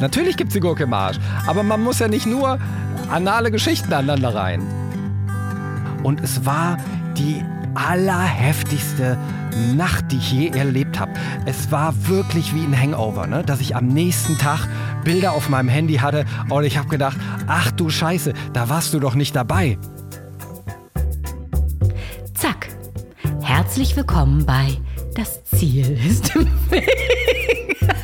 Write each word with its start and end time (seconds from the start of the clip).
Natürlich 0.00 0.36
gibt's 0.36 0.54
die 0.54 0.60
Gurke 0.60 0.84
im 0.84 0.92
Arsch. 0.92 1.18
Aber 1.46 1.62
man 1.62 1.82
muss 1.82 1.98
ja 1.98 2.08
nicht 2.08 2.26
nur 2.26 2.58
anale 3.10 3.50
Geschichten 3.50 3.92
aneinander 3.92 4.34
rein. 4.34 4.62
Und 6.02 6.20
es 6.20 6.44
war 6.44 6.78
die 7.16 7.42
allerheftigste 7.74 9.18
Nacht, 9.74 10.12
die 10.12 10.18
ich 10.18 10.32
je 10.32 10.48
erlebt 10.48 11.00
habe. 11.00 11.12
Es 11.46 11.70
war 11.70 11.94
wirklich 12.06 12.54
wie 12.54 12.64
ein 12.64 12.80
Hangover, 12.80 13.26
ne? 13.26 13.42
dass 13.42 13.60
ich 13.60 13.74
am 13.74 13.88
nächsten 13.88 14.38
Tag 14.38 14.68
Bilder 15.04 15.32
auf 15.32 15.48
meinem 15.48 15.68
Handy 15.68 15.96
hatte 15.96 16.24
und 16.48 16.64
ich 16.64 16.76
habe 16.76 16.88
gedacht, 16.88 17.16
ach 17.46 17.70
du 17.72 17.90
Scheiße, 17.90 18.34
da 18.52 18.68
warst 18.68 18.94
du 18.94 19.00
doch 19.00 19.14
nicht 19.14 19.34
dabei. 19.34 19.78
Zack. 22.34 22.68
Herzlich 23.40 23.96
willkommen 23.96 24.44
bei 24.46 24.76
Das 25.14 25.44
Ziel 25.44 25.98
ist 26.06 26.34
im 26.36 26.46
Weg. 26.70 26.88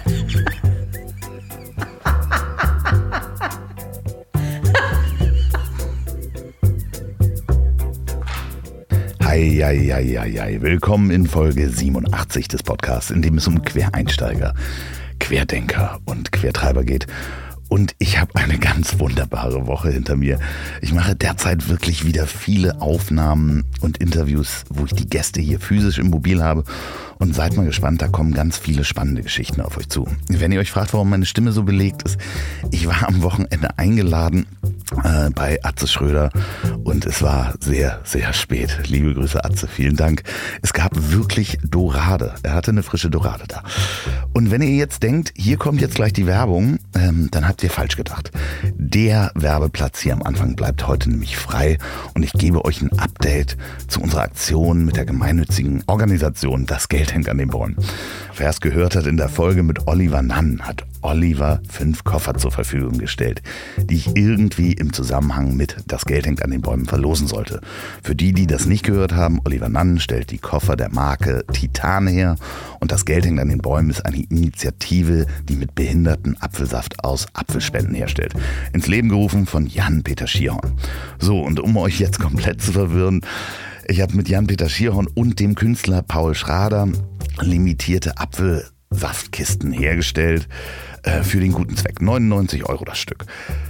Eieieiei. 9.35 10.63
Willkommen 10.63 11.11
in 11.11 11.27
Folge 11.27 11.69
87 11.69 12.47
des 12.47 12.63
Podcasts, 12.63 13.11
in 13.11 13.21
dem 13.21 13.37
es 13.37 13.49
um 13.49 13.63
Quereinsteiger, 13.63 14.55
Querdenker 15.19 15.99
und 16.05 16.31
Quertreiber 16.31 16.85
geht. 16.85 17.09
Und 17.69 17.97
ich 17.99 18.21
habe 18.21 18.37
eine 18.37 18.59
ganz 18.59 19.01
wunderbare 19.01 19.67
Woche 19.67 19.91
hinter 19.91 20.15
mir. 20.15 20.39
Ich 20.83 20.93
mache 20.93 21.17
derzeit 21.17 21.69
wirklich 21.69 22.07
wieder 22.07 22.29
viele 22.29 22.81
Aufnahmen 22.81 23.65
und 23.81 23.99
Interviews, 23.99 24.63
wo 24.71 24.85
ich 24.85 24.93
die 24.93 25.11
Gäste 25.11 25.41
hier 25.41 25.59
physisch 25.59 25.99
im 25.99 26.11
Mobil 26.11 26.41
habe. 26.41 26.63
Und 27.25 27.35
seid 27.35 27.57
mal 27.57 27.64
gespannt, 27.64 28.03
da 28.03 28.09
kommen 28.09 28.35
ganz 28.35 28.59
viele 28.59 28.85
spannende 28.85 29.23
Geschichten 29.23 29.63
auf 29.63 29.79
euch 29.79 29.89
zu. 29.89 30.07
Wenn 30.29 30.53
ihr 30.53 30.61
euch 30.61 30.71
fragt, 30.71 30.93
warum 30.93 31.09
meine 31.09 31.25
Stimme 31.25 31.53
so 31.53 31.63
belegt 31.63 32.03
ist, 32.03 32.19
ich 32.70 32.87
war 32.87 33.09
am 33.09 33.23
Wochenende 33.23 33.78
eingeladen 33.78 34.45
äh, 35.03 35.31
bei 35.31 35.59
Atze 35.63 35.89
Schröder 35.89 36.31
und 36.85 37.07
es 37.07 37.23
war 37.23 37.55
sehr, 37.61 38.01
sehr 38.05 38.35
spät. 38.35 38.79
Liebe 38.89 39.15
Grüße, 39.15 39.43
Atze, 39.43 39.67
vielen 39.67 39.97
Dank. 39.97 40.23
Es 40.61 40.75
gab 40.75 40.93
wirklich 40.95 41.59
Dorade. 41.65 42.35
Er 42.43 42.53
hatte 42.53 42.73
eine 42.73 42.83
frische 42.83 43.09
Dorade 43.09 43.45
da. 43.48 43.63
Und 44.35 44.51
wenn 44.51 44.61
ihr 44.61 44.75
jetzt 44.77 45.03
denkt, 45.03 45.33
hier 45.35 45.57
kommt 45.57 45.81
jetzt 45.81 45.95
gleich 45.95 46.13
die 46.13 46.27
Werbung, 46.27 46.79
ähm, 46.95 47.29
dann 47.31 47.48
habt 47.48 47.63
ihr 47.63 47.70
falsch 47.70 47.97
gedacht. 47.97 48.33
Der 48.77 49.33
Werbeplatz 49.35 50.01
hier 50.01 50.13
am 50.13 50.23
Anfang 50.23 50.57
bleibt 50.57 50.87
heute 50.87 51.09
nämlich 51.09 51.39
frei 51.39 51.79
und 52.13 52.23
ich 52.23 52.33
gebe 52.35 52.67
euch 52.67 52.83
ein 52.83 52.93
Update 52.98 53.57
zu 53.89 54.03
unserer 54.03 54.23
Aktion 54.23 54.85
mit 54.85 54.97
der 54.97 55.07
gemeinnützigen 55.07 55.83
Organisation 55.87 56.67
Das 56.67 56.89
Geld 56.89 57.14
hängt 57.15 57.29
an 57.29 57.39
den 57.39 57.48
Bäumen. 57.48 57.77
Wer 58.37 58.51
es 58.51 58.61
gehört 58.61 58.97
hat 58.97 59.07
in 59.07 59.17
der 59.17 59.29
Folge 59.29 59.62
mit 59.62 59.87
Oliver 59.87 60.20
Nann, 60.20 60.61
hat 60.62 60.84
Oliver 61.01 61.61
fünf 61.69 62.03
Koffer 62.05 62.34
zur 62.34 62.51
Verfügung 62.51 62.98
gestellt, 62.98 63.43
die 63.79 63.95
ich 63.95 64.17
irgendwie 64.17 64.73
im 64.73 64.93
Zusammenhang 64.93 65.57
mit 65.57 65.77
Das 65.87 66.05
Geld 66.05 66.27
hängt 66.27 66.42
an 66.42 66.51
den 66.51 66.61
Bäumen 66.61 66.87
verlosen 66.87 67.27
sollte. 67.27 67.61
Für 68.03 68.15
die, 68.15 68.33
die 68.33 68.47
das 68.47 68.67
nicht 68.67 68.85
gehört 68.85 69.15
haben, 69.15 69.41
Oliver 69.45 69.69
Nann 69.69 70.01
stellt 70.01 70.31
die 70.31 70.39
Koffer 70.39 70.77
der 70.77 70.91
Marke 70.91 71.45
Titan 71.53 72.07
her 72.07 72.37
und 72.81 72.91
Das 72.91 73.05
Geld 73.05 73.25
hängt 73.25 73.41
an 73.41 73.48
den 73.48 73.59
Bäumen 73.59 73.91
ist 73.91 74.05
eine 74.05 74.23
Initiative, 74.23 75.27
die 75.48 75.57
mit 75.57 75.75
behinderten 75.75 76.37
Apfelsaft 76.41 77.05
aus 77.05 77.27
Apfelspenden 77.35 77.95
herstellt. 77.95 78.35
Ins 78.73 78.89
Leben 78.89 79.09
gerufen 79.09 79.47
von 79.47 79.67
Jan-Peter 79.67 80.27
Schierhorn. 80.27 80.73
So, 81.19 81.41
und 81.41 81.61
um 81.61 81.77
euch 81.77 82.01
jetzt 82.01 82.19
komplett 82.19 82.61
zu 82.61 82.73
verwirren, 82.73 83.20
ich 83.87 84.01
habe 84.01 84.17
mit 84.17 84.29
Jan-Peter 84.29 84.69
Schierhorn 84.69 85.07
und 85.07 85.41
dem 85.41 85.55
Künstler 85.55 86.03
Paul 86.03 86.35
Schrader 86.35 86.89
limitierte 87.41 88.17
Apfelsaftkisten 88.19 89.73
hergestellt 89.73 90.49
äh, 91.03 91.23
für 91.23 91.41
den 91.41 91.53
guten 91.53 91.77
Zweck. 91.77 92.01
99 92.01 92.69
Euro 92.69 92.85
das 92.85 92.99
Stück. 92.99 93.27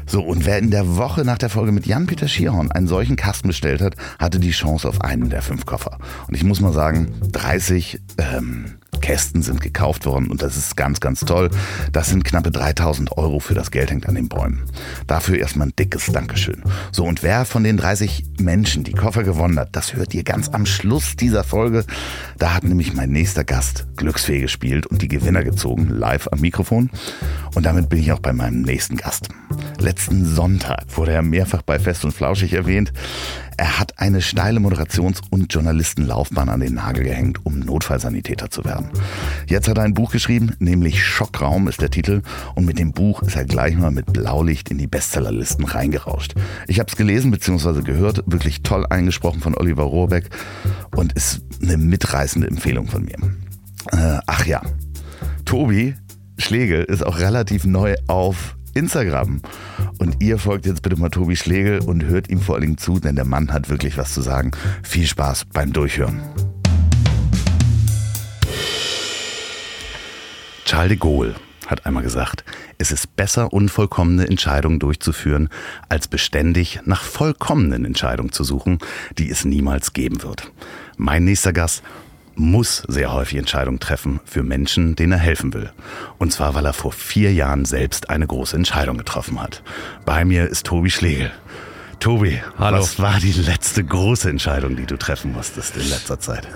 So, 0.06 0.23
und 0.23 0.47
wer 0.47 0.59
in 0.59 0.71
der 0.71 0.97
Woche 0.97 1.25
nach 1.25 1.39
der 1.39 1.51
Folge 1.51 1.73
mit 1.73 1.87
Jan-Peter 1.87 2.29
Schierhorn 2.29 2.71
einen 2.71 2.87
solchen 2.87 3.17
Kasten 3.17 3.48
bestellt 3.48 3.81
hat, 3.81 3.97
hatte 4.19 4.39
die 4.39 4.53
Chance 4.53 4.88
auf 4.88 5.00
einen 5.00 5.31
der 5.31 5.43
fünf 5.43 5.66
Koffer. 5.66 5.99
Und 6.28 6.34
ich 6.34 6.44
muss 6.44 6.61
mal 6.61 6.72
sagen, 6.72 7.12
30 7.33 8.00
ähm, 8.19 8.75
Kästen 9.04 9.42
sind 9.42 9.60
gekauft 9.60 10.06
worden 10.06 10.31
und 10.31 10.41
das 10.41 10.56
ist 10.56 10.78
ganz, 10.78 10.98
ganz 10.98 11.20
toll. 11.20 11.50
Das 11.92 12.09
sind 12.09 12.25
knappe 12.25 12.50
3000 12.50 13.19
Euro 13.19 13.38
für 13.38 13.53
das 13.53 13.70
Geld 13.70 13.91
hängt 13.91 14.09
an 14.09 14.15
den 14.15 14.31
Bäumen. 14.31 14.62
Dafür 15.06 15.38
erstmal 15.38 15.66
ein 15.66 15.75
dickes 15.78 16.06
Dankeschön. 16.06 16.62
So, 16.91 17.04
und 17.04 17.22
wer 17.22 17.44
von 17.44 17.64
den 17.64 17.76
30 17.76 18.25
Menschen 18.41 18.82
die 18.82 18.94
Koffer 18.94 19.22
gewonnen 19.22 19.59
hat, 19.59 19.76
das 19.76 19.93
hört 19.93 20.14
ihr 20.14 20.25
ganz 20.25 20.48
am 20.48 20.64
Schluss 20.64 21.16
dieser 21.16 21.44
Folge. 21.44 21.84
Da 22.38 22.54
hat 22.54 22.64
nämlich 22.64 22.94
mein 22.94 23.10
nächster 23.10 23.44
Gast 23.44 23.87
Glücksfee 23.98 24.41
gespielt 24.41 24.87
und 24.87 25.03
die 25.03 25.09
Gewinner 25.09 25.44
gezogen, 25.44 25.91
live 25.91 26.28
am 26.32 26.41
Mikrofon. 26.41 26.88
Und 27.54 27.66
damit 27.66 27.91
bin 27.91 27.98
ich 27.98 28.10
auch 28.10 28.20
bei 28.20 28.32
meinem 28.32 28.62
nächsten 28.62 28.97
Gast. 28.97 29.28
Letzten 29.78 30.25
Sonntag 30.25 30.84
wurde 30.97 31.12
er 31.12 31.20
mehrfach 31.20 31.60
bei 31.60 31.78
Fest 31.78 32.06
und 32.06 32.12
Flauschig 32.12 32.54
erwähnt. 32.54 32.91
Er 33.56 33.78
hat 33.78 33.98
eine 33.98 34.20
steile 34.20 34.60
Moderations- 34.60 35.20
und 35.31 35.53
Journalistenlaufbahn 35.53 36.48
an 36.48 36.60
den 36.60 36.75
Nagel 36.75 37.04
gehängt, 37.04 37.44
um 37.44 37.60
Notfallsanitäter 37.60 38.50
zu 38.50 38.65
werden. 38.65 38.91
Jetzt 39.47 39.69
hat 39.69 39.78
er 39.78 39.84
ein 39.84 39.94
Buch 39.94 40.10
geschrieben, 40.10 40.54
nämlich 40.59 41.04
Schockraum 41.04 41.69
ist 41.69 41.81
der 41.81 41.91
Titel. 41.91 42.22
Und 42.54 42.66
mit 42.66 42.78
dem 42.78 42.93
Buch 42.93 43.22
ist 43.22 43.37
er 43.37 43.44
gleich 43.44 43.76
mal 43.76 43.91
mit 43.91 44.12
Blaulicht 44.12 44.70
in 44.70 44.78
die 44.78 44.87
Bestsellerlisten 44.87 45.64
reingerauscht. 45.64 46.34
Ich 46.66 46.81
habe 46.81 46.91
es 46.91 46.97
gelesen 46.97 47.31
bzw. 47.31 47.82
gehört, 47.82 48.22
wirklich 48.26 48.62
toll 48.62 48.87
eingesprochen 48.88 49.41
von 49.41 49.54
Oliver 49.56 49.84
Rohrbeck 49.84 50.31
und 50.94 51.12
ist 51.12 51.43
eine 51.62 51.76
mitreißende 51.76 52.48
Empfehlung 52.48 52.87
von 52.87 53.04
mir. 53.04 53.16
Äh, 53.93 54.20
ach 54.26 54.47
ja, 54.47 54.62
Tobi 55.44 55.94
Schlegel 56.38 56.82
ist 56.84 57.04
auch 57.04 57.19
relativ 57.19 57.64
neu 57.64 57.94
auf 58.09 58.56
Instagram. 58.75 59.41
Und 59.99 60.23
ihr 60.23 60.39
folgt 60.39 60.67
jetzt 60.67 60.83
bitte 60.83 60.97
mal 60.97 61.09
Tobi 61.09 61.37
Schlegel 61.37 61.81
und 61.81 62.05
hört 62.05 62.29
ihm 62.29 62.41
vor 62.41 62.57
allen 62.57 62.62
Dingen 62.62 62.79
zu, 62.79 63.01
denn 63.01 63.17
der 63.17 63.25
Mann 63.25 63.53
hat 63.53 63.71
wirklich 63.71 63.97
was 63.97 64.15
zu 64.15 64.21
sagen. 64.21 64.51
Viel 64.83 65.07
Spaß 65.07 65.47
beim 65.47 65.73
Durchhören. 65.73 66.21
Charles 70.65 70.89
de 70.89 70.97
Gaulle 70.99 71.35
hat 71.67 71.87
einmal 71.87 72.03
gesagt, 72.03 72.45
es 72.79 72.91
ist 72.91 73.17
besser, 73.17 73.53
unvollkommene 73.53 74.27
Entscheidungen 74.27 74.79
durchzuführen, 74.79 75.49
als 75.89 76.09
beständig 76.09 76.81
nach 76.85 77.03
vollkommenen 77.03 77.85
Entscheidungen 77.85 78.33
zu 78.33 78.45
suchen, 78.45 78.79
die 79.19 79.31
es 79.31 79.45
niemals 79.45 79.93
geben 79.93 80.23
wird. 80.23 80.53
Mein 80.97 81.25
nächster 81.25 81.53
Gast 81.53 81.83
muss 82.37 82.83
sehr 82.89 83.12
häufig 83.12 83.39
Entscheidungen 83.39 83.81
treffen 83.81 84.21
für 84.25 84.43
Menschen, 84.43 84.97
denen 84.97 85.12
er 85.12 85.19
helfen 85.19 85.55
will. 85.55 85.71
Und 86.19 86.33
zwar, 86.33 86.55
weil 86.55 86.67
er 86.67 86.72
vor 86.72 86.93
vier 86.93 87.33
Jahren 87.33 87.65
selbst 87.65 88.11
eine 88.11 88.27
große 88.27 88.56
Entscheidung 88.56 88.99
getroffen 88.99 89.41
hat. 89.41 89.62
Bei 90.05 90.25
mir 90.25 90.49
ist 90.49 90.67
Tobi 90.67 90.91
Schlegel. 90.91 91.31
Tobi, 92.00 92.41
Hallo. 92.59 92.78
was 92.78 92.99
war 92.99 93.19
die 93.19 93.33
letzte 93.33 93.83
große 93.84 94.28
Entscheidung, 94.28 94.77
die 94.77 94.87
du 94.87 94.97
treffen 94.97 95.33
musstest 95.33 95.77
in 95.77 95.89
letzter 95.89 96.21
Zeit? 96.21 96.47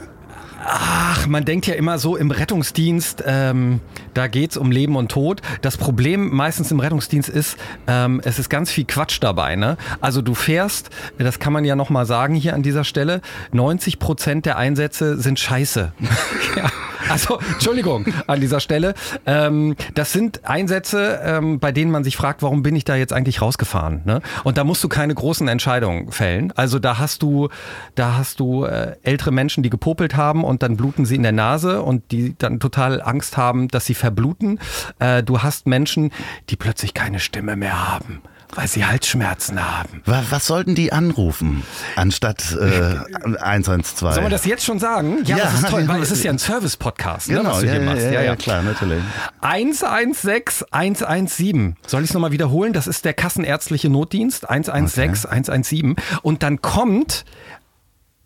Ach, 0.64 1.26
man 1.26 1.44
denkt 1.44 1.66
ja 1.66 1.74
immer 1.74 1.98
so 1.98 2.16
im 2.16 2.30
Rettungsdienst, 2.30 3.22
ähm, 3.26 3.80
da 4.18 4.26
geht's 4.26 4.56
um 4.56 4.72
Leben 4.72 4.96
und 4.96 5.12
Tod. 5.12 5.42
Das 5.62 5.76
Problem 5.76 6.34
meistens 6.34 6.72
im 6.72 6.80
Rettungsdienst 6.80 7.28
ist, 7.28 7.56
ähm, 7.86 8.20
es 8.24 8.40
ist 8.40 8.48
ganz 8.48 8.68
viel 8.68 8.84
Quatsch 8.84 9.18
dabei. 9.20 9.54
Ne? 9.54 9.76
Also 10.00 10.22
du 10.22 10.34
fährst, 10.34 10.90
das 11.18 11.38
kann 11.38 11.52
man 11.52 11.64
ja 11.64 11.76
nochmal 11.76 12.04
sagen 12.04 12.34
hier 12.34 12.54
an 12.54 12.64
dieser 12.64 12.82
Stelle, 12.82 13.20
90 13.52 14.00
Prozent 14.00 14.44
der 14.44 14.58
Einsätze 14.58 15.18
sind 15.18 15.38
scheiße. 15.38 15.92
ja. 16.56 16.72
Also, 17.08 17.38
Entschuldigung 17.52 18.06
an 18.26 18.40
dieser 18.40 18.60
Stelle. 18.60 18.94
Ähm, 19.24 19.76
das 19.94 20.12
sind 20.12 20.44
Einsätze, 20.44 21.20
ähm, 21.22 21.58
bei 21.58 21.72
denen 21.72 21.90
man 21.90 22.04
sich 22.04 22.16
fragt, 22.16 22.42
warum 22.42 22.62
bin 22.62 22.76
ich 22.76 22.84
da 22.84 22.96
jetzt 22.96 23.12
eigentlich 23.12 23.40
rausgefahren? 23.40 24.02
Ne? 24.04 24.20
Und 24.44 24.58
da 24.58 24.64
musst 24.64 24.84
du 24.84 24.88
keine 24.88 25.14
großen 25.14 25.48
Entscheidungen 25.48 26.12
fällen. 26.12 26.52
Also 26.56 26.78
da 26.78 26.98
hast 26.98 27.22
du, 27.22 27.48
da 27.94 28.16
hast 28.16 28.40
du 28.40 28.64
äh, 28.64 28.96
ältere 29.02 29.30
Menschen, 29.30 29.62
die 29.62 29.70
gepopelt 29.70 30.16
haben 30.16 30.44
und 30.44 30.62
dann 30.62 30.76
bluten 30.76 31.06
sie 31.06 31.14
in 31.14 31.22
der 31.22 31.32
Nase 31.32 31.82
und 31.82 32.10
die 32.12 32.34
dann 32.36 32.60
total 32.60 33.00
Angst 33.00 33.36
haben, 33.36 33.68
dass 33.68 33.86
sie 33.86 33.94
verbluten. 34.12 34.58
Äh, 34.98 35.22
du 35.22 35.42
hast 35.42 35.66
Menschen, 35.66 36.10
die 36.48 36.56
plötzlich 36.56 36.94
keine 36.94 37.20
Stimme 37.20 37.56
mehr 37.56 37.88
haben. 37.92 38.22
Weil 38.54 38.66
sie 38.66 38.86
Halsschmerzen 38.86 39.60
haben. 39.62 40.00
Wa- 40.06 40.24
Was 40.30 40.46
sollten 40.46 40.74
die 40.74 40.90
anrufen, 40.90 41.64
anstatt 41.96 42.56
äh, 42.58 42.96
112? 43.42 44.14
Soll 44.14 44.22
man 44.22 44.30
das 44.32 44.46
jetzt 44.46 44.64
schon 44.64 44.78
sagen? 44.78 45.18
Ja, 45.24 45.36
Ja, 45.36 45.44
das 45.44 45.54
ist 45.60 45.68
toll, 45.68 45.82
ja, 45.82 45.88
weil 45.88 46.00
es 46.00 46.10
ist 46.10 46.24
ja 46.24 46.30
ein 46.30 46.38
Service-Podcast, 46.38 47.28
ne, 47.28 47.36
Genau, 47.36 47.50
was 47.50 47.60
du 47.60 47.66
ja, 47.66 47.72
hier 47.72 47.82
ja, 47.82 47.86
machst. 47.92 48.04
ja, 48.10 48.22
ja, 48.22 48.36
klar, 48.36 48.62
natürlich. 48.62 49.02
116 49.42 50.66
117. 50.70 51.76
Soll 51.86 52.02
ich 52.04 52.08
es 52.08 52.14
nochmal 52.14 52.32
wiederholen? 52.32 52.72
Das 52.72 52.86
ist 52.86 53.04
der 53.04 53.12
kassenärztliche 53.12 53.90
Notdienst. 53.90 54.48
116 54.48 55.28
117. 55.30 55.96
Und 56.22 56.42
dann 56.42 56.62
kommt 56.62 57.26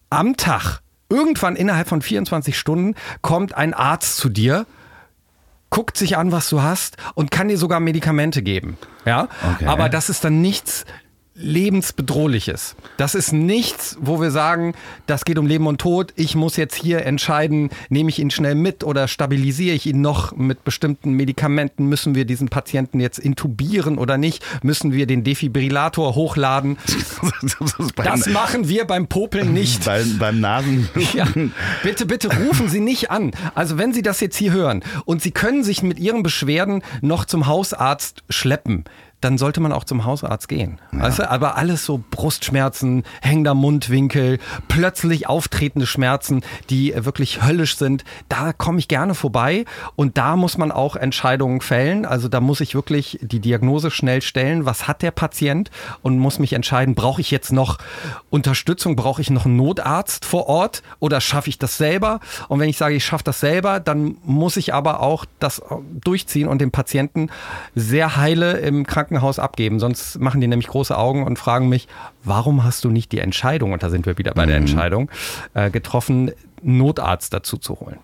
am 0.09 0.37
Tag, 0.37 0.83
irgendwann 1.09 1.57
innerhalb 1.57 1.89
von 1.89 2.01
24 2.01 2.57
Stunden, 2.57 2.95
kommt 3.23 3.55
ein 3.57 3.75
Arzt 3.75 4.19
zu 4.19 4.29
dir, 4.29 4.67
guckt 5.73 5.97
sich 5.97 6.17
an, 6.19 6.31
was 6.33 6.49
du 6.51 6.63
hast 6.63 6.99
und 7.15 7.31
kann 7.31 7.49
dir 7.49 7.57
sogar 7.57 7.81
Medikamente 7.81 8.43
geben. 8.43 8.77
Ja, 9.07 9.27
Okay. 9.55 9.67
aber 9.67 9.89
das 9.89 10.09
ist 10.11 10.23
dann 10.23 10.41
nichts 10.43 10.85
lebensbedrohliches. 11.35 12.77
Das 12.99 13.15
ist 13.15 13.33
nichts, 13.33 13.97
wo 14.01 14.21
wir 14.21 14.31
sagen, 14.31 14.75
das 15.07 15.25
geht 15.25 15.39
um 15.39 15.47
Leben 15.47 15.67
und 15.67 15.81
Tod. 15.81 16.13
Ich 16.17 16.35
muss 16.35 16.57
jetzt 16.57 16.75
hier 16.75 17.07
entscheiden, 17.07 17.71
nehme 17.89 18.11
ich 18.11 18.19
ihn 18.19 18.31
schnell 18.31 18.55
mit 18.55 18.85
oder 18.85 19.09
stabilisiere 19.09 19.75
ich 19.75 19.87
ihn 19.87 20.01
noch 20.01 20.37
mit 20.37 20.65
bestimmten 20.65 21.13
Medikamenten? 21.13 21.87
Müssen 21.87 22.15
wir 22.15 22.27
diesen 22.27 22.49
Patienten 22.49 23.01
jetzt 23.01 23.19
intubieren 23.19 23.97
oder 23.99 24.19
nicht? 24.19 24.45
Müssen 24.63 24.93
wir 24.93 25.07
den 25.07 25.25
Defibrillator 25.25 26.15
hochladen? 26.15 26.77
Das 27.97 28.27
machen 28.27 28.69
wir 28.69 28.85
beim 28.85 29.07
Popeln 29.07 29.53
nicht. 29.53 29.85
Beim, 29.85 30.19
beim 30.19 30.41
Nasen. 30.41 30.89
Ja, 31.13 31.27
bitte, 31.83 32.07
bitte 32.07 32.29
rufen 32.45 32.69
Sie 32.69 32.81
nicht 32.81 33.11
an. 33.11 33.33
Also 33.55 33.77
wenn 33.77 33.93
Sie 33.93 34.03
das 34.03 34.21
jetzt 34.21 34.37
hier 34.37 34.53
hören 34.53 34.83
und 35.05 35.21
Sie 35.21 35.31
können 35.31 35.65
sich 35.65 35.83
mit 35.83 35.99
Ihren 35.99 36.23
Beschwerden 36.23 36.83
noch 37.01 37.25
zum 37.25 37.47
Hausarzt 37.47 38.23
schleppen, 38.31 38.85
dann 39.23 39.39
sollte 39.39 39.61
man 39.61 39.73
auch 39.73 39.85
zum 39.85 40.05
Hausarzt 40.05 40.49
gehen. 40.49 40.79
Ja. 40.93 41.01
Weißt 41.01 41.21
du? 41.21 41.31
Aber 41.31 41.57
alles 41.57 41.87
so 41.87 42.03
Brustschmerzen, 42.11 43.05
hängender 43.23 43.55
Mundwinkel, 43.55 44.39
plötzlich 44.69 45.29
auftretende 45.29 45.87
Schmerzen, 45.87 46.43
die 46.69 46.93
wirklich 46.97 47.43
höllisch 47.43 47.77
sind, 47.77 48.05
da 48.29 48.53
komme 48.53 48.79
ich 48.79 48.89
gerne 48.89 49.15
vorbei 49.15 49.65
und 49.97 50.19
da 50.19 50.37
muss 50.37 50.59
man 50.59 50.73
auch 50.73 50.97
Entscheidungen 50.97 51.61
fällen. 51.61 52.05
Also 52.05 52.29
da 52.29 52.41
muss 52.41 52.61
ich 52.61 52.75
wirklich 52.75 53.19
die 53.23 53.41
Diagnose 53.41 53.91
schnell 53.91 54.23
stellen, 54.23 54.67
was 54.67 54.89
hat 54.89 55.03
der 55.03 55.13
Patient 55.13 55.71
und 56.03 56.19
muss 56.19 56.39
mich 56.39 56.53
entscheiden, 56.53 56.95
brauche 56.95 57.21
ich 57.21 57.31
jetzt 57.31 57.53
noch 57.53 57.79
Unterstützung, 58.31 58.97
brauche 58.97 59.23
ich 59.23 59.31
noch 59.31 59.47
einen 59.47 59.57
Notarzt 59.57 60.25
vor 60.25 60.49
Ort 60.49 60.83
oder 60.99 61.21
schaffe 61.21 61.49
ich 61.49 61.59
das 61.59 61.77
selber? 61.77 62.21
Und 62.49 62.59
wenn 62.59 62.69
ich 62.69 62.77
sage, 62.77 62.97
ich 62.97 63.05
schaffe 63.05 63.25
das 63.25 63.41
selber, 63.41 63.79
dann 63.79 64.17
muss 64.25 64.57
ich 64.57 64.75
aber 64.75 65.01
auch 65.01 65.25
das 65.39 65.63
durchziehen 66.05 66.49
und 66.49 66.61
den 66.61 66.73
Patienten 66.73 67.31
sehr 67.75 68.17
heile 68.17 68.59
im 68.59 68.85
Krankenhaus 68.87 69.12
Krankenhaus 69.13 69.39
abgeben, 69.39 69.79
sonst 69.79 70.19
machen 70.21 70.41
die 70.41 70.47
nämlich 70.47 70.69
große 70.69 70.97
Augen 70.97 71.25
und 71.25 71.39
fragen 71.39 71.69
mich, 71.69 71.87
warum 72.25 72.65
hast 72.65 72.85
du 72.85 72.91
nicht 72.91 73.13
die 73.13 73.19
Entscheidung, 73.19 73.73
und 73.73 73.83
da 73.83 73.91
sind 73.91 74.07
wir 74.07 74.17
wieder 74.19 74.33
bei 74.33 74.47
der 74.47 74.57
mhm. 74.57 74.67
Entscheidung, 74.67 75.11
äh, 75.55 75.71
getroffen, 75.71 76.33
Notarzt 76.63 77.35
dazu 77.35 77.59
zu 77.59 77.81
holen. 77.81 77.99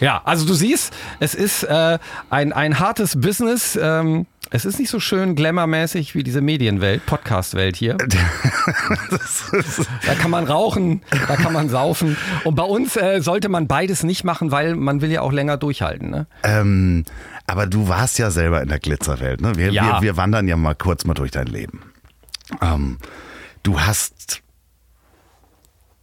Ja, 0.00 0.22
also 0.24 0.46
du 0.46 0.54
siehst, 0.54 0.92
es 1.20 1.34
ist 1.34 1.62
äh, 1.62 1.98
ein, 2.30 2.52
ein 2.52 2.80
hartes 2.80 3.20
Business. 3.20 3.78
Ähm, 3.80 4.26
es 4.52 4.66
ist 4.66 4.78
nicht 4.78 4.90
so 4.90 5.00
schön 5.00 5.34
glamourmäßig 5.34 6.14
wie 6.14 6.22
diese 6.22 6.42
Medienwelt, 6.42 7.06
Podcastwelt 7.06 7.74
hier. 7.74 7.96
da 10.06 10.14
kann 10.14 10.30
man 10.30 10.44
rauchen, 10.44 11.00
da 11.26 11.36
kann 11.36 11.54
man 11.54 11.70
saufen. 11.70 12.18
Und 12.44 12.54
bei 12.54 12.62
uns 12.62 12.96
äh, 12.96 13.20
sollte 13.20 13.48
man 13.48 13.66
beides 13.66 14.02
nicht 14.02 14.24
machen, 14.24 14.50
weil 14.50 14.76
man 14.76 15.00
will 15.00 15.10
ja 15.10 15.22
auch 15.22 15.32
länger 15.32 15.56
durchhalten. 15.56 16.10
Ne? 16.10 16.26
Ähm, 16.42 17.04
aber 17.46 17.66
du 17.66 17.88
warst 17.88 18.18
ja 18.18 18.30
selber 18.30 18.62
in 18.62 18.68
der 18.68 18.78
Glitzerwelt. 18.78 19.40
Ne? 19.40 19.56
Wir, 19.56 19.72
ja. 19.72 19.94
wir, 19.94 20.02
wir 20.02 20.16
wandern 20.18 20.46
ja 20.46 20.56
mal 20.56 20.74
kurz 20.74 21.06
mal 21.06 21.14
durch 21.14 21.30
dein 21.30 21.46
Leben. 21.46 21.80
Ähm, 22.60 22.98
du 23.62 23.80
hast 23.80 24.42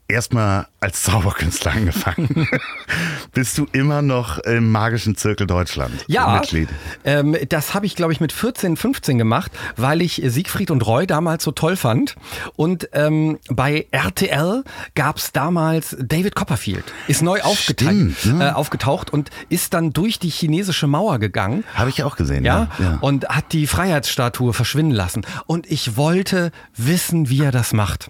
erstmal 0.09 0.67
als 0.79 1.03
Zauberkünstler 1.03 1.71
angefangen. 1.75 2.47
Bist 3.33 3.57
du 3.57 3.67
immer 3.71 4.01
noch 4.01 4.39
im 4.39 4.71
magischen 4.71 5.15
Zirkel 5.15 5.47
Deutschland 5.47 5.93
ja, 6.07 6.39
Mitglied? 6.39 6.69
Ähm, 7.03 7.37
das 7.49 7.73
habe 7.73 7.85
ich, 7.85 7.95
glaube 7.95 8.13
ich, 8.13 8.19
mit 8.19 8.31
14, 8.31 8.75
15 8.77 9.17
gemacht, 9.17 9.51
weil 9.77 10.01
ich 10.01 10.21
Siegfried 10.25 10.71
und 10.71 10.85
Roy 10.85 11.05
damals 11.05 11.43
so 11.43 11.51
toll 11.51 11.75
fand. 11.75 12.15
Und 12.55 12.89
ähm, 12.93 13.39
bei 13.49 13.87
RTL 13.91 14.63
gab 14.95 15.17
es 15.17 15.31
damals 15.31 15.95
David 15.99 16.35
Copperfield. 16.35 16.85
Ist 17.07 17.21
neu 17.21 17.39
Stimmt, 17.53 18.25
ne? 18.25 18.49
äh, 18.49 18.51
aufgetaucht 18.51 19.11
und 19.11 19.29
ist 19.49 19.73
dann 19.73 19.93
durch 19.93 20.19
die 20.19 20.29
chinesische 20.29 20.87
Mauer 20.87 21.19
gegangen. 21.19 21.63
Habe 21.73 21.89
ich 21.89 22.03
auch 22.03 22.15
gesehen, 22.15 22.45
ja, 22.45 22.69
ja, 22.79 22.85
ja. 22.85 22.97
Und 23.01 23.27
hat 23.29 23.53
die 23.53 23.67
Freiheitsstatue 23.67 24.53
verschwinden 24.53 24.91
lassen. 24.91 25.25
Und 25.45 25.69
ich 25.69 25.97
wollte 25.97 26.51
wissen, 26.75 27.29
wie 27.29 27.43
er 27.43 27.51
das 27.51 27.73
macht. 27.73 28.09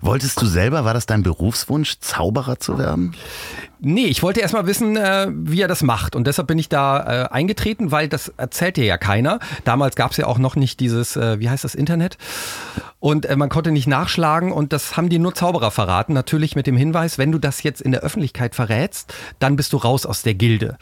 Wolltest 0.00 0.40
du 0.40 0.46
selber, 0.46 0.84
war 0.84 0.94
das 0.94 1.06
dein 1.06 1.22
Berufswunsch, 1.22 1.98
Zauberer 2.00 2.58
zu 2.58 2.78
werden? 2.78 3.14
Nee, 3.84 4.06
ich 4.06 4.22
wollte 4.22 4.40
erst 4.40 4.54
mal 4.54 4.66
wissen, 4.66 4.96
äh, 4.96 5.26
wie 5.30 5.60
er 5.60 5.66
das 5.66 5.82
macht. 5.82 6.14
Und 6.14 6.26
deshalb 6.26 6.46
bin 6.46 6.58
ich 6.58 6.68
da 6.68 7.24
äh, 7.24 7.28
eingetreten, 7.30 7.90
weil 7.90 8.08
das 8.08 8.28
erzählt 8.36 8.76
dir 8.76 8.84
ja 8.84 8.96
keiner. 8.96 9.40
Damals 9.64 9.96
gab 9.96 10.12
es 10.12 10.18
ja 10.18 10.26
auch 10.26 10.38
noch 10.38 10.54
nicht 10.54 10.78
dieses, 10.78 11.16
äh, 11.16 11.40
wie 11.40 11.50
heißt 11.50 11.64
das, 11.64 11.74
Internet. 11.74 12.16
Und 13.00 13.26
äh, 13.26 13.34
man 13.36 13.48
konnte 13.48 13.72
nicht 13.72 13.88
nachschlagen 13.88 14.52
und 14.52 14.72
das 14.72 14.96
haben 14.96 15.08
die 15.08 15.18
nur 15.18 15.34
Zauberer 15.34 15.72
verraten. 15.72 16.12
Natürlich 16.12 16.54
mit 16.54 16.68
dem 16.68 16.76
Hinweis, 16.76 17.18
wenn 17.18 17.32
du 17.32 17.38
das 17.38 17.64
jetzt 17.64 17.80
in 17.80 17.90
der 17.90 18.02
Öffentlichkeit 18.02 18.54
verrätst, 18.54 19.12
dann 19.40 19.56
bist 19.56 19.72
du 19.72 19.78
raus 19.78 20.06
aus 20.06 20.22
der 20.22 20.34
Gilde. 20.34 20.78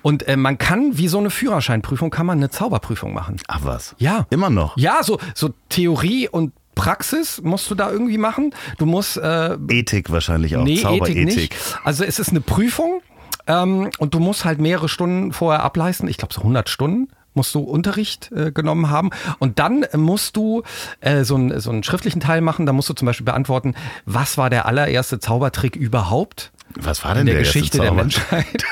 Und 0.00 0.26
äh, 0.26 0.36
man 0.36 0.58
kann, 0.58 0.98
wie 0.98 1.08
so 1.08 1.18
eine 1.18 1.30
Führerscheinprüfung, 1.30 2.10
kann 2.10 2.26
man 2.26 2.38
eine 2.38 2.50
Zauberprüfung 2.50 3.14
machen. 3.14 3.36
Ach 3.48 3.60
was? 3.62 3.94
Ja. 3.98 4.26
Immer 4.30 4.50
noch? 4.50 4.76
Ja, 4.76 5.02
so, 5.02 5.18
so 5.34 5.50
Theorie 5.68 6.28
und 6.28 6.52
Praxis 6.74 7.40
musst 7.42 7.70
du 7.70 7.74
da 7.74 7.90
irgendwie 7.90 8.18
machen. 8.18 8.54
Du 8.78 8.86
musst 8.86 9.16
äh, 9.16 9.56
Ethik 9.68 10.10
wahrscheinlich 10.10 10.56
auch. 10.56 10.64
Nee, 10.64 10.82
Ethik 10.82 11.24
nicht. 11.24 11.54
Also 11.84 12.04
es 12.04 12.18
ist 12.18 12.30
eine 12.30 12.40
Prüfung 12.40 13.02
ähm, 13.46 13.90
und 13.98 14.14
du 14.14 14.20
musst 14.20 14.44
halt 14.44 14.60
mehrere 14.60 14.88
Stunden 14.88 15.32
vorher 15.32 15.62
ableisten. 15.62 16.08
Ich 16.08 16.16
glaube 16.16 16.32
so 16.34 16.40
100 16.40 16.68
Stunden 16.68 17.08
musst 17.34 17.54
du 17.54 17.60
Unterricht 17.60 18.30
äh, 18.32 18.52
genommen 18.52 18.90
haben. 18.90 19.10
Und 19.38 19.58
dann 19.58 19.86
musst 19.94 20.36
du 20.36 20.62
äh, 21.00 21.24
so, 21.24 21.36
ein, 21.36 21.60
so 21.60 21.70
einen 21.70 21.82
schriftlichen 21.82 22.20
Teil 22.20 22.40
machen. 22.40 22.66
Da 22.66 22.72
musst 22.72 22.88
du 22.88 22.94
zum 22.94 23.06
Beispiel 23.06 23.24
beantworten, 23.24 23.74
was 24.04 24.38
war 24.38 24.50
der 24.50 24.66
allererste 24.66 25.18
Zaubertrick 25.18 25.76
überhaupt? 25.76 26.52
Was 26.80 27.04
war 27.04 27.14
denn 27.14 27.22
in 27.22 27.26
der, 27.26 27.34
der 27.36 27.44
Geschichte 27.44 27.78
der 27.78 27.92
Menschheit? 27.92 28.64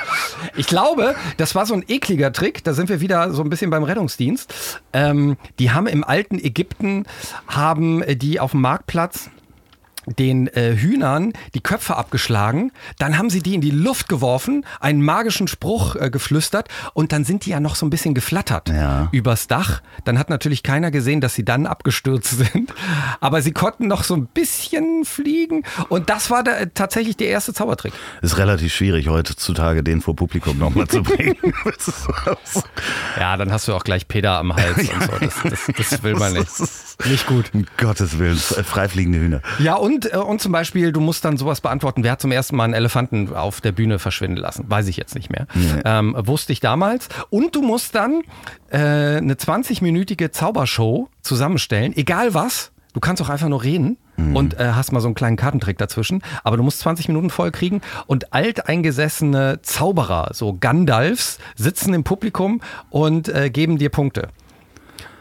Ich 0.57 0.67
glaube, 0.67 1.15
das 1.37 1.55
war 1.55 1.67
so 1.67 1.75
ein 1.75 1.85
ekliger 1.87 2.33
Trick. 2.33 2.65
Da 2.65 2.73
sind 2.73 2.89
wir 2.89 3.01
wieder 3.01 3.33
so 3.33 3.43
ein 3.43 3.51
bisschen 3.51 3.71
beim 3.71 3.85
Rettungsdienst. 3.85 4.81
Ähm, 4.93 5.37
die 5.59 5.71
haben 5.71 5.87
im 5.87 6.05
alten 6.05 6.39
Ägypten 6.39 7.05
haben 7.47 8.03
die 8.19 8.41
auf 8.41 8.53
dem 8.53 8.61
Marktplatz 8.61 9.31
den 10.19 10.49
äh, 10.49 10.77
Hühnern 10.77 11.33
die 11.55 11.61
Köpfe 11.61 11.97
abgeschlagen, 11.97 12.73
dann 12.99 13.19
haben 13.19 13.31
sie 13.31 13.41
die 13.41 13.55
in 13.55 13.61
die 13.61 13.71
Luft 13.71 14.09
geworfen, 14.09 14.65
einen 14.81 15.03
magischen 15.03 15.49
Spruch 15.49 15.97
äh, 15.97 16.11
geflüstert 16.11 16.69
und 16.95 17.13
dann 17.13 17.25
sind 17.25 17.47
die 17.47 17.51
ja 17.51 17.61
noch 17.61 17.75
so 17.75 17.87
ein 17.87 17.91
bisschen 17.91 18.15
geflattert 18.15 18.69
ja. 18.69 19.09
übers 19.13 19.47
Dach. 19.47 19.83
Dann 20.05 20.19
hat 20.19 20.31
natürlich 20.31 20.63
keiner 20.63 20.91
gesehen, 20.91 21.21
dass 21.21 21.35
sie 21.35 21.45
dann 21.45 21.67
abgestürzt 21.67 22.39
sind, 22.53 22.73
aber 23.21 23.43
sie 23.43 23.53
konnten 23.53 23.87
noch 23.87 24.05
so 24.05 24.15
ein 24.15 24.27
bisschen 24.27 25.05
fliegen 25.05 25.63
und 25.89 26.11
das 26.11 26.31
war 26.31 26.43
da, 26.43 26.53
äh, 26.53 26.67
tatsächlich 26.73 27.17
der 27.17 27.29
erste 27.29 27.53
Zaubertrick. 27.53 27.93
Ist 28.23 28.39
relativ 28.39 28.73
schwierig 28.73 29.09
heutzutage 29.09 29.83
den 29.83 30.01
vor 30.01 30.17
Publikum 30.17 30.59
nochmal 30.59 30.89
zu 30.89 31.03
bringen. 31.03 31.37
ja, 33.19 33.37
dann 33.37 33.53
hast 33.53 33.69
du 33.69 33.75
auch 33.75 33.85
gleich 33.85 34.09
Peter 34.09 34.39
am 34.39 34.55
Hals 34.55 34.79
und 34.79 35.03
so. 35.03 35.13
Das, 35.21 35.35
das, 35.43 35.91
das 35.91 36.03
will 36.03 36.15
man 36.15 36.33
nicht. 36.35 36.51
Nicht 37.07 37.27
gut. 37.27 37.51
Um 37.55 37.67
Gottes 37.77 38.19
Willen, 38.19 38.37
freifliegende 38.37 39.19
Hühner. 39.19 39.43
Ja, 39.59 39.77
und 39.77 40.00
und, 40.01 40.13
äh, 40.13 40.17
und 40.17 40.41
zum 40.41 40.53
Beispiel, 40.53 40.93
du 40.93 41.01
musst 41.01 41.25
dann 41.25 41.37
sowas 41.37 41.61
beantworten, 41.61 42.03
wer 42.03 42.13
hat 42.13 42.21
zum 42.21 42.33
ersten 42.33 42.57
Mal 42.57 42.65
einen 42.65 42.75
Elefanten 42.75 43.35
auf 43.35 43.61
der 43.61 43.73
Bühne 43.73 43.99
verschwinden 43.99 44.39
lassen? 44.39 44.65
Weiß 44.69 44.89
ich 44.89 44.97
jetzt 44.97 45.15
nicht 45.15 45.31
mehr. 45.31 45.47
Nee. 45.55 45.83
Ähm, 45.85 46.17
wusste 46.19 46.53
ich 46.53 46.61
damals. 46.61 47.09
Und 47.29 47.55
du 47.55 47.63
musst 47.63 47.95
dann 47.95 48.23
äh, 48.71 48.79
eine 48.79 49.35
20-minütige 49.35 50.31
Zaubershow 50.31 51.09
zusammenstellen, 51.23 51.95
egal 51.97 52.35
was. 52.35 52.73
Du 52.93 52.99
kannst 52.99 53.23
auch 53.23 53.29
einfach 53.29 53.49
nur 53.49 53.63
reden 53.63 53.99
mhm. 54.17 54.37
und 54.37 54.59
äh, 54.59 54.73
hast 54.73 54.91
mal 54.91 55.01
so 55.01 55.07
einen 55.07 55.15
kleinen 55.15 55.37
Kartentrick 55.37 55.79
dazwischen. 55.79 56.23
Aber 56.43 56.57
du 56.57 56.63
musst 56.63 56.81
20 56.81 57.09
Minuten 57.09 57.31
voll 57.31 57.53
kriegen 57.53 57.83
und 58.07 58.33
alteingesessene 58.33 59.61
Zauberer, 59.63 60.31
so 60.33 60.57
Gandalfs, 60.59 61.39
sitzen 61.55 61.95
im 61.95 62.03
Publikum 62.03 62.61
und 62.89 63.29
äh, 63.29 63.51
geben 63.51 63.79
dir 63.79 63.91
Punkte. 63.91 64.29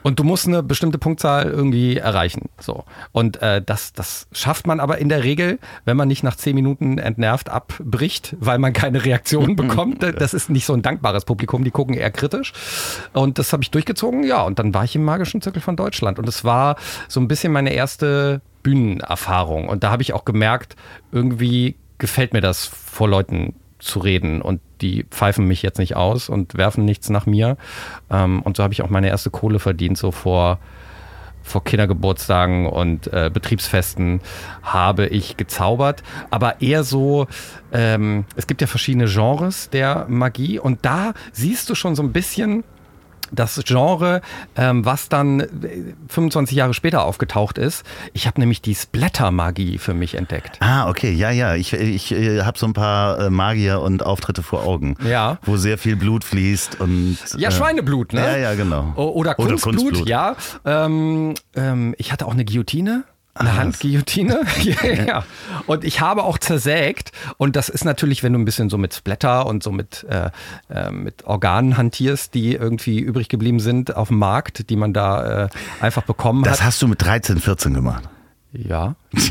Und 0.04 0.20
du 0.20 0.24
musst 0.24 0.48
eine 0.48 0.64
bestimmte 0.64 0.98
Punktzahl 0.98 1.46
irgendwie 1.46 1.98
erreichen. 1.98 2.50
So. 2.60 2.86
Und 3.12 3.42
äh, 3.42 3.62
das, 3.62 3.94
das 3.94 4.28
schafft 4.32 4.68
man 4.68 4.80
aber 4.80 4.98
in 4.98 5.10
der 5.10 5.24
Regel, 5.24 5.60
wenn 5.86 5.98
man 5.98 6.08
nicht 6.08 6.24
nach 6.24 6.36
zehn 6.36 6.56
Minuten 6.56 6.98
entnervt 6.98 7.50
abbricht, 7.50 8.36
weil 8.40 8.60
man 8.60 8.74
keine 8.74 9.04
Reaktion 9.04 9.56
bekommt. 9.58 10.04
Das 10.04 10.34
ist 10.34 10.50
nicht 10.50 10.66
so 10.66 10.74
ein 10.74 10.82
dankbares 10.82 11.26
Publikum, 11.26 11.64
die 11.64 11.72
gucken 11.72 11.96
eher 11.96 12.12
kritisch. 12.12 12.54
Und 13.14 13.40
das 13.40 13.54
habe 13.54 13.64
ich 13.64 13.72
durchgezogen, 13.72 14.24
ja. 14.24 14.42
Und 14.44 14.60
dann 14.60 14.74
war 14.74 14.84
ich 14.84 14.96
im 14.96 15.04
magischen 15.04 15.42
Zirkel 15.42 15.62
von 15.62 15.76
Deutschland. 15.76 16.20
Und 16.20 16.28
es 16.28 16.44
war 16.44 16.76
so 17.08 17.20
ein 17.20 17.28
bisschen 17.28 17.52
meine 17.52 17.74
erste 17.74 18.42
Bühnenerfahrung. 18.64 19.68
Und 19.68 19.84
da 19.84 19.92
habe 19.92 20.02
ich 20.02 20.14
auch 20.14 20.26
gemerkt, 20.26 20.76
irgendwie 21.12 21.76
gefällt 21.98 22.34
mir 22.34 22.42
das 22.42 22.66
vor 22.66 23.10
Leuten 23.10 23.56
zu 23.80 24.00
reden. 24.00 24.42
Und 24.42 24.62
die 24.82 25.06
pfeifen 25.10 25.48
mich 25.48 25.62
jetzt 25.62 25.80
nicht 25.80 25.96
aus 25.96 26.30
und 26.30 26.56
werfen 26.56 26.86
nichts 26.86 27.10
nach 27.10 27.26
mir. 27.26 27.58
Ähm, 28.10 28.42
und 28.42 28.58
so 28.58 28.64
habe 28.64 28.74
ich 28.74 28.82
auch 28.82 28.90
meine 28.90 29.10
erste 29.10 29.30
Kohle 29.30 29.60
verdient, 29.60 29.98
so 29.98 30.12
vor, 30.12 30.60
vor 31.42 31.64
Kindergeburtstagen 31.64 32.68
und 32.68 33.12
äh, 33.12 33.32
Betriebsfesten 33.34 34.22
habe 34.62 35.08
ich 35.08 35.38
gezaubert, 35.38 36.04
aber 36.30 36.62
eher 36.62 36.84
so, 36.84 37.28
ähm, 37.72 38.26
es 38.36 38.46
gibt 38.46 38.62
ja 38.62 38.68
verschiedene 38.68 39.06
Genres 39.06 39.70
der 39.70 40.06
Magie. 40.10 40.60
Und 40.60 40.86
da 40.86 41.14
siehst 41.32 41.70
du 41.70 41.76
schon 41.76 41.96
so 41.96 42.04
ein 42.04 42.12
bisschen, 42.12 42.64
das 43.32 43.62
Genre, 43.66 44.22
ähm, 44.56 44.86
was 44.86 45.10
dann 45.10 45.44
25 46.08 46.56
Jahre 46.56 46.74
später 46.74 47.04
aufgetaucht 47.06 47.58
ist. 47.58 47.84
Ich 48.14 48.28
habe 48.28 48.40
nämlich 48.40 48.62
die 48.62 48.76
Splatter-Magie 48.76 49.78
für 49.78 49.94
mich 49.94 50.16
entdeckt. 50.16 50.58
Ah, 50.62 50.90
okay, 50.90 51.12
ja, 51.12 51.32
ja. 51.32 51.56
Ich, 51.56 51.74
ich, 51.74 52.12
ich 52.12 52.44
habe 52.44 52.58
so 52.58 52.66
ein 52.66 52.74
paar 52.74 53.20
äh, 53.20 53.30
Magier 53.30 53.82
und 53.82 54.06
Auftritte 54.06 54.44
vor 54.44 54.64
Augen. 54.66 54.96
Ja. 55.08 55.38
Wo 55.44 55.58
sehr 55.58 55.78
viel 55.78 55.96
Blut 55.96 56.24
fließt 56.24 56.80
und. 56.80 57.18
Ja, 57.38 57.50
äh, 57.50 57.52
Schweineblut, 57.52 58.14
ne? 58.14 58.22
Ja, 58.22 58.38
ja, 58.38 58.56
genau. 58.56 58.94
Oder 58.96 59.36
Kunstblut, 59.36 59.76
Oder 59.76 59.82
Kunstblut. 59.82 60.10
ja. 60.10 60.36
Ähm, 60.66 61.34
ähm, 61.56 61.96
ich 61.98 62.12
hatte 62.12 62.26
auch 62.26 62.34
eine 62.34 62.46
Guillotine. 62.46 63.04
Eine 63.40 63.56
Handguillotine. 63.56 64.42
ja. 65.08 65.24
Und 65.66 65.86
ich 65.86 66.02
habe 66.02 66.24
auch 66.24 66.38
zersägt. 66.38 67.12
Und 67.38 67.56
das 67.56 67.70
ist 67.70 67.86
natürlich, 67.86 68.22
wenn 68.22 68.34
du 68.34 68.40
ein 68.40 68.46
bisschen 68.46 68.70
so 68.70 68.78
mit 68.78 68.94
Splatter 68.94 69.46
und 69.46 69.64
so 69.64 69.72
mit, 69.72 70.06
äh, 70.10 70.30
äh, 70.70 70.92
mit 70.92 71.24
Organen 71.26 71.78
hantierst, 71.78 72.34
die 72.34 72.56
irgendwie 72.56 73.00
übrig 73.00 73.30
geblieben 73.30 73.60
sind 73.62 73.96
auf 73.96 74.10
dem 74.10 74.18
Markt, 74.18 74.70
die 74.70 74.76
man 74.76 74.94
da 74.94 75.46
äh, 75.46 75.50
einfach 75.80 76.04
bekommen 76.04 76.44
das 76.44 76.54
hat. 76.54 76.60
Das 76.60 76.66
hast 76.66 76.82
du 76.82 76.88
mit 76.90 77.02
13, 77.02 77.40
14 77.40 77.74
gemacht. 77.74 78.04
Ja. 78.52 78.96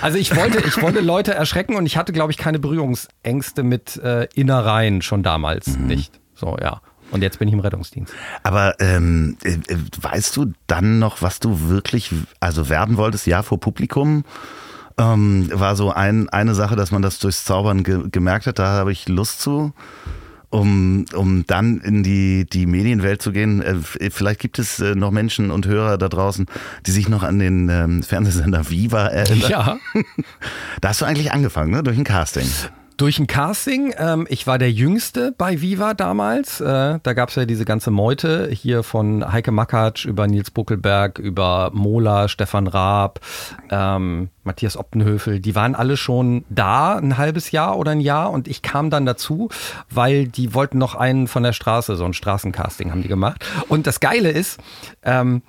also 0.00 0.18
ich 0.18 0.36
wollte, 0.36 0.60
ich 0.66 0.80
wollte 0.80 1.00
Leute 1.00 1.34
erschrecken 1.34 1.74
und 1.74 1.86
ich 1.86 1.96
hatte, 1.96 2.12
glaube 2.12 2.30
ich, 2.30 2.38
keine 2.38 2.60
Berührungsängste 2.60 3.64
mit 3.64 3.96
äh, 3.96 4.28
Innereien 4.34 5.02
schon 5.02 5.24
damals 5.24 5.66
mhm. 5.66 5.86
nicht. 5.86 6.20
So, 6.34 6.56
ja. 6.60 6.80
Und 7.12 7.22
jetzt 7.22 7.38
bin 7.38 7.46
ich 7.46 7.54
im 7.54 7.60
Rettungsdienst. 7.60 8.12
Aber 8.42 8.74
ähm, 8.80 9.36
äh, 9.44 9.58
weißt 10.00 10.36
du 10.36 10.52
dann 10.66 10.98
noch, 10.98 11.22
was 11.22 11.40
du 11.40 11.68
wirklich 11.68 12.10
also 12.40 12.68
werden 12.68 12.96
wolltest, 12.96 13.26
ja, 13.26 13.42
vor 13.42 13.60
Publikum? 13.60 14.24
Ähm, 14.98 15.48
war 15.52 15.76
so 15.76 15.92
ein, 15.92 16.28
eine 16.30 16.54
Sache, 16.54 16.74
dass 16.74 16.90
man 16.90 17.02
das 17.02 17.18
durchs 17.18 17.44
Zaubern 17.44 17.82
ge 17.82 18.08
gemerkt 18.10 18.46
hat, 18.46 18.58
da 18.58 18.66
habe 18.72 18.92
ich 18.92 19.08
Lust 19.08 19.40
zu. 19.40 19.72
Um, 20.50 21.06
um 21.14 21.46
dann 21.46 21.78
in 21.80 22.02
die, 22.02 22.44
die 22.44 22.66
Medienwelt 22.66 23.22
zu 23.22 23.32
gehen. 23.32 23.62
Äh, 23.62 24.10
vielleicht 24.10 24.38
gibt 24.38 24.58
es 24.58 24.80
äh, 24.80 24.94
noch 24.94 25.10
Menschen 25.10 25.50
und 25.50 25.66
Hörer 25.66 25.96
da 25.96 26.10
draußen, 26.10 26.44
die 26.84 26.90
sich 26.90 27.08
noch 27.08 27.22
an 27.22 27.38
den 27.38 27.70
ähm, 27.70 28.02
Fernsehsender 28.02 28.68
Viva 28.68 29.06
erinnern. 29.06 29.50
Ja. 29.50 29.78
da 30.82 30.90
hast 30.90 31.00
du 31.00 31.06
eigentlich 31.06 31.32
angefangen, 31.32 31.70
ne? 31.70 31.82
Durch 31.82 31.96
ein 31.96 32.04
Casting. 32.04 32.46
Durch 32.96 33.18
ein 33.18 33.26
Casting. 33.26 33.94
Ähm, 33.98 34.26
ich 34.28 34.46
war 34.46 34.58
der 34.58 34.70
Jüngste 34.70 35.34
bei 35.36 35.60
Viva 35.60 35.94
damals. 35.94 36.60
Äh, 36.60 36.98
da 37.02 37.12
gab 37.14 37.30
es 37.30 37.34
ja 37.34 37.44
diese 37.44 37.64
ganze 37.64 37.90
Meute 37.90 38.48
hier 38.50 38.82
von 38.82 39.32
Heike 39.32 39.50
Makatsch 39.50 40.04
über 40.04 40.26
Nils 40.26 40.50
Buckelberg, 40.50 41.18
über 41.18 41.70
Mola, 41.72 42.28
Stefan 42.28 42.66
Raab, 42.66 43.20
ähm, 43.70 44.28
Matthias 44.44 44.76
Optenhöfel. 44.76 45.40
Die 45.40 45.54
waren 45.54 45.74
alle 45.74 45.96
schon 45.96 46.44
da 46.50 46.96
ein 46.96 47.18
halbes 47.18 47.50
Jahr 47.50 47.78
oder 47.78 47.92
ein 47.92 48.00
Jahr 48.00 48.30
und 48.30 48.48
ich 48.48 48.62
kam 48.62 48.90
dann 48.90 49.06
dazu, 49.06 49.48
weil 49.90 50.26
die 50.26 50.54
wollten 50.54 50.78
noch 50.78 50.94
einen 50.94 51.28
von 51.28 51.42
der 51.42 51.52
Straße, 51.52 51.96
so 51.96 52.04
ein 52.04 52.14
Straßencasting 52.14 52.90
haben 52.90 53.02
die 53.02 53.08
gemacht. 53.08 53.44
Und 53.68 53.86
das 53.86 54.00
Geile 54.00 54.30
ist, 54.30 54.60
ähm, 55.02 55.42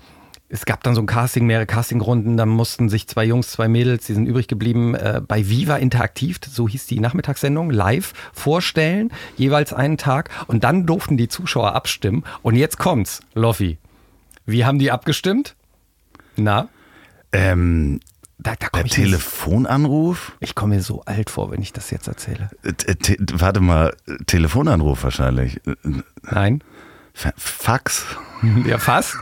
es 0.53 0.65
gab 0.65 0.83
dann 0.83 0.93
so 0.93 1.01
ein 1.01 1.07
Casting, 1.07 1.47
mehrere 1.47 1.65
Castingrunden, 1.65 2.37
da 2.37 2.45
mussten 2.45 2.87
sich 2.87 3.07
zwei 3.07 3.25
Jungs, 3.25 3.49
zwei 3.49 3.67
Mädels, 3.67 4.05
die 4.05 4.13
sind 4.13 4.27
übrig 4.27 4.47
geblieben, 4.47 4.93
äh, 4.93 5.19
bei 5.27 5.49
Viva 5.49 5.77
Interaktiv, 5.77 6.39
so 6.47 6.69
hieß 6.69 6.85
die 6.85 6.99
Nachmittagssendung, 6.99 7.71
live 7.71 8.13
vorstellen, 8.33 9.11
jeweils 9.35 9.73
einen 9.73 9.97
Tag 9.97 10.29
und 10.45 10.63
dann 10.63 10.85
durften 10.85 11.17
die 11.17 11.27
Zuschauer 11.27 11.73
abstimmen 11.73 12.23
und 12.43 12.55
jetzt 12.55 12.77
kommt's, 12.77 13.21
Loffi. 13.33 13.79
Wie 14.45 14.63
haben 14.63 14.77
die 14.77 14.91
abgestimmt? 14.91 15.55
Na? 16.35 16.67
Ähm, 17.31 17.99
da, 18.37 18.53
da 18.59 18.67
der 18.75 18.83
Telefonanruf? 18.85 20.33
Ich 20.39 20.53
komme 20.53 20.75
mir 20.75 20.83
so 20.83 21.01
alt 21.05 21.31
vor, 21.31 21.49
wenn 21.49 21.63
ich 21.63 21.73
das 21.73 21.89
jetzt 21.89 22.07
erzähle. 22.07 22.51
Äh, 22.61 22.93
warte 23.33 23.59
mal, 23.59 23.95
Telefonanruf 24.27 25.03
wahrscheinlich. 25.03 25.61
Nein. 26.29 26.63
Fax? 27.13 28.05
Ja, 28.65 28.77
fast. 28.77 29.15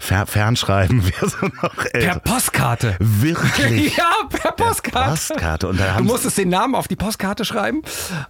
Fer 0.00 0.26
Fernschreiben 0.26 1.04
wäre 1.06 1.28
so 1.28 1.46
noch 1.62 1.84
älter. 1.92 2.18
Per 2.18 2.18
Postkarte. 2.18 2.96
Wirklich? 2.98 3.96
ja, 3.96 4.10
per 4.28 4.50
Postkarte. 4.52 5.10
Postkarte. 5.10 5.68
Und 5.68 5.78
da 5.78 5.98
du 5.98 6.02
musstest 6.02 6.36
den 6.38 6.48
Namen 6.48 6.74
auf 6.74 6.88
die 6.88 6.96
Postkarte 6.96 7.44
schreiben. 7.44 7.82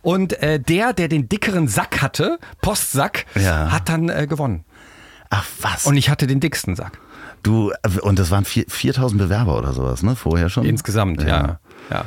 Und 0.03 0.35
äh, 0.43 0.61
der, 0.61 0.93
der 0.93 1.09
den 1.09 1.31
dickeren 1.31 1.69
Sack 1.69 2.03
hatte, 2.03 2.39
Postsack, 2.61 3.25
ja. 3.35 3.73
hat 3.73 3.89
dann 3.89 4.11
äh, 4.11 4.27
gewonnen. 4.27 4.67
Ach 5.31 5.47
was? 5.61 5.87
Und 5.87 5.97
ich 5.97 6.11
hatte 6.11 6.27
den 6.27 6.41
dicksten 6.41 6.77
Sack. 6.77 6.99
Du, 7.43 7.73
und 8.03 8.19
das 8.19 8.31
waren 8.31 8.45
4000 8.45 9.19
Bewerber 9.19 9.57
oder 9.57 9.73
sowas, 9.73 10.03
ne? 10.03 10.17
Vorher 10.17 10.51
schon? 10.51 10.67
Insgesamt, 10.67 11.23
ja. 11.23 11.29
ja. 11.29 11.61
ja. 11.91 12.05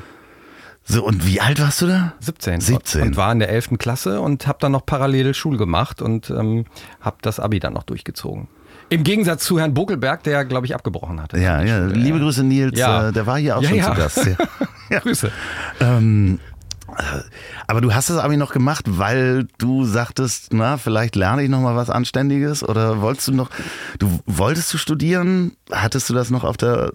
So, 0.92 1.06
und 1.06 1.28
wie 1.28 1.40
alt 1.40 1.62
warst 1.62 1.84
du 1.84 1.88
da? 1.88 2.14
17. 2.20 2.62
17. 2.62 3.02
Und 3.04 3.18
war 3.18 3.32
in 3.32 3.38
der 3.38 3.50
11. 3.50 3.78
Klasse 3.78 4.22
und 4.22 4.48
habe 4.48 4.58
dann 4.60 4.72
noch 4.72 4.88
parallel 4.88 5.36
Schul 5.36 5.56
gemacht 5.56 6.02
und 6.02 6.32
ähm, 6.32 6.66
habe 7.00 7.18
das 7.22 7.40
Abi 7.40 7.60
dann 7.60 7.74
noch 7.74 7.84
durchgezogen. 7.84 8.48
Im 8.90 9.04
Gegensatz 9.04 9.44
zu 9.44 9.60
Herrn 9.60 9.76
Bokelberg, 9.76 10.24
der, 10.24 10.46
glaube 10.46 10.66
ich, 10.66 10.74
abgebrochen 10.74 11.22
hatte. 11.22 11.38
Ja, 11.38 11.62
ja. 11.62 11.86
Liebe 11.86 12.20
Grüße, 12.20 12.44
Nils. 12.44 12.78
Ja. 12.80 13.10
Äh, 13.10 13.12
der 13.14 13.28
war 13.28 13.38
hier 13.38 13.58
auch 13.58 13.62
ja, 13.62 13.70
schon 13.70 13.78
ja. 13.78 13.86
zu 13.86 13.94
Gast. 13.94 14.30
Ja. 14.90 15.00
Grüße. 15.02 15.32
Ähm, 15.80 16.40
aber 17.68 17.82
du 17.82 17.94
hast 17.94 18.10
das 18.10 18.18
Abi 18.18 18.36
noch 18.36 18.52
gemacht, 18.52 18.86
weil 18.88 19.48
du 19.60 19.86
sagtest, 19.86 20.54
na, 20.54 20.78
vielleicht 20.78 21.16
lerne 21.16 21.44
ich 21.44 21.50
noch 21.50 21.62
mal 21.62 21.76
was 21.76 21.92
Anständiges 21.92 22.68
oder 22.68 23.00
wolltest 23.00 23.28
du 23.28 23.34
noch, 23.34 23.52
du 24.00 24.20
wolltest 24.26 24.74
du 24.74 24.80
studieren? 24.80 25.52
Hattest 25.72 26.10
du 26.10 26.16
das 26.16 26.32
noch 26.32 26.44
auf 26.44 26.58
der 26.58 26.92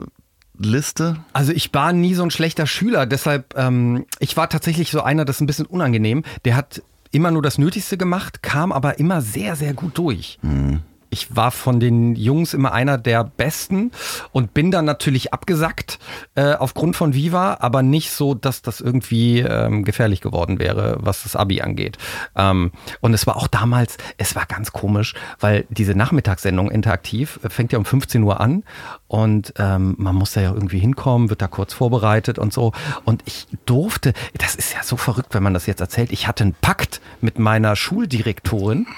Liste? 0.58 1.16
Also 1.32 1.52
ich 1.52 1.73
war 1.75 1.92
nie 1.92 2.14
so 2.14 2.23
ein 2.23 2.30
schlechter 2.30 2.66
Schüler, 2.66 3.06
deshalb, 3.06 3.54
ähm, 3.56 4.06
ich 4.18 4.37
war 4.37 4.49
tatsächlich 4.49 4.90
so 4.90 5.02
einer, 5.02 5.25
das 5.25 5.37
ist 5.37 5.40
ein 5.40 5.46
bisschen 5.46 5.66
unangenehm. 5.66 6.23
Der 6.44 6.56
hat 6.56 6.82
immer 7.11 7.30
nur 7.30 7.42
das 7.42 7.58
Nötigste 7.58 7.96
gemacht, 7.96 8.42
kam 8.42 8.73
aber 8.73 8.99
immer 8.99 9.20
sehr, 9.20 9.56
sehr 9.56 9.75
gut 9.75 9.99
durch. 9.99 10.38
Mhm 10.42 10.82
ich 11.14 11.37
war 11.37 11.52
von 11.52 11.78
den 11.78 12.16
Jungs 12.16 12.54
immer 12.54 12.73
einer 12.73 12.99
der 12.99 13.23
Besten 13.23 13.92
und 14.33 14.52
bin 14.52 14.73
dann 14.73 14.85
natürlich 14.85 15.33
abgesackt 15.33 16.00
äh, 16.35 16.54
aufgrund 16.54 16.97
von 16.97 17.14
Viva, 17.14 17.59
aber 17.61 17.85
nicht 17.85 18.11
so, 18.11 18.35
dass 18.35 18.62
das 18.62 18.80
irgendwie 18.80 19.38
ähm, 19.38 19.85
gefährlich 19.85 20.21
geworden 20.21 20.59
wäre, 20.59 20.97
was 20.99 21.23
das 21.23 21.37
Abi 21.37 21.61
angeht. 21.61 21.99
Ähm, 22.35 22.73
und 23.00 23.14
es 23.14 23.28
war 23.28 23.37
auch 23.37 23.47
damals, 23.47 23.97
es 24.18 24.35
war 24.35 24.44
ganz 24.47 24.73
komisch, 24.73 25.14
weil 25.38 25.66
diese 25.71 25.94
Nachmittagssendung 25.94 26.68
interaktiv 26.68 27.38
äh, 27.44 27.49
fängt 27.49 27.71
ja 27.71 27.78
um 27.78 27.85
15 27.85 28.21
Uhr 28.25 28.40
an 28.40 28.64
und 29.06 29.54
ähm, 29.59 29.94
man 29.97 30.16
muss 30.16 30.33
da 30.33 30.40
ja 30.40 30.52
irgendwie 30.52 30.80
hinkommen, 30.80 31.30
wird 31.30 31.42
da 31.42 31.47
kurz 31.47 31.75
vorbereitet 31.75 32.40
und 32.40 32.52
so. 32.52 32.73
Und 33.04 33.23
ich 33.25 33.47
durfte, 33.66 34.14
das 34.37 34.56
ist 34.56 34.75
ja 34.75 34.83
so 34.83 34.97
verrückt, 34.97 35.33
wenn 35.33 35.44
man 35.44 35.54
das 35.54 35.66
jetzt 35.66 35.80
erzählt, 35.80 36.11
ich 36.11 36.26
hatte 36.26 36.42
einen 36.42 36.54
Pakt 36.54 37.00
mit 37.21 37.38
meiner 37.38 37.76
Schuldirektorin. 37.76 38.88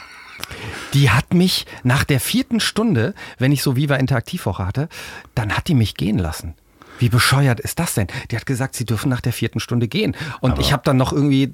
Die 0.94 1.10
hat 1.10 1.34
mich 1.34 1.66
nach 1.82 2.04
der 2.04 2.20
vierten 2.20 2.60
Stunde, 2.60 3.14
wenn 3.38 3.52
ich 3.52 3.62
so 3.62 3.76
Viva 3.76 3.96
Interaktivwoche 3.96 4.66
hatte, 4.66 4.88
dann 5.34 5.56
hat 5.56 5.68
die 5.68 5.74
mich 5.74 5.94
gehen 5.94 6.18
lassen. 6.18 6.54
Wie 6.98 7.08
bescheuert 7.08 7.60
ist 7.60 7.78
das 7.78 7.94
denn? 7.94 8.06
Die 8.30 8.36
hat 8.36 8.46
gesagt, 8.46 8.74
sie 8.74 8.86
dürfen 8.86 9.10
nach 9.10 9.20
der 9.20 9.32
vierten 9.32 9.60
Stunde 9.60 9.88
gehen. 9.88 10.16
Und 10.40 10.52
Aber 10.52 10.60
ich 10.60 10.72
habe 10.72 10.82
dann 10.84 10.96
noch 10.96 11.12
irgendwie 11.12 11.50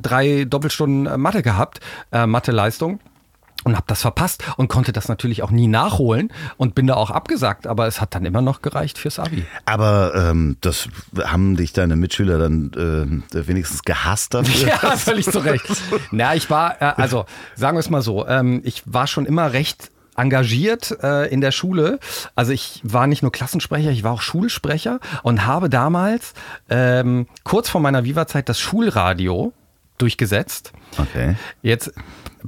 drei 0.00 0.44
Doppelstunden 0.44 1.20
Mathe 1.20 1.42
gehabt, 1.42 1.80
äh, 2.12 2.26
Mathe-Leistung 2.26 3.00
und 3.62 3.76
habe 3.76 3.86
das 3.86 4.02
verpasst 4.02 4.42
und 4.56 4.68
konnte 4.68 4.92
das 4.92 5.08
natürlich 5.08 5.42
auch 5.42 5.50
nie 5.50 5.68
nachholen 5.68 6.30
und 6.56 6.74
bin 6.74 6.86
da 6.86 6.94
auch 6.94 7.10
abgesagt, 7.10 7.66
aber 7.66 7.86
es 7.86 8.00
hat 8.00 8.14
dann 8.14 8.24
immer 8.24 8.42
noch 8.42 8.62
gereicht 8.62 8.98
fürs 8.98 9.18
Abi. 9.18 9.44
Aber 9.64 10.12
ähm, 10.14 10.56
das 10.60 10.88
haben 11.24 11.56
dich 11.56 11.72
deine 11.72 11.96
Mitschüler 11.96 12.38
dann 12.38 13.22
äh, 13.32 13.46
wenigstens 13.46 13.82
gehasst 13.82 14.34
dafür? 14.34 14.54
Ja, 14.64 14.96
völlig 14.96 15.26
zu 15.26 15.38
Recht. 15.38 15.64
Na, 16.10 16.34
ich 16.34 16.48
war, 16.50 16.80
äh, 16.80 16.92
also 16.96 17.26
sagen 17.54 17.76
wir 17.76 17.80
es 17.80 17.90
mal 17.90 18.02
so, 18.02 18.26
ähm, 18.26 18.60
ich 18.64 18.82
war 18.86 19.06
schon 19.06 19.26
immer 19.26 19.52
recht 19.52 19.90
engagiert 20.16 20.96
äh, 21.02 21.28
in 21.28 21.40
der 21.40 21.50
Schule. 21.50 21.98
Also 22.34 22.52
ich 22.52 22.80
war 22.82 23.06
nicht 23.06 23.22
nur 23.22 23.32
Klassensprecher, 23.32 23.90
ich 23.90 24.04
war 24.04 24.12
auch 24.12 24.22
Schulsprecher 24.22 25.00
und 25.22 25.46
habe 25.46 25.68
damals 25.68 26.34
ähm, 26.68 27.26
kurz 27.42 27.68
vor 27.68 27.80
meiner 27.80 28.04
Viva-Zeit 28.04 28.48
das 28.48 28.60
Schulradio 28.60 29.52
durchgesetzt. 29.98 30.72
Okay. 30.98 31.36
Jetzt 31.62 31.92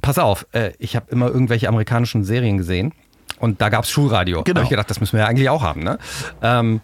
pass 0.02 0.18
auf, 0.18 0.46
äh, 0.52 0.72
ich 0.78 0.96
habe 0.96 1.06
immer 1.10 1.26
irgendwelche 1.28 1.68
amerikanischen 1.68 2.24
Serien 2.24 2.58
gesehen 2.58 2.92
und 3.38 3.60
da 3.60 3.68
gab 3.68 3.84
es 3.84 3.90
Schulradio. 3.90 4.42
Genau. 4.42 4.54
Da 4.54 4.60
habe 4.60 4.64
ich 4.64 4.70
gedacht, 4.70 4.90
das 4.90 5.00
müssen 5.00 5.14
wir 5.14 5.20
ja 5.20 5.26
eigentlich 5.26 5.50
auch 5.50 5.62
haben. 5.62 5.82
Ne? 5.82 5.98
Ähm, 6.42 6.80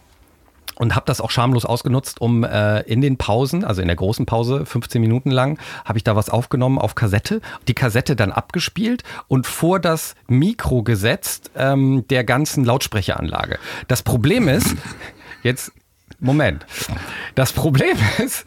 und 0.77 0.97
habe 0.97 1.07
das 1.07 1.21
auch 1.21 1.31
schamlos 1.31 1.65
ausgenutzt, 1.65 2.21
um 2.21 2.45
äh, 2.45 2.81
in 2.81 3.01
den 3.01 3.17
Pausen, 3.19 3.65
also 3.65 3.83
in 3.83 3.89
der 3.89 3.97
großen 3.97 4.27
Pause, 4.27 4.65
15 4.65 5.01
Minuten 5.01 5.31
lang, 5.31 5.59
habe 5.85 5.99
ich 5.99 6.05
da 6.05 6.17
was 6.17 6.31
aufgenommen 6.31 6.79
auf 6.79 6.95
Kassette, 6.95 7.41
die 7.69 7.75
Kassette 7.75 8.17
dann 8.17 8.33
abgespielt 8.33 9.05
und 9.29 9.47
vor 9.47 9.79
das 9.81 10.15
Mikro 10.29 10.83
gesetzt 10.83 11.51
ähm, 11.57 12.05
der 12.09 12.25
ganzen 12.25 12.65
Lautsprecheranlage. 12.65 13.59
Das 13.87 14.03
Problem 14.03 14.49
ist, 14.49 14.75
jetzt 15.43 15.73
Moment. 16.23 16.65
Das 17.35 17.53
Problem 17.53 17.97
ist, 18.25 18.45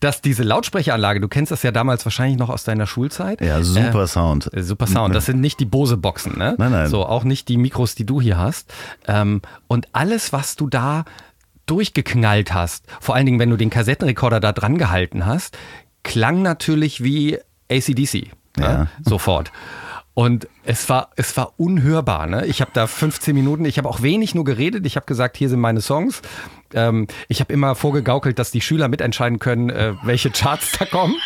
dass 0.00 0.20
diese 0.20 0.42
Lautsprecheranlage, 0.42 1.20
du 1.20 1.28
kennst 1.28 1.52
das 1.52 1.62
ja 1.62 1.70
damals 1.70 2.04
wahrscheinlich 2.04 2.38
noch 2.38 2.48
aus 2.48 2.64
deiner 2.64 2.86
Schulzeit. 2.86 3.40
Ja, 3.40 3.62
super 3.62 4.02
äh, 4.02 4.06
Sound. 4.06 4.52
Äh, 4.52 4.62
super 4.62 4.86
Sound. 4.86 5.14
Das 5.14 5.26
sind 5.26 5.40
nicht 5.40 5.60
die 5.60 5.64
Bose-Boxen, 5.64 6.36
ne? 6.36 6.56
Nein, 6.58 6.72
nein. 6.72 6.88
So, 6.88 7.06
auch 7.06 7.24
nicht 7.24 7.48
die 7.48 7.56
Mikros, 7.56 7.94
die 7.94 8.04
du 8.04 8.20
hier 8.20 8.38
hast. 8.38 8.72
Ähm, 9.06 9.40
und 9.68 9.88
alles, 9.92 10.32
was 10.32 10.56
du 10.56 10.68
da 10.68 11.04
durchgeknallt 11.66 12.52
hast, 12.52 12.84
vor 13.00 13.14
allen 13.14 13.26
Dingen, 13.26 13.38
wenn 13.38 13.50
du 13.50 13.56
den 13.56 13.70
Kassettenrekorder 13.70 14.40
da 14.40 14.52
dran 14.52 14.76
gehalten 14.76 15.24
hast, 15.24 15.56
klang 16.02 16.42
natürlich 16.42 17.04
wie 17.04 17.38
ACDC. 17.70 18.32
Ne? 18.56 18.64
Ja. 18.64 18.86
Sofort. 19.04 19.52
Und 20.14 20.46
es 20.64 20.88
war, 20.90 21.10
es 21.16 21.36
war 21.38 21.54
unhörbar. 21.56 22.26
Ne? 22.26 22.44
Ich 22.46 22.60
habe 22.60 22.70
da 22.74 22.86
15 22.86 23.34
Minuten, 23.34 23.64
ich 23.64 23.78
habe 23.78 23.88
auch 23.88 24.02
wenig 24.02 24.34
nur 24.34 24.44
geredet. 24.44 24.84
Ich 24.84 24.96
habe 24.96 25.06
gesagt, 25.06 25.38
hier 25.38 25.48
sind 25.48 25.60
meine 25.60 25.80
Songs. 25.80 26.20
Ähm, 26.74 27.06
ich 27.28 27.40
habe 27.40 27.52
immer 27.52 27.74
vorgegaukelt, 27.74 28.38
dass 28.38 28.50
die 28.50 28.60
Schüler 28.60 28.88
mitentscheiden 28.88 29.38
können, 29.38 29.70
äh, 29.70 29.94
welche 30.02 30.30
Charts 30.30 30.72
da 30.78 30.84
kommen. 30.84 31.16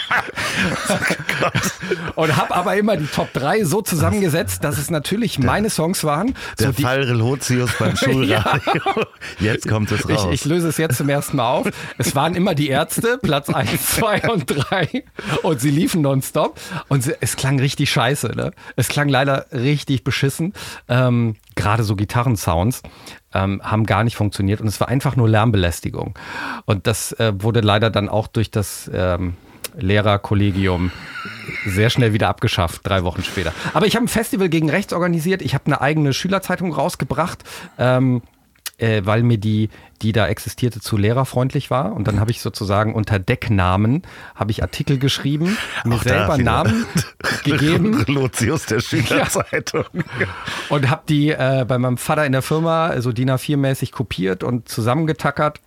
und 2.14 2.36
habe 2.36 2.54
aber 2.54 2.76
immer 2.76 2.96
die 2.96 3.06
Top 3.06 3.32
3 3.32 3.64
so 3.64 3.82
zusammengesetzt, 3.82 4.64
dass 4.64 4.78
es 4.78 4.90
natürlich 4.90 5.38
meine 5.38 5.70
Songs 5.70 6.04
waren. 6.04 6.34
Der 6.58 6.68
so 6.68 6.72
die, 6.72 6.82
Fall 6.82 7.02
Relotius 7.02 7.70
beim 7.78 7.96
Schulradio. 7.96 8.82
Jetzt 9.40 9.68
kommt 9.68 9.90
es 9.92 10.08
raus. 10.08 10.26
ich, 10.30 10.42
ich 10.42 10.44
löse 10.44 10.68
es 10.68 10.76
jetzt 10.76 10.96
zum 10.96 11.08
ersten 11.08 11.36
Mal 11.36 11.50
auf. 11.50 11.68
Es 11.98 12.14
waren 12.14 12.34
immer 12.34 12.54
die 12.54 12.68
Ärzte, 12.68 13.18
Platz 13.22 13.48
1, 13.48 13.96
2 13.96 14.30
und 14.30 14.44
3. 14.46 15.04
Und 15.42 15.60
sie 15.60 15.70
liefen 15.70 16.02
nonstop. 16.02 16.58
Und 16.88 17.06
es 17.20 17.36
klang 17.36 17.58
richtig 17.58 17.90
scheiße. 17.90 18.32
Ne? 18.34 18.52
Es 18.76 18.88
klang 18.88 19.08
leider 19.08 19.46
richtig 19.52 20.04
beschissen. 20.04 20.52
Ähm, 20.88 21.36
Gerade 21.56 21.82
so 21.82 21.96
Gitarrensounds 21.96 22.82
ähm, 23.34 23.60
haben 23.64 23.84
gar 23.84 24.04
nicht 24.04 24.16
funktioniert. 24.16 24.60
Und 24.60 24.68
es 24.68 24.80
war 24.80 24.88
einfach 24.88 25.16
nur 25.16 25.28
Lärmbelästigung. 25.28 26.14
Und 26.64 26.86
das 26.86 27.12
äh, 27.12 27.32
wurde 27.36 27.60
leider 27.60 27.90
dann 27.90 28.08
auch 28.08 28.28
durch 28.28 28.50
das 28.50 28.88
ähm, 28.94 29.34
Lehrerkollegium 29.76 30.92
sehr 31.66 31.90
schnell 31.90 32.12
wieder 32.12 32.28
abgeschafft, 32.28 32.80
drei 32.84 33.04
Wochen 33.04 33.22
später. 33.22 33.52
Aber 33.74 33.86
ich 33.86 33.96
habe 33.96 34.04
ein 34.04 34.08
Festival 34.08 34.48
gegen 34.48 34.70
rechts 34.70 34.92
organisiert. 34.92 35.42
Ich 35.42 35.54
habe 35.54 35.66
eine 35.66 35.80
eigene 35.80 36.12
Schülerzeitung 36.12 36.72
rausgebracht. 36.72 37.44
Ähm, 37.78 38.22
äh, 38.78 39.02
weil 39.04 39.22
mir 39.22 39.38
die, 39.38 39.70
die 40.02 40.12
da 40.12 40.26
existierte, 40.28 40.80
zu 40.80 40.96
lehrerfreundlich 40.96 41.70
war. 41.70 41.92
Und 41.94 42.06
dann 42.08 42.20
habe 42.20 42.30
ich 42.30 42.40
sozusagen 42.40 42.94
unter 42.94 43.18
Decknamen 43.18 44.02
habe 44.34 44.50
ich 44.50 44.62
Artikel 44.62 44.98
geschrieben, 44.98 45.56
mir 45.84 45.96
Auch 45.96 46.02
selber. 46.02 46.38
Namen 46.38 46.86
gegeben 47.44 47.94
Relotius 48.02 48.66
der 48.66 48.80
Schülerzeitung. 48.80 49.84
und 50.68 50.90
habe 50.90 51.02
die 51.08 51.30
äh, 51.30 51.64
bei 51.66 51.78
meinem 51.78 51.96
Vater 51.96 52.26
in 52.26 52.32
der 52.32 52.42
Firma 52.42 53.00
so 53.00 53.12
DIN 53.12 53.30
A4-mäßig 53.30 53.92
kopiert 53.92 54.42
und 54.44 54.68
zusammengetackert. 54.68 55.60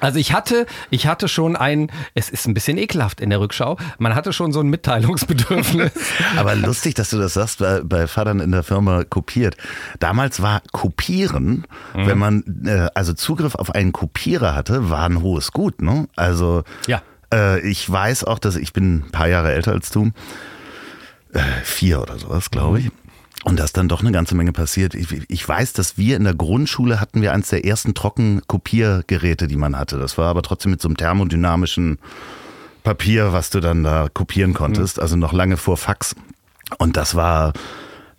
Also 0.00 0.20
ich 0.20 0.32
hatte, 0.32 0.66
ich 0.90 1.08
hatte 1.08 1.26
schon 1.26 1.56
ein, 1.56 1.90
es 2.14 2.30
ist 2.30 2.46
ein 2.46 2.54
bisschen 2.54 2.78
ekelhaft 2.78 3.20
in 3.20 3.30
der 3.30 3.40
Rückschau, 3.40 3.76
man 3.98 4.14
hatte 4.14 4.32
schon 4.32 4.52
so 4.52 4.60
ein 4.60 4.68
Mitteilungsbedürfnis. 4.68 5.90
Aber 6.36 6.54
lustig, 6.54 6.94
dass 6.94 7.10
du 7.10 7.18
das 7.18 7.34
sagst, 7.34 7.58
bei, 7.58 7.80
bei 7.82 8.06
Vatern 8.06 8.38
in 8.38 8.52
der 8.52 8.62
Firma 8.62 9.02
kopiert. 9.02 9.56
Damals 9.98 10.40
war 10.40 10.62
Kopieren, 10.72 11.66
Mhm. 11.94 12.06
wenn 12.06 12.18
man 12.18 12.44
äh, 12.64 12.88
also 12.94 13.12
Zugriff 13.12 13.56
auf 13.56 13.74
einen 13.74 13.92
Kopierer 13.92 14.54
hatte, 14.54 14.88
war 14.88 15.04
ein 15.08 15.20
hohes 15.22 15.50
Gut. 15.50 15.82
Ne? 15.82 16.06
Also 16.14 16.62
Ja. 16.86 17.02
äh, 17.34 17.58
ich 17.68 17.90
weiß 17.90 18.22
auch, 18.22 18.38
dass 18.38 18.54
ich 18.54 18.72
bin 18.72 18.98
ein 19.06 19.10
paar 19.10 19.26
Jahre 19.28 19.52
älter 19.52 19.72
als 19.72 19.90
du, 19.90 20.12
äh, 21.32 21.40
vier 21.64 22.00
oder 22.02 22.18
sowas, 22.18 22.50
glaube 22.50 22.80
ich. 22.80 22.90
Und 23.44 23.58
da 23.58 23.64
ist 23.64 23.76
dann 23.76 23.88
doch 23.88 24.00
eine 24.00 24.12
ganze 24.12 24.34
Menge 24.34 24.52
passiert. 24.52 24.94
Ich, 24.94 25.08
ich 25.28 25.48
weiß, 25.48 25.72
dass 25.72 25.96
wir 25.96 26.16
in 26.16 26.24
der 26.24 26.34
Grundschule 26.34 27.00
hatten 27.00 27.22
wir 27.22 27.32
eines 27.32 27.48
der 27.48 27.64
ersten 27.64 27.94
Trockenkopiergeräte, 27.94 29.46
die 29.46 29.56
man 29.56 29.78
hatte. 29.78 29.98
Das 29.98 30.18
war 30.18 30.28
aber 30.28 30.42
trotzdem 30.42 30.72
mit 30.72 30.82
so 30.82 30.88
einem 30.88 30.96
thermodynamischen 30.96 31.98
Papier, 32.82 33.32
was 33.32 33.50
du 33.50 33.60
dann 33.60 33.84
da 33.84 34.08
kopieren 34.12 34.54
konntest, 34.54 34.98
also 35.00 35.16
noch 35.16 35.32
lange 35.32 35.56
vor 35.56 35.76
Fax. 35.76 36.16
Und 36.78 36.96
das 36.96 37.14
war, 37.14 37.52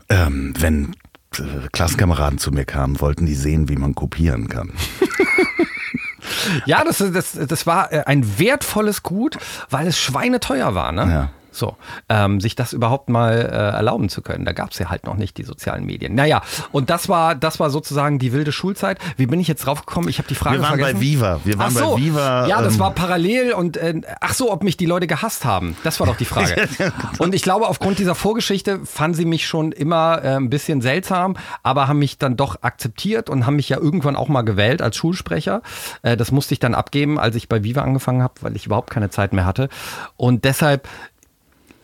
ähm, 0.07 0.53
wenn 0.57 0.95
äh, 1.37 1.67
Klassenkameraden 1.71 2.39
zu 2.39 2.51
mir 2.51 2.65
kamen, 2.65 3.01
wollten 3.01 3.25
die 3.25 3.35
sehen, 3.35 3.67
wie 3.69 3.75
man 3.75 3.95
kopieren 3.95 4.47
kann. 4.47 4.71
Ja, 6.65 6.83
das, 6.83 6.97
das, 6.97 7.33
das 7.33 7.65
war 7.65 7.91
äh, 7.91 8.03
ein 8.05 8.39
wertvolles 8.39 9.03
Gut, 9.03 9.37
weil 9.69 9.87
es 9.87 9.99
schweineteuer 9.99 10.75
war, 10.75 10.91
ne? 10.91 11.01
Ja. 11.01 11.29
So, 11.51 11.75
ähm, 12.09 12.39
sich 12.39 12.55
das 12.55 12.73
überhaupt 12.73 13.09
mal 13.09 13.33
äh, 13.33 13.75
erlauben 13.75 14.09
zu 14.09 14.21
können. 14.21 14.45
Da 14.45 14.53
gab 14.53 14.71
es 14.71 14.79
ja 14.79 14.89
halt 14.89 15.05
noch 15.05 15.15
nicht 15.15 15.37
die 15.37 15.43
sozialen 15.43 15.85
Medien. 15.85 16.15
Naja, 16.15 16.41
und 16.71 16.89
das 16.89 17.09
war, 17.09 17.35
das 17.35 17.59
war 17.59 17.69
sozusagen 17.69 18.19
die 18.19 18.33
wilde 18.33 18.51
Schulzeit. 18.51 18.99
Wie 19.17 19.25
bin 19.25 19.39
ich 19.39 19.47
jetzt 19.47 19.65
drauf 19.65 19.85
gekommen? 19.85 20.09
Ich 20.09 20.17
habe 20.19 20.27
die 20.27 20.35
Frage 20.35 20.57
Wir 20.57 20.61
waren 20.61 20.79
vergessen. 20.79 20.95
bei 20.95 21.01
Viva. 21.01 21.39
Wir 21.43 21.57
waren 21.57 21.73
ach 21.75 21.79
so. 21.79 21.95
bei 21.95 22.01
Viva. 22.01 22.47
Ja, 22.47 22.61
das 22.61 22.73
ähm, 22.75 22.79
war 22.79 22.91
parallel 22.91 23.53
und 23.53 23.77
äh, 23.77 24.01
ach 24.21 24.33
so, 24.33 24.51
ob 24.51 24.63
mich 24.63 24.77
die 24.77 24.85
Leute 24.85 25.07
gehasst 25.07 25.45
haben. 25.45 25.75
Das 25.83 25.99
war 25.99 26.07
doch 26.07 26.17
die 26.17 26.25
Frage. 26.25 26.67
und 27.17 27.33
ich 27.33 27.41
glaube, 27.41 27.67
aufgrund 27.67 27.99
dieser 27.99 28.15
Vorgeschichte 28.15 28.81
fanden 28.85 29.15
sie 29.15 29.25
mich 29.25 29.47
schon 29.47 29.71
immer 29.71 30.23
äh, 30.23 30.35
ein 30.35 30.49
bisschen 30.49 30.81
seltsam, 30.81 31.35
aber 31.63 31.87
haben 31.87 31.99
mich 31.99 32.17
dann 32.17 32.37
doch 32.37 32.61
akzeptiert 32.61 33.29
und 33.29 33.45
haben 33.45 33.55
mich 33.55 33.69
ja 33.69 33.77
irgendwann 33.77 34.15
auch 34.15 34.27
mal 34.27 34.43
gewählt 34.43 34.81
als 34.81 34.95
Schulsprecher. 34.97 35.61
Äh, 36.01 36.17
das 36.17 36.31
musste 36.31 36.53
ich 36.53 36.59
dann 36.59 36.75
abgeben, 36.75 37.19
als 37.19 37.35
ich 37.35 37.49
bei 37.49 37.63
Viva 37.63 37.81
angefangen 37.81 38.23
habe, 38.23 38.33
weil 38.41 38.55
ich 38.55 38.65
überhaupt 38.65 38.89
keine 38.89 39.09
Zeit 39.09 39.33
mehr 39.33 39.45
hatte. 39.45 39.69
Und 40.17 40.45
deshalb 40.45 40.87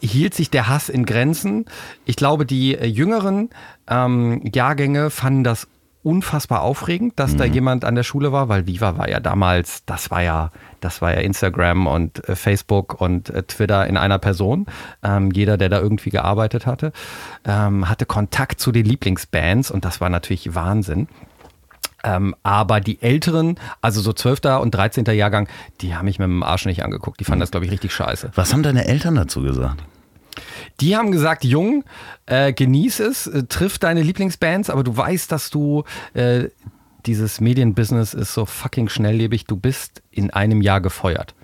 hielt 0.02 0.34
sich 0.34 0.50
der 0.50 0.68
Hass 0.68 0.90
in 0.90 1.06
Grenzen. 1.06 1.66
Ich 2.06 2.16
glaube, 2.16 2.46
die 2.46 2.75
äh, 2.75 2.86
jüngeren 2.86 3.50
ähm, 3.88 4.42
Jahrgänge 4.54 5.10
fanden 5.10 5.44
das 5.44 5.68
unfassbar 6.06 6.62
aufregend, 6.62 7.13
dass 7.15 7.36
da 7.36 7.46
jemand 7.46 7.84
an 7.84 7.96
der 7.96 8.04
Schule 8.04 8.32
war, 8.32 8.48
weil 8.48 8.67
Viva 8.67 8.96
war 8.96 9.10
ja 9.10 9.19
damals, 9.19 9.84
das 9.88 10.12
war 10.12 10.22
ja, 10.22 10.52
das 10.80 11.02
war 11.02 11.12
ja 11.12 11.22
Instagram 11.22 11.88
und 11.88 12.30
äh, 12.30 12.36
Facebook 12.36 13.02
und 13.02 13.32
äh, 13.32 13.41
Twitter 13.41 13.88
in 13.88 13.98
einer 13.98 14.19
Person. 14.19 14.67
Ähm, 15.02 15.32
jeder, 15.32 15.58
der 15.58 15.69
da 15.69 15.80
irgendwie 15.80 16.12
gearbeitet 16.12 16.67
hatte, 16.67 16.93
ähm, 17.43 17.89
hatte 17.89 18.06
Kontakt 18.06 18.60
zu 18.60 18.72
den 18.72 18.86
Lieblingsbands 18.86 19.72
und 19.72 19.84
das 19.84 20.00
war 20.00 20.10
natürlich 20.10 20.54
Wahnsinn. 20.54 21.08
Ähm, 22.04 22.36
aber 22.43 22.82
die 22.82 23.02
Älteren, 23.02 23.56
also 23.82 24.00
so 24.00 24.13
12. 24.13 24.62
und 24.62 24.76
13. 24.76 25.06
Jahrgang, 25.06 25.48
die 25.82 25.96
haben 25.96 26.06
mich 26.06 26.19
mit 26.19 26.28
dem 26.28 26.43
Arsch 26.43 26.67
nicht 26.67 26.84
angeguckt. 26.84 27.19
Die 27.19 27.24
fanden 27.24 27.39
das, 27.39 27.50
glaube 27.50 27.65
ich, 27.65 27.72
richtig 27.72 27.93
scheiße. 27.93 28.30
Was 28.36 28.54
haben 28.54 28.62
deine 28.62 28.86
Eltern 28.86 29.15
dazu 29.15 29.41
gesagt? 29.41 29.84
Die 30.80 30.95
haben 30.95 31.12
gesagt, 31.12 31.43
Jung, 31.43 31.84
äh, 32.26 32.54
genieß 32.54 33.00
es, 33.00 33.28
äh, 33.28 33.43
triff 33.43 33.80
deine 33.80 34.02
Lieblingsbands, 34.02 34.69
aber 34.69 34.84
du 34.84 34.95
weißt, 34.95 35.32
dass 35.32 35.50
du 35.50 35.84
äh, 36.13 36.50
dieses 37.06 37.39
Medienbusiness 37.39 38.13
ist 38.13 38.34
so 38.34 38.45
fucking 38.45 38.89
schnelllebig, 38.89 39.45
du 39.45 39.56
bist 39.56 40.02
in 40.12 40.32
einem 40.32 40.62
Jahr 40.62 40.82
gefeuert. 40.82 41.36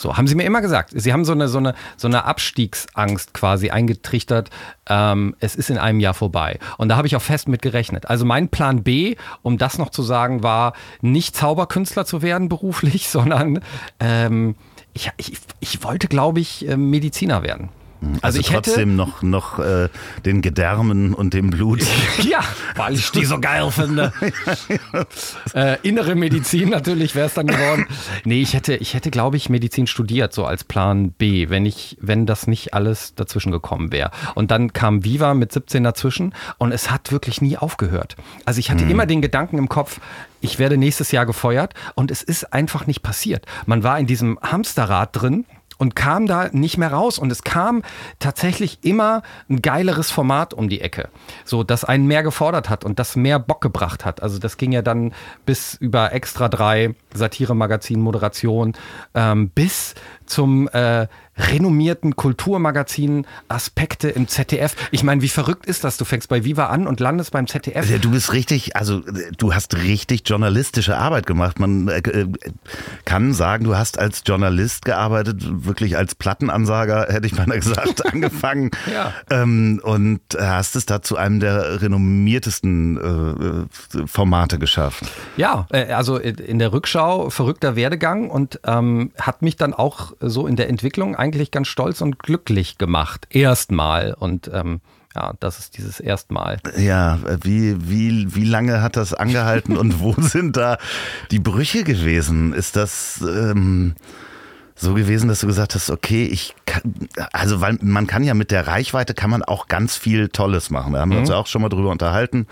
So, 0.00 0.16
haben 0.16 0.26
sie 0.26 0.34
mir 0.34 0.44
immer 0.44 0.62
gesagt. 0.62 0.92
Sie 0.94 1.12
haben 1.12 1.26
so 1.26 1.32
eine, 1.32 1.46
so 1.48 1.58
eine, 1.58 1.74
so 1.98 2.08
eine 2.08 2.24
Abstiegsangst 2.24 3.34
quasi 3.34 3.68
eingetrichtert. 3.68 4.48
Ähm, 4.88 5.36
es 5.40 5.56
ist 5.56 5.68
in 5.68 5.76
einem 5.76 6.00
Jahr 6.00 6.14
vorbei. 6.14 6.58
Und 6.78 6.88
da 6.88 6.96
habe 6.96 7.06
ich 7.06 7.16
auch 7.16 7.22
fest 7.22 7.48
mit 7.48 7.60
gerechnet. 7.60 8.08
Also 8.08 8.24
mein 8.24 8.48
Plan 8.48 8.82
B, 8.82 9.16
um 9.42 9.58
das 9.58 9.76
noch 9.76 9.90
zu 9.90 10.02
sagen, 10.02 10.42
war 10.42 10.72
nicht 11.02 11.36
Zauberkünstler 11.36 12.06
zu 12.06 12.22
werden 12.22 12.48
beruflich, 12.48 13.08
sondern 13.10 13.60
ähm, 13.98 14.54
ich, 14.94 15.10
ich, 15.18 15.34
ich 15.60 15.84
wollte, 15.84 16.08
glaube 16.08 16.40
ich, 16.40 16.66
äh, 16.66 16.78
Mediziner 16.78 17.42
werden. 17.42 17.68
Also, 18.22 18.40
ich 18.40 18.50
hätte- 18.50 18.70
trotzdem 18.70 18.96
noch, 18.96 19.22
noch 19.22 19.58
äh, 19.58 19.88
den 20.24 20.42
Gedärmen 20.42 21.14
und 21.14 21.34
dem 21.34 21.50
Blut. 21.50 21.80
Ja, 22.22 22.40
weil 22.76 22.94
ich 22.94 23.10
die 23.10 23.24
so 23.24 23.40
geil 23.40 23.70
finde. 23.70 24.12
äh, 25.54 25.78
innere 25.82 26.14
Medizin 26.14 26.68
natürlich 26.68 27.14
wäre 27.14 27.26
es 27.26 27.34
dann 27.34 27.46
geworden. 27.46 27.86
Nee, 28.24 28.42
ich 28.42 28.54
hätte, 28.54 28.74
ich 28.76 28.94
hätte, 28.94 29.10
glaube 29.10 29.36
ich, 29.36 29.48
Medizin 29.48 29.86
studiert, 29.86 30.32
so 30.32 30.44
als 30.44 30.64
Plan 30.64 31.12
B, 31.12 31.48
wenn 31.48 31.66
ich, 31.66 31.96
wenn 32.00 32.26
das 32.26 32.46
nicht 32.46 32.74
alles 32.74 33.14
dazwischen 33.14 33.52
gekommen 33.52 33.90
wäre. 33.92 34.10
Und 34.34 34.50
dann 34.50 34.72
kam 34.72 35.04
Viva 35.04 35.34
mit 35.34 35.52
17 35.52 35.82
dazwischen 35.82 36.34
und 36.58 36.72
es 36.72 36.90
hat 36.90 37.10
wirklich 37.12 37.40
nie 37.40 37.56
aufgehört. 37.56 38.16
Also 38.44 38.60
ich 38.60 38.70
hatte 38.70 38.84
immer 38.84 39.06
den 39.06 39.22
Gedanken 39.22 39.58
im 39.58 39.68
Kopf, 39.68 40.00
ich 40.40 40.58
werde 40.58 40.76
nächstes 40.76 41.10
Jahr 41.12 41.26
gefeuert 41.26 41.74
und 41.94 42.10
es 42.10 42.22
ist 42.22 42.52
einfach 42.52 42.86
nicht 42.86 43.02
passiert. 43.02 43.46
Man 43.66 43.82
war 43.82 43.98
in 43.98 44.06
diesem 44.06 44.38
Hamsterrad 44.40 45.10
drin 45.12 45.44
und 45.80 45.96
kam 45.96 46.26
da 46.26 46.50
nicht 46.52 46.76
mehr 46.76 46.92
raus. 46.92 47.18
Und 47.18 47.32
es 47.32 47.42
kam 47.42 47.82
tatsächlich 48.18 48.80
immer 48.82 49.22
ein 49.48 49.62
geileres 49.62 50.10
Format 50.10 50.52
um 50.52 50.68
die 50.68 50.82
Ecke. 50.82 51.08
So, 51.46 51.64
das 51.64 51.84
einen 51.84 52.06
mehr 52.06 52.22
gefordert 52.22 52.68
hat 52.68 52.84
und 52.84 52.98
das 52.98 53.16
mehr 53.16 53.38
Bock 53.38 53.62
gebracht 53.62 54.04
hat. 54.04 54.22
Also 54.22 54.38
das 54.38 54.58
ging 54.58 54.72
ja 54.72 54.82
dann 54.82 55.14
bis 55.46 55.74
über 55.74 56.12
Extra 56.12 56.50
3, 56.50 56.94
Satire-Magazin, 57.14 57.98
Moderation, 57.98 58.74
ähm, 59.14 59.48
bis 59.48 59.94
zum 60.30 60.68
äh, 60.68 61.08
renommierten 61.36 62.16
Kulturmagazin 62.16 63.26
Aspekte 63.48 64.08
im 64.08 64.28
ZDF. 64.28 64.74
Ich 64.90 65.02
meine, 65.02 65.22
wie 65.22 65.28
verrückt 65.28 65.66
ist 65.66 65.84
das? 65.84 65.96
Du 65.96 66.04
fängst 66.04 66.28
bei 66.28 66.44
Viva 66.44 66.66
an 66.66 66.86
und 66.86 67.00
landest 67.00 67.32
beim 67.32 67.46
ZDF. 67.46 68.00
Du 68.00 68.10
bist 68.10 68.32
richtig, 68.32 68.76
also 68.76 68.98
äh, 69.06 69.32
du 69.36 69.54
hast 69.54 69.76
richtig 69.76 70.22
journalistische 70.26 70.96
Arbeit 70.96 71.26
gemacht. 71.26 71.58
Man 71.58 71.88
äh, 71.88 71.98
äh, 71.98 72.28
kann 73.04 73.32
sagen, 73.32 73.64
du 73.64 73.76
hast 73.76 73.98
als 73.98 74.22
Journalist 74.26 74.84
gearbeitet, 74.84 75.66
wirklich 75.66 75.96
als 75.96 76.14
Plattenansager, 76.14 77.06
hätte 77.08 77.26
ich 77.26 77.34
mal 77.34 77.46
gesagt, 77.58 78.06
angefangen. 78.12 78.70
Ja. 78.92 79.12
Ähm, 79.30 79.80
und 79.82 80.20
hast 80.38 80.76
es 80.76 80.86
da 80.86 81.02
zu 81.02 81.16
einem 81.16 81.40
der 81.40 81.80
renommiertesten 81.80 83.68
äh, 83.98 84.06
Formate 84.06 84.58
geschafft. 84.58 85.04
Ja, 85.36 85.66
äh, 85.70 85.92
also 85.92 86.16
in 86.18 86.58
der 86.58 86.72
Rückschau 86.72 87.30
verrückter 87.30 87.76
Werdegang 87.76 88.30
und 88.30 88.60
ähm, 88.64 89.12
hat 89.18 89.42
mich 89.42 89.56
dann 89.56 89.74
auch 89.74 90.12
so 90.20 90.46
in 90.46 90.56
der 90.56 90.68
Entwicklung 90.68 91.16
eigentlich 91.16 91.50
ganz 91.50 91.68
stolz 91.68 92.00
und 92.00 92.18
glücklich 92.18 92.78
gemacht. 92.78 93.26
Erstmal. 93.30 94.14
Und 94.14 94.50
ähm, 94.52 94.80
ja, 95.14 95.34
das 95.40 95.58
ist 95.58 95.76
dieses 95.76 95.98
Erstmal. 95.98 96.58
Ja, 96.76 97.18
wie, 97.42 97.76
wie, 97.88 98.34
wie 98.34 98.44
lange 98.44 98.82
hat 98.82 98.96
das 98.96 99.14
angehalten 99.14 99.76
und 99.76 100.00
wo 100.00 100.14
sind 100.18 100.56
da 100.56 100.78
die 101.30 101.40
Brüche 101.40 101.84
gewesen? 101.84 102.52
Ist 102.52 102.76
das 102.76 103.20
ähm, 103.22 103.94
so 104.76 104.94
gewesen, 104.94 105.28
dass 105.28 105.40
du 105.40 105.46
gesagt 105.46 105.74
hast, 105.74 105.90
okay, 105.90 106.24
ich 106.24 106.54
kann, 106.64 106.82
also 107.32 107.60
weil 107.60 107.78
man 107.82 108.06
kann 108.06 108.24
ja 108.24 108.34
mit 108.34 108.50
der 108.50 108.66
Reichweite 108.66 109.14
kann 109.14 109.30
man 109.30 109.42
auch 109.42 109.68
ganz 109.68 109.96
viel 109.96 110.28
Tolles 110.28 110.70
machen. 110.70 110.92
Da 110.92 111.00
haben 111.00 111.10
wir 111.10 111.18
uns 111.18 111.28
ja 111.28 111.36
auch 111.36 111.46
schon 111.46 111.62
mal 111.62 111.68
drüber 111.68 111.90
unterhalten. 111.90 112.46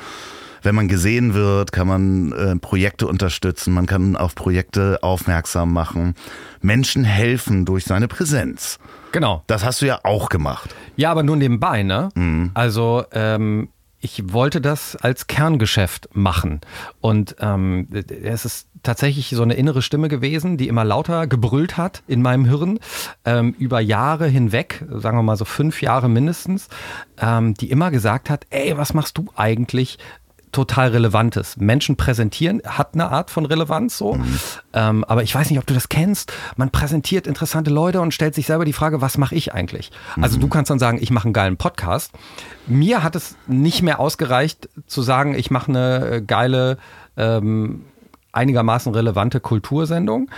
Wenn 0.69 0.75
man 0.75 0.89
gesehen 0.89 1.33
wird, 1.33 1.73
kann 1.73 1.89
man 1.89 2.33
äh, 2.33 2.57
Projekte 2.57 3.07
unterstützen, 3.07 3.73
man 3.73 3.87
kann 3.87 4.17
auf 4.17 4.35
Projekte 4.35 4.99
aufmerksam 5.01 5.73
machen, 5.73 6.15
Menschen 6.61 7.05
helfen 7.05 7.65
durch 7.65 7.87
seine 7.87 8.07
Präsenz. 8.07 8.79
Genau. 9.13 9.43
Das 9.47 9.65
hast 9.65 9.81
du 9.81 9.87
ja 9.87 10.01
auch 10.03 10.29
gemacht. 10.29 10.75
Ja, 10.95 11.11
aber 11.11 11.23
nur 11.23 11.37
nebenbei, 11.37 11.85
ne? 11.85 12.11
Also 12.53 13.03
ähm, 13.13 13.71
ich 13.99 14.31
wollte 14.35 14.61
das 14.61 14.95
als 14.95 15.27
Kerngeschäft 15.27 16.11
machen. 16.13 16.61
Und 17.01 17.37
ähm, 17.41 17.89
es 18.23 18.45
ist 18.45 18.69
tatsächlich 18.83 19.31
so 19.31 19.43
eine 19.43 19.55
innere 19.55 19.81
Stimme 19.81 20.09
gewesen, 20.09 20.59
die 20.59 20.69
immer 20.69 20.85
lauter 20.85 21.27
gebrüllt 21.27 21.79
hat 21.79 22.03
in 22.07 22.21
meinem 22.21 22.45
Hirn, 22.45 22.79
ähm, 23.25 23.55
über 23.59 23.81
Jahre 23.81 24.27
hinweg, 24.27 24.85
sagen 24.91 25.17
wir 25.17 25.23
mal 25.23 25.39
so 25.39 25.47
fünf 25.47 25.81
Jahre 25.81 26.11
mindestens, 26.11 26.69
ähm, 27.19 27.55
die 27.55 27.71
immer 27.71 27.91
gesagt 27.91 28.29
hat, 28.29 28.47
ey, 28.51 28.77
was 28.77 28.93
machst 28.93 29.17
du 29.17 29.29
eigentlich? 29.35 29.99
Total 30.53 30.89
Relevantes. 30.91 31.57
Menschen 31.57 31.97
präsentieren 31.97 32.63
hat 32.65 32.95
eine 32.95 33.11
Art 33.11 33.31
von 33.31 33.47
Relevanz 33.47 33.99
so. 33.99 34.19
Ähm, 34.73 35.05
aber 35.05 35.23
ich 35.23 35.35
weiß 35.35 35.51
nicht, 35.51 35.59
ob 35.59 35.67
du 35.67 35.75
das 35.75 35.89
kennst. 35.89 36.33
Man 36.57 36.71
präsentiert 36.71 37.27
interessante 37.27 37.71
Leute 37.71 38.01
und 38.01 38.15
stellt 38.15 38.35
sich 38.35 38.47
selber 38.47 38.65
die 38.65 38.73
Frage, 38.73 39.01
was 39.01 39.19
mache 39.19 39.35
ich 39.35 39.55
eigentlich? 39.55 39.91
Also 40.21 40.39
du 40.39 40.49
kannst 40.49 40.71
dann 40.71 40.79
sagen, 40.79 40.99
ich 41.01 41.11
mache 41.11 41.25
einen 41.25 41.33
geilen 41.33 41.57
Podcast. 41.57 42.13
Mir 42.67 43.03
hat 43.03 43.17
es 43.17 43.37
nicht 43.47 43.83
mehr 43.83 44.01
ausgereicht 44.01 44.69
zu 44.87 45.03
sagen, 45.03 45.35
ich 45.35 45.51
mache 45.51 45.69
eine 45.69 46.11
äh, 46.11 46.21
geile 46.23 46.79
ähm, 47.17 47.85
einigermaßen 48.33 48.93
relevante 48.95 49.41
Kultursendung, 49.41 50.31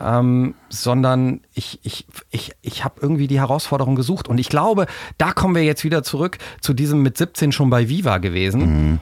ähm, 0.00 0.54
sondern 0.70 1.40
ich, 1.54 1.78
ich, 1.82 2.06
ich, 2.30 2.52
ich 2.62 2.84
habe 2.84 3.00
irgendwie 3.00 3.28
die 3.28 3.38
Herausforderung 3.38 3.94
gesucht. 3.94 4.28
Und 4.28 4.38
ich 4.38 4.48
glaube, 4.48 4.86
da 5.18 5.32
kommen 5.32 5.54
wir 5.54 5.62
jetzt 5.62 5.84
wieder 5.84 6.02
zurück 6.02 6.38
zu 6.60 6.72
diesem 6.72 7.02
mit 7.02 7.18
17 7.18 7.52
schon 7.52 7.70
bei 7.70 7.88
Viva 7.88 8.18
gewesen. 8.18 9.00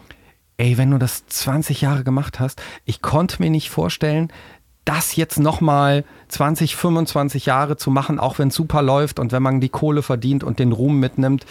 Ey, 0.62 0.78
wenn 0.78 0.92
du 0.92 0.98
das 0.98 1.26
20 1.26 1.80
Jahre 1.80 2.04
gemacht 2.04 2.38
hast, 2.38 2.62
ich 2.84 3.02
konnte 3.02 3.42
mir 3.42 3.50
nicht 3.50 3.68
vorstellen, 3.68 4.32
das 4.84 5.16
jetzt 5.16 5.40
nochmal 5.40 6.04
20, 6.28 6.76
25 6.76 7.46
Jahre 7.46 7.76
zu 7.76 7.90
machen, 7.90 8.20
auch 8.20 8.38
wenn 8.38 8.46
es 8.46 8.54
super 8.54 8.80
läuft 8.80 9.18
und 9.18 9.32
wenn 9.32 9.42
man 9.42 9.60
die 9.60 9.70
Kohle 9.70 10.02
verdient 10.02 10.44
und 10.44 10.60
den 10.60 10.70
Ruhm 10.70 11.00
mitnimmt, 11.00 11.46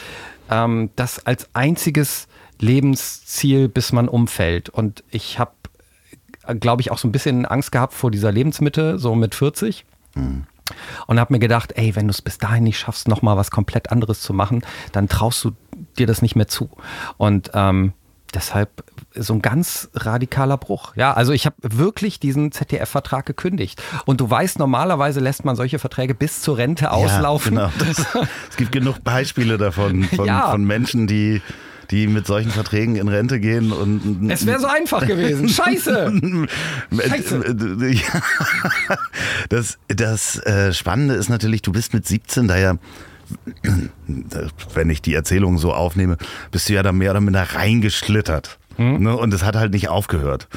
ähm, 0.49 0.91
das 0.95 1.25
als 1.25 1.49
einziges 1.51 2.29
Lebensziel, 2.57 3.67
bis 3.67 3.91
man 3.91 4.07
umfällt. 4.07 4.69
Und 4.69 5.03
ich 5.09 5.39
habe, 5.39 5.51
glaube 6.61 6.81
ich, 6.81 6.89
auch 6.89 6.97
so 6.97 7.09
ein 7.09 7.11
bisschen 7.11 7.45
Angst 7.45 7.73
gehabt 7.73 7.93
vor 7.93 8.11
dieser 8.11 8.31
Lebensmitte, 8.31 8.97
so 8.97 9.13
mit 9.15 9.35
40. 9.35 9.83
Und 11.07 11.19
habe 11.19 11.33
mir 11.33 11.39
gedacht, 11.39 11.73
ey, 11.75 11.97
wenn 11.97 12.07
du 12.07 12.11
es 12.11 12.21
bis 12.21 12.37
dahin 12.37 12.63
nicht 12.63 12.79
schaffst, 12.79 13.09
nochmal 13.09 13.35
was 13.35 13.51
komplett 13.51 13.91
anderes 13.91 14.21
zu 14.21 14.33
machen, 14.33 14.61
dann 14.93 15.09
traust 15.09 15.43
du 15.43 15.51
dir 15.97 16.07
das 16.07 16.21
nicht 16.21 16.37
mehr 16.37 16.47
zu. 16.47 16.69
Und 17.17 17.51
ähm, 17.53 17.91
deshalb 18.35 18.83
so 19.15 19.33
ein 19.33 19.41
ganz 19.41 19.89
radikaler 19.93 20.57
Bruch. 20.57 20.95
Ja, 20.95 21.13
also 21.13 21.33
ich 21.33 21.45
habe 21.45 21.55
wirklich 21.61 22.19
diesen 22.19 22.51
ZDF-Vertrag 22.51 23.25
gekündigt. 23.25 23.81
Und 24.05 24.21
du 24.21 24.29
weißt, 24.29 24.59
normalerweise 24.59 25.19
lässt 25.19 25.43
man 25.45 25.55
solche 25.55 25.79
Verträge 25.79 26.15
bis 26.15 26.41
zur 26.41 26.57
Rente 26.57 26.91
auslaufen. 26.91 27.55
Ja, 27.55 27.71
genau. 27.77 27.87
Das, 27.87 28.05
es 28.49 28.57
gibt 28.57 28.71
genug 28.71 29.03
Beispiele 29.03 29.57
davon, 29.57 30.03
von, 30.05 30.25
Ja. 30.25 30.51
von 30.51 30.63
Menschen, 30.63 31.07
die, 31.07 31.41
die 31.89 32.07
mit 32.07 32.25
solchen 32.25 32.51
Verträgen 32.51 32.95
in 32.95 33.09
Rente 33.09 33.39
gehen 33.39 33.71
und 33.73 34.31
Es 34.31 34.45
wäre 34.45 34.59
so 34.59 34.67
einfach 34.67 35.05
gewesen. 35.05 35.49
Scheiße. 35.49 36.13
Scheiße. 37.09 37.55
Das, 39.49 39.77
das 39.87 40.39
äh, 40.45 40.71
Spannende 40.73 41.15
ist 41.15 41.29
natürlich, 41.29 41.61
du 41.61 41.71
bist 41.71 41.93
mit 41.93 42.07
17 42.07 42.47
da 42.47 42.57
ja, 42.57 42.75
wenn 44.73 44.89
ich 44.89 45.01
die 45.01 45.13
Erzählung 45.13 45.57
so 45.57 45.73
aufnehme, 45.73 46.17
bist 46.51 46.69
du 46.69 46.73
ja 46.73 46.83
da 46.83 46.91
mehr 46.91 47.11
oder 47.11 47.21
minder 47.21 47.43
reingeschlittert. 47.53 48.57
Ne? 48.77 49.15
Und 49.15 49.33
es 49.33 49.43
hat 49.43 49.55
halt 49.55 49.73
nicht 49.73 49.89
aufgehört. 49.89 50.47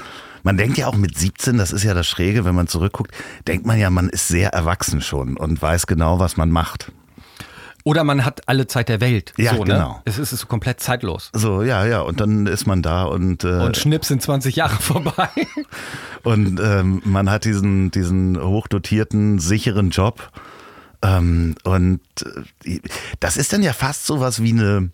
Man 0.43 0.57
denkt 0.57 0.77
ja 0.77 0.87
auch 0.87 0.97
mit 0.97 1.17
17, 1.17 1.57
das 1.57 1.73
ist 1.73 1.85
ja 1.85 1.95
das 1.95 2.07
Schräge, 2.07 2.45
wenn 2.45 2.55
man 2.55 2.69
zurückguckt, 2.69 3.13
denkt 3.47 3.67
man 3.67 3.79
ja, 3.79 3.91
man 3.91 4.09
ist 4.09 4.29
sehr 4.29 4.51
erwachsen 4.51 5.01
schon 5.01 5.37
und 5.37 5.61
weiß 5.61 5.87
genau, 5.87 6.19
was 6.19 6.37
man 6.37 6.51
macht. 6.51 6.93
Oder 7.83 8.03
man 8.03 8.25
hat 8.25 8.49
alle 8.49 8.67
Zeit 8.67 8.89
der 8.89 9.01
Welt. 9.03 9.35
Ja, 9.37 9.55
so, 9.55 9.65
ne? 9.65 9.75
genau. 9.75 10.01
Es 10.07 10.19
ist 10.19 10.31
so 10.31 10.47
komplett 10.47 10.81
zeitlos. 10.81 11.31
So, 11.35 11.63
ja, 11.63 11.85
ja, 11.85 12.01
und 12.01 12.19
dann 12.21 12.47
ist 12.47 12.67
man 12.67 12.81
da 12.81 13.05
und, 13.05 13.45
äh, 13.45 13.61
Und 13.61 13.77
schnipp 13.77 14.07
sind 14.07 14.23
20 14.23 14.57
Jahre 14.57 14.77
vorbei. 14.81 15.29
Und 16.23 16.59
ähm, 16.61 17.03
man 17.05 17.31
hat 17.31 17.45
diesen, 17.45 17.91
diesen 17.91 18.41
hochdotierten, 18.41 19.39
sicheren 19.39 19.91
Job. 19.91 20.31
Ähm, 21.05 21.55
und 21.65 22.01
äh, 22.65 22.81
das 23.21 23.37
ist 23.37 23.53
dann 23.53 23.63
ja 23.63 23.73
fast 23.73 24.07
sowas 24.07 24.43
wie 24.43 24.53
eine 24.53 24.91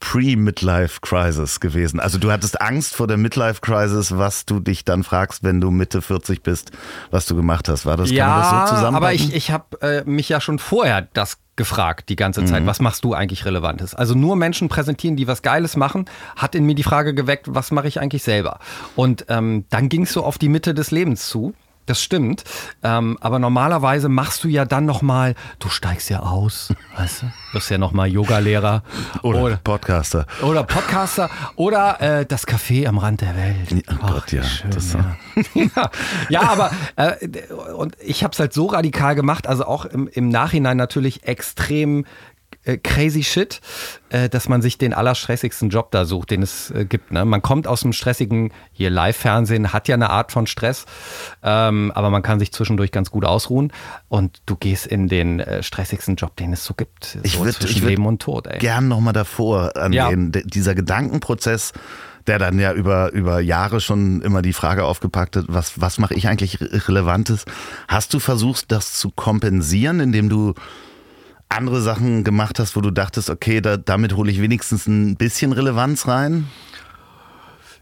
Pre-Midlife-Crisis 0.00 1.60
gewesen. 1.60 2.00
Also 2.00 2.18
du 2.18 2.30
hattest 2.30 2.60
Angst 2.60 2.94
vor 2.94 3.06
der 3.06 3.16
Midlife-Crisis, 3.16 4.16
was 4.16 4.46
du 4.46 4.60
dich 4.60 4.84
dann 4.84 5.02
fragst, 5.02 5.42
wenn 5.42 5.60
du 5.60 5.70
Mitte 5.70 6.02
40 6.02 6.42
bist, 6.42 6.70
was 7.10 7.26
du 7.26 7.34
gemacht 7.34 7.68
hast. 7.68 7.84
War 7.84 7.96
das, 7.96 8.10
man 8.10 8.16
das 8.16 8.80
so 8.80 8.86
aber 8.86 9.12
ich, 9.12 9.34
ich 9.34 9.50
habe 9.50 9.80
äh, 9.82 10.04
mich 10.04 10.28
ja 10.28 10.40
schon 10.40 10.58
vorher 10.58 11.02
das 11.12 11.38
gefragt 11.56 12.08
die 12.08 12.16
ganze 12.16 12.42
Mhm. 12.42 12.46
Zeit, 12.46 12.66
was 12.66 12.80
machst 12.80 13.04
du 13.04 13.12
eigentlich 13.14 13.44
Relevantes? 13.44 13.94
Also 13.94 14.14
nur 14.14 14.36
Menschen 14.36 14.68
präsentieren, 14.68 15.16
die 15.16 15.26
was 15.26 15.42
Geiles 15.42 15.76
machen, 15.76 16.06
hat 16.36 16.54
in 16.54 16.64
mir 16.64 16.76
die 16.76 16.84
Frage 16.84 17.14
geweckt, 17.14 17.46
was 17.48 17.72
mache 17.72 17.88
ich 17.88 18.00
eigentlich 18.00 18.22
selber? 18.22 18.60
Und 18.94 19.26
ähm, 19.28 19.64
dann 19.68 19.88
ging 19.88 20.02
es 20.04 20.12
so 20.12 20.22
auf 20.24 20.38
die 20.38 20.48
Mitte 20.48 20.72
des 20.72 20.92
Lebens 20.92 21.28
zu. 21.28 21.54
Das 21.88 22.02
stimmt, 22.02 22.44
ähm, 22.82 23.16
aber 23.22 23.38
normalerweise 23.38 24.10
machst 24.10 24.44
du 24.44 24.48
ja 24.48 24.66
dann 24.66 24.84
noch 24.84 25.00
mal, 25.00 25.34
du 25.58 25.70
steigst 25.70 26.10
ja 26.10 26.20
aus, 26.20 26.70
weißt 26.98 27.22
du, 27.22 27.32
wirst 27.54 27.70
ja 27.70 27.78
noch 27.78 27.92
mal 27.92 28.06
Yogalehrer 28.06 28.82
Oder 29.22 29.56
Podcaster. 29.56 30.26
oder 30.42 30.64
Podcaster 30.64 31.30
oder 31.56 31.98
äh, 32.02 32.26
das 32.26 32.46
Café 32.46 32.86
am 32.86 32.98
Rand 32.98 33.22
der 33.22 33.34
Welt. 33.36 33.84
Oh 33.90 33.94
Ach, 34.02 34.12
Gott, 34.16 34.32
ja, 34.32 34.42
Schön, 34.42 34.70
ja. 34.70 35.16
ja. 35.76 35.90
ja, 36.28 36.42
aber 36.42 36.70
äh, 36.96 37.14
und 37.54 37.96
ich 38.02 38.22
habe 38.22 38.32
es 38.34 38.38
halt 38.38 38.52
so 38.52 38.66
radikal 38.66 39.14
gemacht, 39.14 39.46
also 39.46 39.64
auch 39.64 39.86
im, 39.86 40.08
im 40.08 40.28
Nachhinein 40.28 40.76
natürlich 40.76 41.24
extrem 41.26 42.04
crazy 42.82 43.24
shit, 43.24 43.60
äh, 44.10 44.28
dass 44.28 44.48
man 44.48 44.60
sich 44.60 44.76
den 44.76 44.92
allerstressigsten 44.92 45.70
Job 45.70 45.90
da 45.90 46.04
sucht, 46.04 46.30
den 46.30 46.42
es 46.42 46.70
äh, 46.70 46.84
gibt. 46.84 47.12
Ne? 47.12 47.24
Man 47.24 47.40
kommt 47.40 47.66
aus 47.66 47.80
dem 47.80 47.92
stressigen, 47.92 48.52
hier 48.72 48.90
Live-Fernsehen 48.90 49.72
hat 49.72 49.88
ja 49.88 49.94
eine 49.94 50.10
Art 50.10 50.32
von 50.32 50.46
Stress, 50.46 50.84
ähm, 51.42 51.92
aber 51.94 52.10
man 52.10 52.22
kann 52.22 52.38
sich 52.38 52.52
zwischendurch 52.52 52.90
ganz 52.92 53.10
gut 53.10 53.24
ausruhen 53.24 53.72
und 54.08 54.38
du 54.46 54.56
gehst 54.56 54.86
in 54.86 55.08
den 55.08 55.40
äh, 55.40 55.62
stressigsten 55.62 56.16
Job, 56.16 56.36
den 56.36 56.52
es 56.52 56.64
so 56.64 56.74
gibt. 56.74 57.18
Ich 57.22 57.32
so 57.32 57.46
ich 57.46 57.58
würd 57.60 57.80
Leben 57.82 58.06
und 58.06 58.20
Tod. 58.20 58.46
Ey. 58.46 58.58
gern 58.58 58.88
nochmal 58.88 59.14
davor 59.14 59.76
an 59.76 59.92
Ja. 59.92 60.10
den, 60.10 60.32
dieser 60.32 60.74
Gedankenprozess, 60.74 61.72
der 62.26 62.38
dann 62.38 62.58
ja 62.58 62.74
über, 62.74 63.12
über 63.12 63.40
Jahre 63.40 63.80
schon 63.80 64.20
immer 64.20 64.42
die 64.42 64.52
Frage 64.52 64.84
aufgepackt 64.84 65.36
hat, 65.36 65.46
was, 65.48 65.80
was 65.80 65.98
mache 65.98 66.12
ich 66.14 66.28
eigentlich 66.28 66.60
Re- 66.60 66.86
Relevantes? 66.88 67.46
Hast 67.86 68.12
du 68.12 68.18
versucht, 68.20 68.70
das 68.70 68.92
zu 68.92 69.10
kompensieren, 69.10 70.00
indem 70.00 70.28
du 70.28 70.52
andere 71.48 71.80
Sachen 71.80 72.24
gemacht 72.24 72.58
hast, 72.58 72.76
wo 72.76 72.80
du 72.80 72.90
dachtest, 72.90 73.30
okay, 73.30 73.60
da, 73.60 73.76
damit 73.76 74.14
hole 74.14 74.30
ich 74.30 74.40
wenigstens 74.40 74.86
ein 74.86 75.16
bisschen 75.16 75.52
Relevanz 75.52 76.06
rein? 76.06 76.46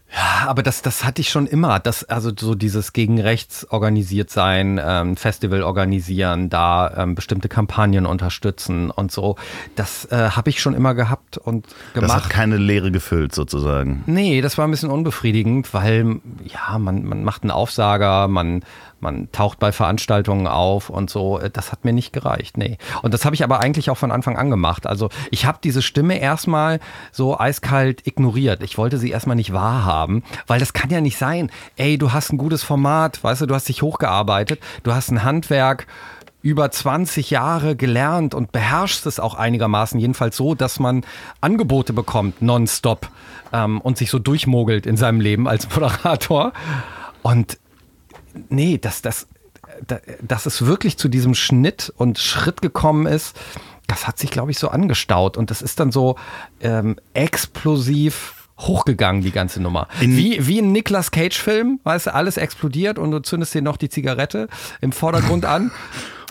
Ja, 0.09 0.47
aber 0.47 0.63
das, 0.63 0.81
das 0.81 1.03
hatte 1.03 1.19
ich 1.19 1.29
schon 1.29 1.47
immer. 1.47 1.79
Das, 1.79 2.05
also 2.05 2.31
so 2.37 2.55
dieses 2.55 2.93
gegen 2.93 3.19
rechts 3.19 3.67
organisiert 3.69 4.29
sein, 4.29 4.79
ähm, 4.81 5.17
Festival 5.17 5.63
organisieren, 5.63 6.49
da 6.49 6.93
ähm, 6.95 7.13
bestimmte 7.13 7.49
Kampagnen 7.49 8.05
unterstützen 8.05 8.89
und 8.89 9.11
so. 9.11 9.35
Das 9.75 10.05
äh, 10.05 10.29
habe 10.29 10.49
ich 10.49 10.61
schon 10.61 10.75
immer 10.75 10.93
gehabt 10.95 11.37
und 11.37 11.67
Das 11.93 12.03
gemacht. 12.03 12.23
hat 12.23 12.29
keine 12.29 12.55
Leere 12.55 12.89
gefüllt, 12.89 13.35
sozusagen. 13.35 14.03
Nee, 14.05 14.39
das 14.39 14.57
war 14.57 14.65
ein 14.65 14.71
bisschen 14.71 14.91
unbefriedigend, 14.91 15.73
weil 15.73 16.21
ja, 16.45 16.79
man, 16.79 17.03
man 17.03 17.25
macht 17.25 17.43
einen 17.43 17.51
Aufsager, 17.51 18.29
man, 18.29 18.63
man 18.99 19.31
taucht 19.31 19.59
bei 19.59 19.71
Veranstaltungen 19.71 20.47
auf 20.47 20.89
und 20.89 21.09
so. 21.09 21.39
Das 21.53 21.71
hat 21.71 21.85
mir 21.85 21.93
nicht 21.93 22.13
gereicht, 22.13 22.57
nee. 22.57 22.77
Und 23.01 23.13
das 23.13 23.25
habe 23.25 23.35
ich 23.35 23.43
aber 23.43 23.59
eigentlich 23.59 23.89
auch 23.89 23.97
von 23.97 24.11
Anfang 24.11 24.37
an 24.37 24.49
gemacht. 24.49 24.87
Also 24.87 25.09
ich 25.31 25.45
habe 25.45 25.59
diese 25.63 25.81
Stimme 25.81 26.19
erstmal 26.19 26.79
so 27.11 27.39
eiskalt 27.39 28.05
ignoriert. 28.07 28.63
Ich 28.63 28.77
wollte 28.77 28.97
sie 28.97 29.11
erstmal 29.11 29.35
nicht 29.35 29.53
wahrhaben, 29.53 30.23
weil 30.47 30.59
das 30.59 30.73
kann 30.73 30.89
ja 30.89 31.01
nicht 31.01 31.17
sein. 31.17 31.51
Ey, 31.75 31.97
du 31.97 32.13
hast 32.13 32.31
ein 32.31 32.37
gutes 32.37 32.63
Format, 32.63 33.23
weißt 33.23 33.41
du, 33.41 33.45
du 33.45 33.55
hast 33.55 33.69
dich 33.69 33.81
hochgearbeitet, 33.81 34.59
du 34.83 34.93
hast 34.93 35.11
ein 35.11 35.23
Handwerk 35.23 35.87
über 36.41 36.71
20 36.71 37.29
Jahre 37.29 37.75
gelernt 37.75 38.33
und 38.33 38.51
beherrschst 38.51 39.05
es 39.05 39.19
auch 39.19 39.35
einigermaßen, 39.35 39.99
jedenfalls 39.99 40.37
so, 40.37 40.55
dass 40.55 40.79
man 40.79 41.03
Angebote 41.41 41.93
bekommt, 41.93 42.41
nonstop 42.41 43.09
ähm, 43.51 43.81
und 43.81 43.97
sich 43.97 44.09
so 44.09 44.19
durchmogelt 44.19 44.85
in 44.85 44.97
seinem 44.97 45.19
Leben 45.19 45.47
als 45.47 45.67
Moderator. 45.69 46.53
Und 47.21 47.57
nee, 48.49 48.77
dass 48.77 49.01
das, 49.01 49.27
da- 49.85 49.99
dass 50.21 50.45
es 50.45 50.65
wirklich 50.65 50.97
zu 50.97 51.07
diesem 51.09 51.35
Schnitt 51.35 51.93
und 51.97 52.17
Schritt 52.19 52.61
gekommen 52.61 53.05
ist, 53.07 53.35
das 53.87 54.07
hat 54.07 54.17
sich, 54.19 54.31
glaube 54.31 54.51
ich, 54.51 54.59
so 54.59 54.69
angestaut. 54.69 55.37
Und 55.37 55.49
das 55.49 55.61
ist 55.61 55.79
dann 55.79 55.91
so 55.91 56.15
ähm, 56.61 56.97
explosiv 57.13 58.33
hochgegangen, 58.59 59.21
die 59.21 59.31
ganze 59.31 59.61
Nummer. 59.61 59.87
In- 60.01 60.17
wie, 60.17 60.45
wie 60.47 60.59
ein 60.59 60.71
Nicolas 60.71 61.11
Cage-Film, 61.11 61.79
weißt 61.83 62.07
du, 62.07 62.13
alles 62.13 62.37
explodiert 62.37 62.97
und 62.99 63.11
du 63.11 63.19
zündest 63.19 63.53
dir 63.53 63.61
noch 63.61 63.77
die 63.77 63.87
Zigarette 63.89 64.47
im 64.81 64.91
Vordergrund 64.91 65.45
an. 65.45 65.71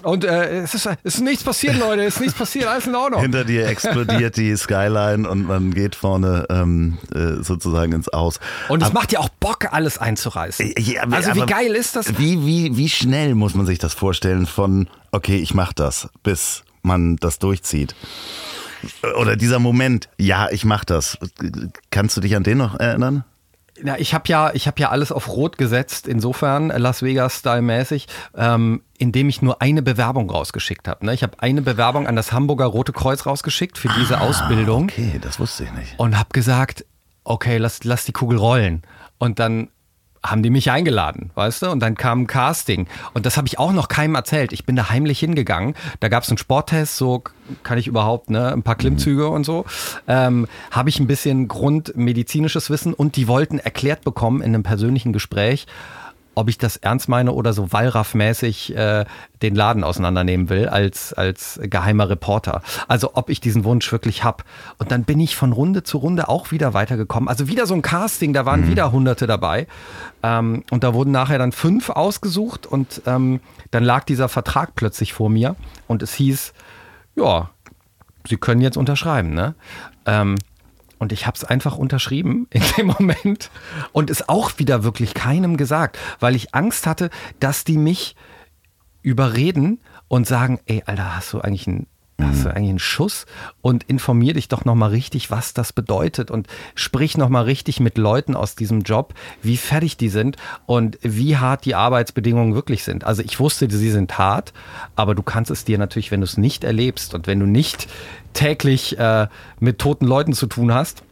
Und 0.07 0.23
äh, 0.23 0.61
es, 0.61 0.73
ist, 0.73 0.87
es 0.87 1.16
ist 1.16 1.21
nichts 1.21 1.42
passiert, 1.42 1.77
Leute, 1.81 2.05
es 2.05 2.14
ist 2.14 2.21
nichts 2.21 2.38
passiert, 2.38 2.69
alles 2.69 2.87
in 2.87 2.95
Ordnung. 2.95 3.23
Hinter 3.23 3.45
dir 3.45 3.66
explodiert 3.66 4.37
die 4.37 4.57
Skyline 4.57 5.29
und 5.29 5.49
man 5.49 5.75
geht 5.75 5.97
vorne 5.97 6.47
ähm, 6.49 6.99
äh, 7.12 7.42
sozusagen 7.42 7.90
ins 7.90 8.09
Aus. 8.11 8.38
Und 8.69 8.85
es 8.85 8.92
macht 8.92 9.11
ja 9.11 9.19
auch 9.19 9.29
Bock, 9.29 9.73
alles 9.73 9.99
einzureißen. 9.99 10.75
Ja, 10.79 11.03
also 11.11 11.35
wie 11.35 11.42
aber 11.42 11.47
geil 11.47 11.75
ist 11.75 11.97
das? 11.97 12.21
Wie, 12.21 12.47
wie, 12.47 12.77
wie 12.77 12.88
schnell 12.88 13.35
muss 13.35 13.55
man 13.57 13.66
sich 13.66 13.81
das 13.81 13.95
vorstellen 13.95 14.47
von, 14.47 14.88
okay, 15.11 15.38
ich 15.38 15.55
mach 15.55 15.73
das, 15.73 16.09
bis 16.23 16.62
man 16.83 17.16
das 17.16 17.40
durchzieht? 17.40 17.97
Oder 19.19 19.35
dieser 19.35 19.59
Moment, 19.59 20.09
ja, 20.19 20.49
ich 20.53 20.64
mach 20.64 20.85
das. 20.85 21.19
Kannst 21.90 22.16
du 22.16 22.21
dich 22.21 22.37
an 22.37 22.45
den 22.45 22.59
noch 22.59 22.79
erinnern? 22.79 23.25
Na, 23.82 23.98
ich 23.98 24.14
habe 24.14 24.24
ja, 24.28 24.50
ich 24.54 24.66
habe 24.66 24.80
ja 24.80 24.90
alles 24.90 25.12
auf 25.12 25.28
Rot 25.28 25.58
gesetzt, 25.58 26.08
insofern 26.08 26.70
äh, 26.70 26.78
Las 26.78 27.02
Vegas-Style-mäßig, 27.02 28.06
ähm, 28.34 28.82
indem 28.98 29.28
ich 29.28 29.42
nur 29.42 29.60
eine 29.60 29.82
Bewerbung 29.82 30.30
rausgeschickt 30.30 30.88
habe. 30.88 31.04
Ne? 31.06 31.14
Ich 31.14 31.22
habe 31.22 31.40
eine 31.40 31.62
Bewerbung 31.62 32.06
an 32.06 32.16
das 32.16 32.32
Hamburger 32.32 32.66
Rote 32.66 32.92
Kreuz 32.92 33.26
rausgeschickt 33.26 33.78
für 33.78 33.88
diese 33.98 34.20
Ausbildung 34.20 34.84
Okay, 34.84 35.18
das 35.20 35.38
wusste 35.38 35.64
ich 35.64 35.72
nicht. 35.72 35.98
und 35.98 36.18
habe 36.18 36.30
gesagt, 36.32 36.84
okay, 37.24 37.58
lass, 37.58 37.84
lass 37.84 38.04
die 38.04 38.12
Kugel 38.12 38.38
rollen. 38.38 38.82
Und 39.18 39.38
dann 39.38 39.68
haben 40.30 40.42
die 40.42 40.50
mich 40.50 40.70
eingeladen, 40.70 41.30
weißt 41.34 41.62
du? 41.62 41.70
Und 41.70 41.80
dann 41.80 41.94
kam 41.94 42.22
ein 42.22 42.26
Casting. 42.26 42.86
Und 43.14 43.26
das 43.26 43.36
habe 43.36 43.46
ich 43.46 43.58
auch 43.58 43.72
noch 43.72 43.88
keinem 43.88 44.14
erzählt. 44.14 44.52
Ich 44.52 44.66
bin 44.66 44.76
da 44.76 44.90
heimlich 44.90 45.18
hingegangen. 45.18 45.74
Da 46.00 46.08
gab 46.08 46.22
es 46.22 46.28
einen 46.28 46.38
Sporttest, 46.38 46.96
so 46.96 47.22
kann 47.62 47.78
ich 47.78 47.86
überhaupt, 47.86 48.30
ne? 48.30 48.52
Ein 48.52 48.62
paar 48.62 48.74
Klimmzüge 48.74 49.28
und 49.28 49.44
so. 49.44 49.64
Ähm, 50.08 50.46
habe 50.70 50.88
ich 50.88 50.98
ein 51.00 51.06
bisschen 51.06 51.48
grundmedizinisches 51.48 52.70
Wissen 52.70 52.94
und 52.94 53.16
die 53.16 53.28
wollten 53.28 53.58
erklärt 53.58 54.02
bekommen 54.04 54.40
in 54.40 54.54
einem 54.54 54.62
persönlichen 54.62 55.12
Gespräch, 55.12 55.66
ob 56.37 56.49
ich 56.49 56.59
das 56.59 56.77
ernst 56.77 57.09
meine 57.09 57.33
oder 57.33 57.53
so 57.53 57.72
Wallraff-mäßig 57.72 58.77
äh, 58.77 59.05
den 59.42 59.55
Laden 59.55 59.83
auseinandernehmen 59.83 60.49
will 60.49 60.68
als, 60.68 61.12
als 61.12 61.59
geheimer 61.64 62.09
Reporter. 62.09 62.62
Also 62.87 63.11
ob 63.14 63.31
ich 63.31 63.40
diesen 63.40 63.64
Wunsch 63.64 63.90
wirklich 63.90 64.22
hab. 64.22 64.44
Und 64.79 64.92
dann 64.92 65.05
bin 65.05 65.18
ich 65.18 65.35
von 65.35 65.53
Runde 65.53 65.83
zu 65.83 65.99
Runde 65.99 66.29
auch 66.29 66.53
wieder 66.53 66.75
weitergekommen. 66.75 67.29
Also 67.29 67.49
wieder 67.49 67.66
so 67.66 67.75
ein 67.75 67.83
Casting, 67.83 68.33
da 68.33 68.46
waren 68.46 68.68
wieder 68.68 68.92
Hunderte 68.92 69.27
dabei. 69.27 69.66
Ähm, 70.22 70.62
und 70.70 70.85
da 70.85 70.94
wurden 70.94 71.11
nachher 71.11 71.38
dann 71.38 71.53
fünf 71.53 71.90
ausgesucht 71.90 72.66
und 72.66 73.03
ähm, 73.07 73.40
dann 73.70 73.83
lag 73.83 74.05
dieser 74.05 74.29
Vertrag 74.29 74.77
plötzlich 74.77 75.12
vor 75.12 75.31
mir 75.31 75.57
und 75.88 76.03
es 76.03 76.14
hieß, 76.14 76.53
ja, 77.16 77.51
Sie 78.29 78.37
können 78.37 78.61
jetzt 78.61 78.77
unterschreiben, 78.77 79.35
ne? 79.35 79.55
Ähm, 80.05 80.37
und 80.98 81.12
ich 81.12 81.26
habe 81.26 81.37
es 81.37 81.44
einfach 81.44 81.76
unterschrieben 81.76 82.46
in 82.50 82.62
dem 82.76 82.87
Moment 82.87 83.50
und 83.92 84.11
es 84.11 84.28
auch 84.28 84.59
wieder 84.59 84.85
wirklich 84.85 85.14
keinem 85.14 85.56
gesagt, 85.56 85.98
weil 86.20 86.35
ich 86.37 86.54
Angst 86.54 86.87
hatte, 86.87 87.11
dass 87.40 87.64
die 87.64 87.78
mich 87.78 88.16
überreden 89.02 89.80
und 90.09 90.26
sagen, 90.26 90.61
ey, 90.66 90.82
Alter, 90.87 91.16
hast 91.16 91.32
du 91.32 91.40
eigentlich 91.40 91.68
einen 91.68 91.87
Hast 92.18 92.46
du 92.46 92.48
eigentlich 92.48 92.70
einen 92.70 92.79
Schuss 92.79 93.26
und 93.61 93.85
informier 93.85 94.33
dich 94.33 94.48
doch 94.48 94.64
nochmal 94.64 94.88
richtig, 94.88 95.31
was 95.31 95.52
das 95.52 95.74
bedeutet 95.74 96.31
und 96.31 96.46
sprich 96.74 97.18
nochmal 97.18 97.44
richtig 97.44 97.79
mit 97.79 97.98
Leuten 97.98 98.35
aus 98.35 98.55
diesem 98.55 98.81
Job, 98.81 99.12
wie 99.42 99.59
fertig 99.59 99.98
die 99.98 100.09
sind 100.09 100.38
und 100.64 100.98
wie 101.02 101.37
hart 101.37 101.66
die 101.66 101.74
Arbeitsbedingungen 101.74 102.55
wirklich 102.55 102.85
sind. 102.85 103.05
Also 103.05 103.22
ich 103.22 103.38
wusste, 103.38 103.70
sie 103.70 103.90
sind 103.90 104.16
hart, 104.16 104.55
aber 104.94 105.14
du 105.14 105.22
kannst 105.22 105.50
es 105.50 105.66
dir 105.66 105.76
natürlich, 105.76 106.11
wenn 106.11 106.20
du 106.20 106.24
es 106.24 106.38
nicht 106.38 106.64
erlebst 106.64 107.12
und 107.12 107.26
wenn 107.26 107.38
du 107.38 107.46
nicht 107.46 107.87
täglich 108.33 108.98
äh, 108.98 109.29
mit 109.61 109.79
toten 109.79 110.07
Leuten 110.07 110.33
zu 110.33 110.46
tun 110.46 110.72
hast 110.72 111.02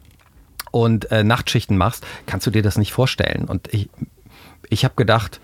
und 0.71 1.11
äh, 1.11 1.23
Nachtschichten 1.23 1.77
machst, 1.77 2.03
kannst 2.25 2.47
du 2.47 2.51
dir 2.51 2.63
das 2.63 2.79
nicht 2.79 2.93
vorstellen. 2.93 3.45
Und 3.45 3.71
ich, 3.71 3.89
ich 4.69 4.83
habe 4.83 4.95
gedacht, 4.95 5.39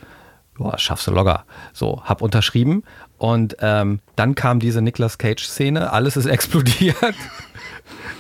boah, 0.58 0.78
schaffst 0.78 1.08
du 1.08 1.12
locker. 1.12 1.46
So, 1.74 2.02
hab 2.04 2.22
unterschrieben 2.22 2.84
und 3.18 3.58
ähm, 3.60 4.00
dann 4.16 4.36
kam 4.36 4.60
diese 4.60 4.82
Nicolas 4.82 5.18
Cage-Szene, 5.18 5.92
alles 5.92 6.16
ist 6.18 6.26
explodiert. 6.28 7.16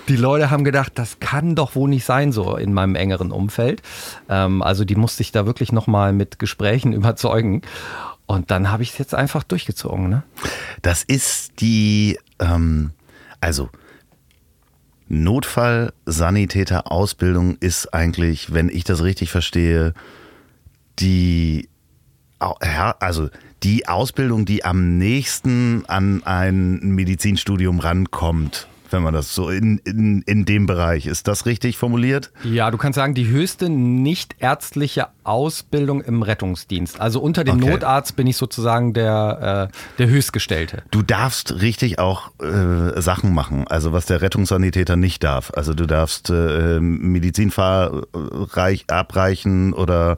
Die 0.08 0.15
Leute 0.15 0.50
haben 0.52 0.63
gedacht, 0.63 0.94
das 0.96 1.20
kann 1.20 1.56
doch 1.56 1.76
wohl 1.76 1.89
nicht 1.89 2.06
sein, 2.06 2.32
so 2.32 2.56
in 2.56 2.74
meinem 2.74 2.96
engeren 2.96 3.32
Umfeld. 3.32 3.82
Ähm, 4.30 4.62
also 4.62 4.86
die 4.86 4.96
musste 4.96 5.24
ich 5.24 5.32
da 5.32 5.46
wirklich 5.46 5.72
nochmal 5.72 6.13
mit 6.13 6.38
Gesprächen 6.38 6.94
überzeugen. 6.94 7.62
Und 8.26 8.52
dann 8.52 8.70
habe 8.72 8.84
ich 8.84 8.91
es 8.91 8.98
jetzt 8.98 9.15
einfach 9.15 9.44
durchgezogen. 9.44 10.10
Ne? 10.10 10.24
Das 10.82 11.04
ist 11.04 11.62
die, 11.62 12.20
ähm, 12.39 12.91
also 13.39 13.70
Notfallsanitäter-Ausbildung 15.10 17.58
ist 17.60 17.94
eigentlich, 17.94 18.54
wenn 18.54 18.70
ich 18.70 18.84
das 18.84 19.04
richtig 19.04 19.32
verstehe, 19.32 19.94
die, 21.00 21.70
also 22.41 23.30
die 23.63 23.88
Ausbildung, 23.88 24.45
die 24.45 24.65
am 24.65 24.97
nächsten 24.97 25.86
an 25.88 26.23
ein 26.25 26.80
Medizinstudium 26.80 27.80
rankommt, 27.80 28.67
wenn 28.91 29.04
man 29.04 29.13
das 29.13 29.34
so 29.34 29.49
in, 29.49 29.77
in, 29.80 30.21
in 30.23 30.45
dem 30.45 30.65
Bereich, 30.65 31.06
ist 31.06 31.27
das 31.27 31.45
richtig 31.45 31.77
formuliert? 31.77 32.32
Ja, 32.43 32.71
du 32.71 32.77
kannst 32.77 32.97
sagen, 32.97 33.13
die 33.13 33.27
höchste 33.27 33.69
nicht 33.69 34.36
ärztliche 34.39 35.08
Ausbildung 35.23 36.01
im 36.01 36.23
Rettungsdienst. 36.23 36.99
Also 36.99 37.21
unter 37.21 37.43
dem 37.43 37.62
Okay. 37.62 37.71
Notarzt 37.71 38.15
bin 38.15 38.27
ich 38.27 38.38
sozusagen 38.38 38.93
der, 38.93 39.69
äh, 39.71 39.97
der 39.97 40.10
Höchstgestellte. 40.10 40.84
Du 40.91 41.01
darfst 41.01 41.62
richtig 41.62 41.99
auch 41.99 42.32
äh, 42.39 42.99
Sachen 43.01 43.34
machen, 43.34 43.67
also 43.67 43.93
was 43.93 44.06
der 44.06 44.21
Rettungssanitäter 44.21 44.95
nicht 44.95 45.23
darf. 45.23 45.51
Also 45.56 45.73
du 45.73 45.86
darfst 45.86 46.30
äh, 46.30 46.80
Medizinfahr 46.80 48.08
reich, 48.13 48.86
abreichen 48.88 49.73
oder 49.73 50.17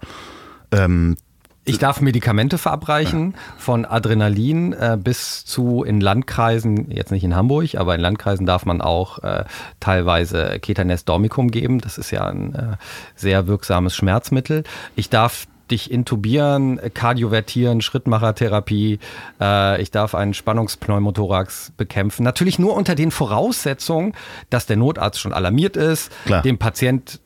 ähm, 0.71 1.17
Ich 1.65 1.79
darf 1.79 2.01
Medikamente 2.01 2.57
verabreichen, 2.57 3.35
von 3.57 3.85
Adrenalin 3.85 4.73
äh, 4.73 4.97
bis 5.01 5.45
zu 5.45 5.83
in 5.83 6.01
Landkreisen, 6.01 6.91
jetzt 6.91 7.11
nicht 7.11 7.23
in 7.23 7.35
Hamburg, 7.35 7.75
aber 7.75 7.95
in 7.95 8.01
Landkreisen 8.01 8.45
darf 8.45 8.65
man 8.65 8.81
auch 8.81 9.19
äh, 9.19 9.45
teilweise 9.79 10.59
Ketanes 10.59 11.05
Dormicum 11.05 11.51
geben. 11.51 11.79
Das 11.79 11.97
ist 11.97 12.11
ja 12.11 12.25
ein 12.25 12.53
äh, 12.53 12.75
sehr 13.15 13.47
wirksames 13.47 13.95
Schmerzmittel. 13.95 14.63
Ich 14.95 15.09
darf 15.09 15.47
dich 15.71 15.89
intubieren, 15.89 16.79
kardiovertieren, 16.93 17.81
Schrittmachertherapie. 17.81 18.99
Äh, 19.39 19.81
ich 19.81 19.91
darf 19.91 20.15
einen 20.15 20.33
Spannungspneumothorax 20.33 21.71
bekämpfen. 21.77 22.23
Natürlich 22.23 22.59
nur 22.59 22.75
unter 22.75 22.95
den 22.95 23.11
Voraussetzungen, 23.11 24.13
dass 24.49 24.65
der 24.65 24.75
Notarzt 24.75 25.19
schon 25.19 25.33
alarmiert 25.33 25.77
ist, 25.77 26.11
Klar. 26.25 26.41
dem 26.41 26.57
Patient 26.57 27.21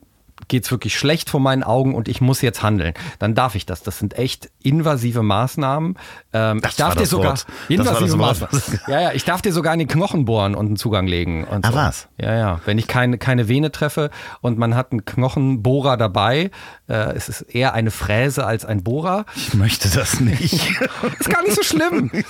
geht's 0.48 0.72
wirklich 0.72 0.98
schlecht 0.98 1.30
vor 1.30 1.40
meinen 1.40 1.64
Augen 1.64 1.96
und 1.96 2.08
ich 2.08 2.22
muss 2.22 2.42
jetzt 2.42 2.62
handeln, 2.64 2.94
dann 3.20 3.36
darf 3.36 3.56
ich 3.56 3.66
das. 3.66 3.84
Das 3.84 4.00
sind 4.00 4.18
echt 4.18 4.50
invasive 4.64 5.24
Maßnahmen. 5.24 5.98
Ähm, 6.34 6.62
ich 6.68 6.76
darf 6.76 6.96
dir 6.96 7.06
sogar 7.06 7.32
Wort. 7.32 7.46
Invasive. 7.70 8.18
Maßnahmen. 8.18 8.62
Ja, 8.88 9.02
ja, 9.02 9.12
ich 9.14 9.26
darf 9.26 9.42
dir 9.42 9.52
sogar 9.52 9.74
in 9.74 9.80
den 9.80 9.88
Knochen 9.88 10.26
bohren 10.26 10.56
und 10.56 10.68
einen 10.68 10.76
Zugang 10.78 11.08
legen. 11.08 11.44
Und 11.44 11.66
Ah, 11.66 11.72
so. 11.72 11.76
was? 11.76 12.08
Ja, 12.18 12.36
ja. 12.36 12.62
Wenn 12.66 12.78
ich 12.78 12.88
keine, 12.88 13.18
keine 13.18 13.48
Vene 13.48 13.72
treffe 13.72 14.10
und 14.42 14.58
man 14.58 14.76
hat 14.76 14.92
einen 14.92 15.04
Knochenbohrer 15.06 15.98
dabei, 15.98 16.52
äh, 16.88 16.94
es 17.16 17.30
ist 17.30 17.42
eher 17.42 17.74
eine 17.74 17.92
Fräse 17.92 18.46
als 18.46 18.66
ein 18.66 18.84
Bohrer. 18.84 19.26
ich 19.36 19.54
möchte 19.54 19.90
das 19.90 20.20
nicht. 20.20 20.54
Ist 21.20 21.30
gar 21.30 21.42
nicht 21.44 21.56
so 21.56 21.64
schlimm. 21.64 22.12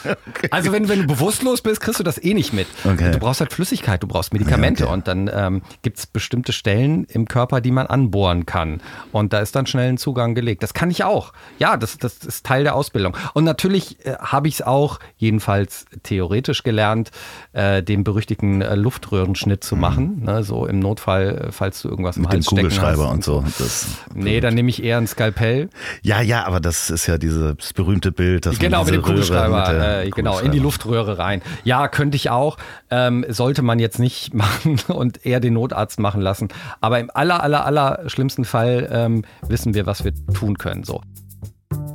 Also 0.52 0.72
wenn, 0.72 0.88
wenn 0.88 1.02
du 1.02 1.08
bewusstlos 1.08 1.62
bist, 1.62 1.82
kriegst 1.82 2.00
du 2.00 2.04
das 2.04 2.24
eh 2.24 2.34
nicht 2.34 2.54
mit. 2.54 2.67
Okay. 2.84 3.12
Du 3.12 3.20
brauchst 3.20 3.39
halt 3.41 3.52
Flüssigkeit, 3.54 4.02
du 4.02 4.08
brauchst 4.08 4.34
Medikamente 4.34 4.86
okay. 4.86 4.93
und 4.93 5.08
dann 5.08 5.30
ähm, 5.34 5.62
gibt 5.82 5.98
es 6.00 6.06
bestimmte 6.06 6.54
Stellen 6.54 7.06
im 7.06 7.28
Körper, 7.28 7.60
die 7.62 7.72
man 7.72 7.88
anbohren 7.97 8.45
kann. 8.45 8.81
Und 9.12 9.33
da 9.33 9.39
ist 9.39 9.55
dann 9.55 9.65
schnell 9.65 9.89
ein 9.89 9.97
Zugang 9.97 10.36
gelegt. 10.36 10.62
Das 10.63 10.73
kann 10.73 10.91
ich 10.91 11.03
auch. 11.03 11.33
Ja, 11.60 11.77
das, 11.77 11.97
das 11.97 12.17
ist 12.17 12.45
Teil 12.45 12.63
der 12.63 12.75
Ausbildung. 12.75 13.15
Und 13.33 13.43
natürlich 13.43 14.05
äh, 14.05 14.15
habe 14.19 14.47
ich 14.47 14.55
es 14.55 14.62
auch, 14.62 14.99
jedenfalls 15.17 15.86
theoretisch 16.03 16.63
gelernt, 16.63 17.12
äh, 17.53 17.81
den 17.81 18.03
berüchtigten 18.03 18.62
äh, 18.62 18.75
Luftröhrenschnitt 18.75 19.63
zu 19.63 19.75
machen. 19.75 20.23
Ne, 20.23 20.43
so 20.43 20.65
im 20.65 20.79
Notfall, 20.79 21.47
äh, 21.47 21.51
falls 21.51 21.81
du 21.81 21.89
irgendwas 21.89 22.17
Mhm. 22.17 22.23
Mit 22.23 22.31
dem 22.31 22.36
Hals 22.38 22.45
Kugelschreiber 22.47 23.03
hast 23.05 23.13
und 23.13 23.23
so. 23.23 23.43
Das, 23.57 23.88
Nee, 24.13 24.39
dann 24.39 24.53
nehme 24.53 24.69
ich 24.69 24.83
eher 24.83 24.97
ein 24.97 25.07
Skalpell. 25.07 25.69
ja, 26.01 26.21
ja, 26.21 26.45
aber 26.45 26.60
das 26.60 26.89
ist 26.89 27.07
ja 27.07 27.17
dieses 27.17 27.73
berühmte 27.73 28.12
Bild, 28.12 28.45
dass 28.45 28.53
man 28.53 28.60
Genau, 28.62 28.79
mit 28.79 28.88
diese 28.89 28.99
dem 28.99 29.03
Kugelschreiber, 29.03 29.57
mit 29.60 29.67
der 29.67 30.03
äh, 30.05 30.10
genau, 30.10 30.39
in 30.39 30.51
die 30.51 30.60
Kugelschreiber- 30.60 30.63
Luftröhre 30.63 31.17
rein. 31.17 31.41
Ja, 31.63 31.88
könnte 31.88 32.15
ich 32.15 32.29
auch. 32.29 32.57
Ähm, 32.89 33.25
sollte 33.29 33.62
man 33.62 33.79
jetzt 33.79 33.99
nicht 33.99 34.33
machen 34.33 34.79
und 34.88 35.25
eher 35.25 35.39
den 35.39 35.53
Notarzt 35.53 35.99
machen 35.99 36.21
lassen. 36.21 36.49
Aber 36.81 36.99
im 36.99 37.10
aller, 37.13 37.41
aller, 37.43 37.65
aller 37.65 37.87
schlimmsten 38.08 38.45
Fall 38.45 38.88
ähm, 38.91 39.23
wissen 39.47 39.73
wir, 39.73 39.86
was 39.86 40.04
wir 40.04 40.13
tun 40.34 40.58
können. 40.58 40.84
So. 40.84 41.02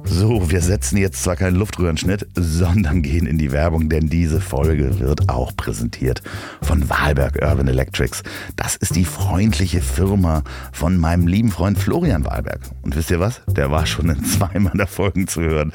So, 0.04 0.50
wir 0.50 0.60
setzen 0.60 0.98
jetzt 0.98 1.22
zwar 1.22 1.36
keinen 1.36 1.56
Luftröhrenschnitt, 1.56 2.26
sondern 2.34 3.02
gehen 3.02 3.26
in 3.26 3.38
die 3.38 3.52
Werbung, 3.52 3.88
denn 3.88 4.08
diese 4.08 4.40
Folge 4.40 5.00
wird 5.00 5.28
auch 5.28 5.56
präsentiert 5.56 6.22
von 6.60 6.88
Wahlberg 6.90 7.38
Urban 7.40 7.68
Electrics. 7.68 8.22
Das 8.56 8.76
ist 8.76 8.96
die 8.96 9.04
freundliche 9.04 9.80
Firma 9.80 10.42
von 10.72 10.98
meinem 10.98 11.26
lieben 11.26 11.50
Freund 11.50 11.78
Florian 11.78 12.24
Wahlberg. 12.24 12.60
Und 12.82 12.94
wisst 12.94 13.10
ihr 13.10 13.20
was? 13.20 13.40
Der 13.46 13.70
war 13.70 13.86
schon 13.86 14.10
in 14.10 14.24
zwei 14.24 14.58
meiner 14.58 14.86
Folgen 14.86 15.28
zu 15.28 15.40
hören. 15.40 15.72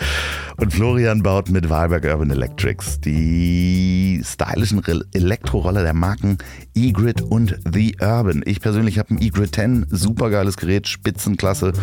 Und 0.57 0.73
Florian 0.73 1.23
baut 1.23 1.49
mit 1.49 1.69
Wahlberg 1.69 2.05
Urban 2.05 2.31
Electrics 2.31 2.99
die 2.99 4.21
stylischen 4.23 4.83
Elektroroller 5.13 5.83
der 5.83 5.93
Marken 5.93 6.37
E-Grid 6.75 7.21
und 7.21 7.57
The 7.73 7.97
Urban. 7.99 8.43
Ich 8.45 8.61
persönlich 8.61 8.99
habe 8.99 9.15
ein 9.15 9.21
E-Grid 9.21 9.55
10, 9.55 9.87
supergeiles 9.89 10.57
Gerät, 10.57 10.87
Spitzenklasse. 10.87 11.73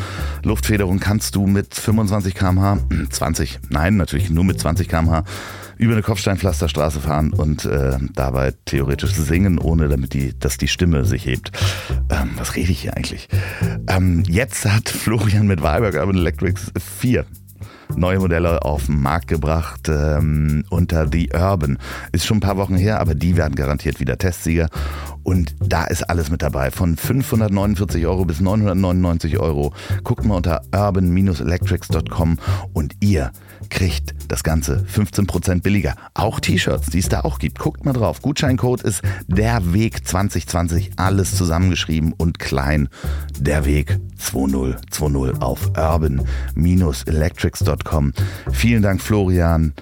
Luftfederung 0.44 1.00
kannst 1.00 1.34
du 1.34 1.46
mit 1.46 1.74
25 1.74 2.34
km 2.34 2.43
km/h, 2.44 2.78
20, 3.10 3.60
nein, 3.70 3.96
natürlich 3.96 4.30
nur 4.30 4.44
mit 4.44 4.60
20 4.60 4.88
km/h 4.88 5.24
über 5.76 5.94
eine 5.94 6.02
Kopfsteinpflasterstraße 6.02 7.00
fahren 7.00 7.32
und 7.32 7.64
äh, 7.64 7.98
dabei 8.14 8.52
theoretisch 8.64 9.12
singen, 9.12 9.58
ohne 9.58 9.88
damit 9.88 10.14
die, 10.14 10.38
dass 10.38 10.56
die 10.56 10.68
Stimme 10.68 11.04
sich 11.04 11.26
hebt. 11.26 11.50
Ähm, 12.10 12.30
was 12.36 12.54
rede 12.54 12.70
ich 12.70 12.82
hier 12.82 12.96
eigentlich? 12.96 13.28
Ähm, 13.88 14.22
jetzt 14.28 14.66
hat 14.66 14.88
Florian 14.88 15.46
mit 15.46 15.62
Weiberg 15.62 15.94
Urban 15.94 16.16
Electrics 16.16 16.70
vier 16.78 17.26
neue 17.96 18.18
Modelle 18.18 18.62
auf 18.62 18.86
den 18.86 19.00
Markt 19.00 19.28
gebracht 19.28 19.88
ähm, 19.88 20.64
unter 20.70 21.08
The 21.10 21.30
Urban. 21.34 21.78
Ist 22.12 22.26
schon 22.26 22.38
ein 22.38 22.40
paar 22.40 22.56
Wochen 22.56 22.76
her, 22.76 23.00
aber 23.00 23.14
die 23.14 23.36
werden 23.36 23.54
garantiert 23.54 24.00
wieder 24.00 24.18
Testsieger. 24.18 24.68
Und 25.24 25.56
da 25.58 25.84
ist 25.84 26.04
alles 26.04 26.30
mit 26.30 26.42
dabei. 26.42 26.70
Von 26.70 26.96
549 26.96 28.06
Euro 28.06 28.24
bis 28.24 28.40
999 28.40 29.40
Euro. 29.40 29.72
Guckt 30.04 30.24
mal 30.24 30.36
unter 30.36 30.62
urban-electrics.com 30.72 32.38
und 32.72 32.94
ihr 33.00 33.32
kriegt 33.70 34.14
das 34.28 34.44
Ganze 34.44 34.84
15% 34.94 35.62
billiger. 35.62 35.96
Auch 36.12 36.38
T-Shirts, 36.40 36.90
die 36.90 36.98
es 37.00 37.08
da 37.08 37.22
auch 37.22 37.38
gibt. 37.38 37.58
Guckt 37.58 37.84
mal 37.84 37.92
drauf. 37.92 38.22
Gutscheincode 38.22 38.82
ist 38.82 39.02
der 39.26 39.72
Weg 39.72 40.06
2020. 40.06 40.92
Alles 40.96 41.34
zusammengeschrieben 41.36 42.12
und 42.12 42.38
klein. 42.38 42.88
Der 43.38 43.64
Weg 43.64 43.98
2020 44.18 45.42
auf 45.42 45.72
urban-electrics.com. 45.76 48.12
Vielen 48.52 48.82
Dank 48.82 49.00
Florian 49.00 49.72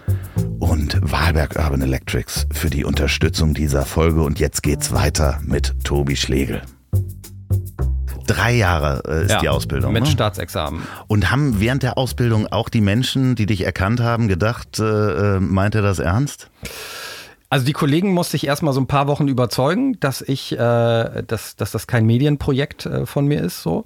und 0.72 0.98
Wahlberg 1.02 1.56
Urban 1.56 1.82
Electrics 1.82 2.46
für 2.50 2.70
die 2.70 2.86
Unterstützung 2.86 3.52
dieser 3.52 3.84
Folge. 3.84 4.22
Und 4.22 4.40
jetzt 4.40 4.62
geht's 4.62 4.90
weiter 4.90 5.38
mit 5.44 5.74
Tobi 5.84 6.16
Schlegel. 6.16 6.62
Drei 8.26 8.54
Jahre 8.54 9.02
äh, 9.06 9.24
ist 9.24 9.32
Ja, 9.32 9.40
die 9.40 9.50
Ausbildung. 9.50 9.92
Mit 9.92 10.04
ne? 10.04 10.08
Staatsexamen. 10.08 10.80
Und 11.08 11.30
haben 11.30 11.60
während 11.60 11.82
der 11.82 11.98
Ausbildung 11.98 12.46
auch 12.46 12.70
die 12.70 12.80
Menschen, 12.80 13.34
die 13.34 13.44
dich 13.44 13.66
erkannt 13.66 14.00
haben, 14.00 14.28
gedacht, 14.28 14.78
äh, 14.78 15.36
äh, 15.36 15.40
meint 15.40 15.74
er 15.74 15.82
das 15.82 15.98
ernst? 15.98 16.48
Also 17.50 17.66
die 17.66 17.74
Kollegen 17.74 18.14
musste 18.14 18.38
ich 18.38 18.46
erstmal 18.46 18.72
so 18.72 18.80
ein 18.80 18.86
paar 18.86 19.08
Wochen 19.08 19.28
überzeugen, 19.28 20.00
dass 20.00 20.22
ich, 20.22 20.52
äh, 20.52 20.56
dass, 20.56 21.54
dass 21.54 21.70
das 21.72 21.86
kein 21.86 22.06
Medienprojekt 22.06 22.86
äh, 22.86 23.04
von 23.04 23.26
mir 23.26 23.42
ist, 23.42 23.62
so. 23.62 23.84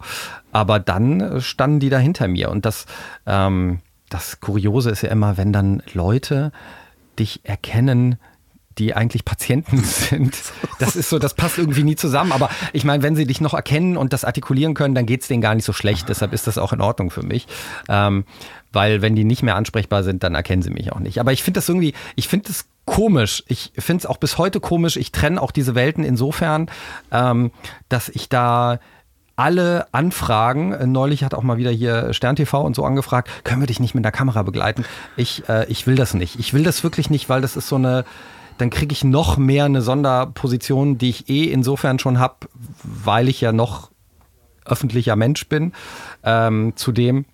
Aber 0.53 0.79
dann 0.79 1.41
standen 1.41 1.81
die 1.81 1.91
da 1.91 1.99
hinter 1.99 2.29
mir. 2.29 2.49
Und 2.49 2.65
das, 2.65 2.87
ähm, 3.27 3.81
das 4.09 4.41
Kuriose 4.41 4.91
ist 4.91 5.03
ja 5.03 5.11
immer, 5.11 5.37
wenn 5.37 5.53
dann 5.53 5.83
Leute 5.93 6.53
dich 7.19 7.41
erkennen, 7.45 8.19
die 8.79 8.95
eigentlich 8.95 9.25
Patienten 9.25 9.79
sind. 9.85 10.37
Das 10.79 10.97
ist 10.97 11.09
so, 11.09 11.19
das 11.19 11.35
passt 11.35 11.59
irgendwie 11.59 11.83
nie 11.83 11.97
zusammen. 11.97 12.33
Aber 12.33 12.51
ich 12.73 12.85
meine, 12.85 13.03
wenn 13.03 13.17
sie 13.17 13.27
dich 13.27 13.41
noch 13.41 13.55
erkennen 13.55 13.97
und 13.97 14.13
das 14.13 14.25
artikulieren 14.25 14.75
können, 14.75 14.95
dann 14.95 15.07
geht's 15.07 15.29
denen 15.29 15.41
gar 15.41 15.55
nicht 15.55 15.65
so 15.65 15.73
schlecht. 15.73 16.09
Deshalb 16.09 16.33
ist 16.33 16.47
das 16.47 16.59
auch 16.59 16.73
in 16.73 16.81
Ordnung 16.81 17.11
für 17.11 17.23
mich. 17.23 17.47
Ähm, 17.89 18.25
weil 18.73 19.01
wenn 19.01 19.17
die 19.17 19.25
nicht 19.25 19.43
mehr 19.43 19.57
ansprechbar 19.57 20.03
sind, 20.03 20.23
dann 20.23 20.35
erkennen 20.35 20.63
sie 20.63 20.71
mich 20.71 20.93
auch 20.93 20.99
nicht. 20.99 21.19
Aber 21.21 21.33
ich 21.33 21.43
finde 21.43 21.59
das 21.59 21.69
irgendwie, 21.69 21.95
ich 22.17 22.29
finde 22.29 22.49
das 22.49 22.67
komisch. 22.85 23.43
Ich 23.49 23.73
finde 23.79 24.03
es 24.03 24.07
auch 24.07 24.19
bis 24.19 24.37
heute 24.37 24.61
komisch. 24.61 24.97
Ich 24.97 25.13
trenne 25.13 25.41
auch 25.41 25.51
diese 25.51 25.75
Welten 25.75 26.05
insofern, 26.05 26.71
ähm, 27.11 27.53
dass 27.89 28.09
ich 28.11 28.29
da 28.29 28.79
alle 29.37 29.87
Anfragen, 29.93 30.73
äh, 30.73 30.87
neulich 30.87 31.23
hat 31.23 31.35
auch 31.35 31.43
mal 31.43 31.59
wieder 31.59 31.71
hier 31.71 32.13
Stern 32.13 32.37
TV 32.37 32.63
und 32.63 32.75
so 32.75 32.85
angefragt, 32.85 33.31
können 33.45 33.61
wir 33.61 33.67
dich 33.67 33.81
nicht 33.81 33.95
mit 33.95 34.05
der 34.05 34.13
Kamera 34.13 34.43
begleiten? 34.43 34.85
Ich, 35.17 35.49
äh, 35.49 35.67
ich 35.67 35.87
will 35.87 35.95
das 35.95 36.15
nicht. 36.15 36.39
Ich 36.39 36.55
will 36.55 36.65
das 36.65 36.83
wirklich 36.83 37.11
nicht, 37.11 37.29
weil 37.29 37.43
das 37.43 37.57
ist 37.57 37.69
so 37.69 37.77
eine, 37.77 38.05
dann 38.59 38.71
kriege 38.71 38.93
ich 38.93 39.05
noch 39.05 39.37
mehr 39.37 39.67
eine 39.67 39.83
Sonderposition, 39.83 40.99
die 40.99 41.11
ich 41.11 41.29
eh 41.29 41.45
insofern 41.45 41.99
schon 41.99 42.19
habe, 42.19 42.49
weil 42.83 43.29
ich 43.29 43.41
ja 43.41 43.53
noch 43.53 43.91
öffentlicher 44.65 45.17
Mensch 45.17 45.47
bin. 45.49 45.73
Ähm, 46.25 46.73
zudem 46.75 47.27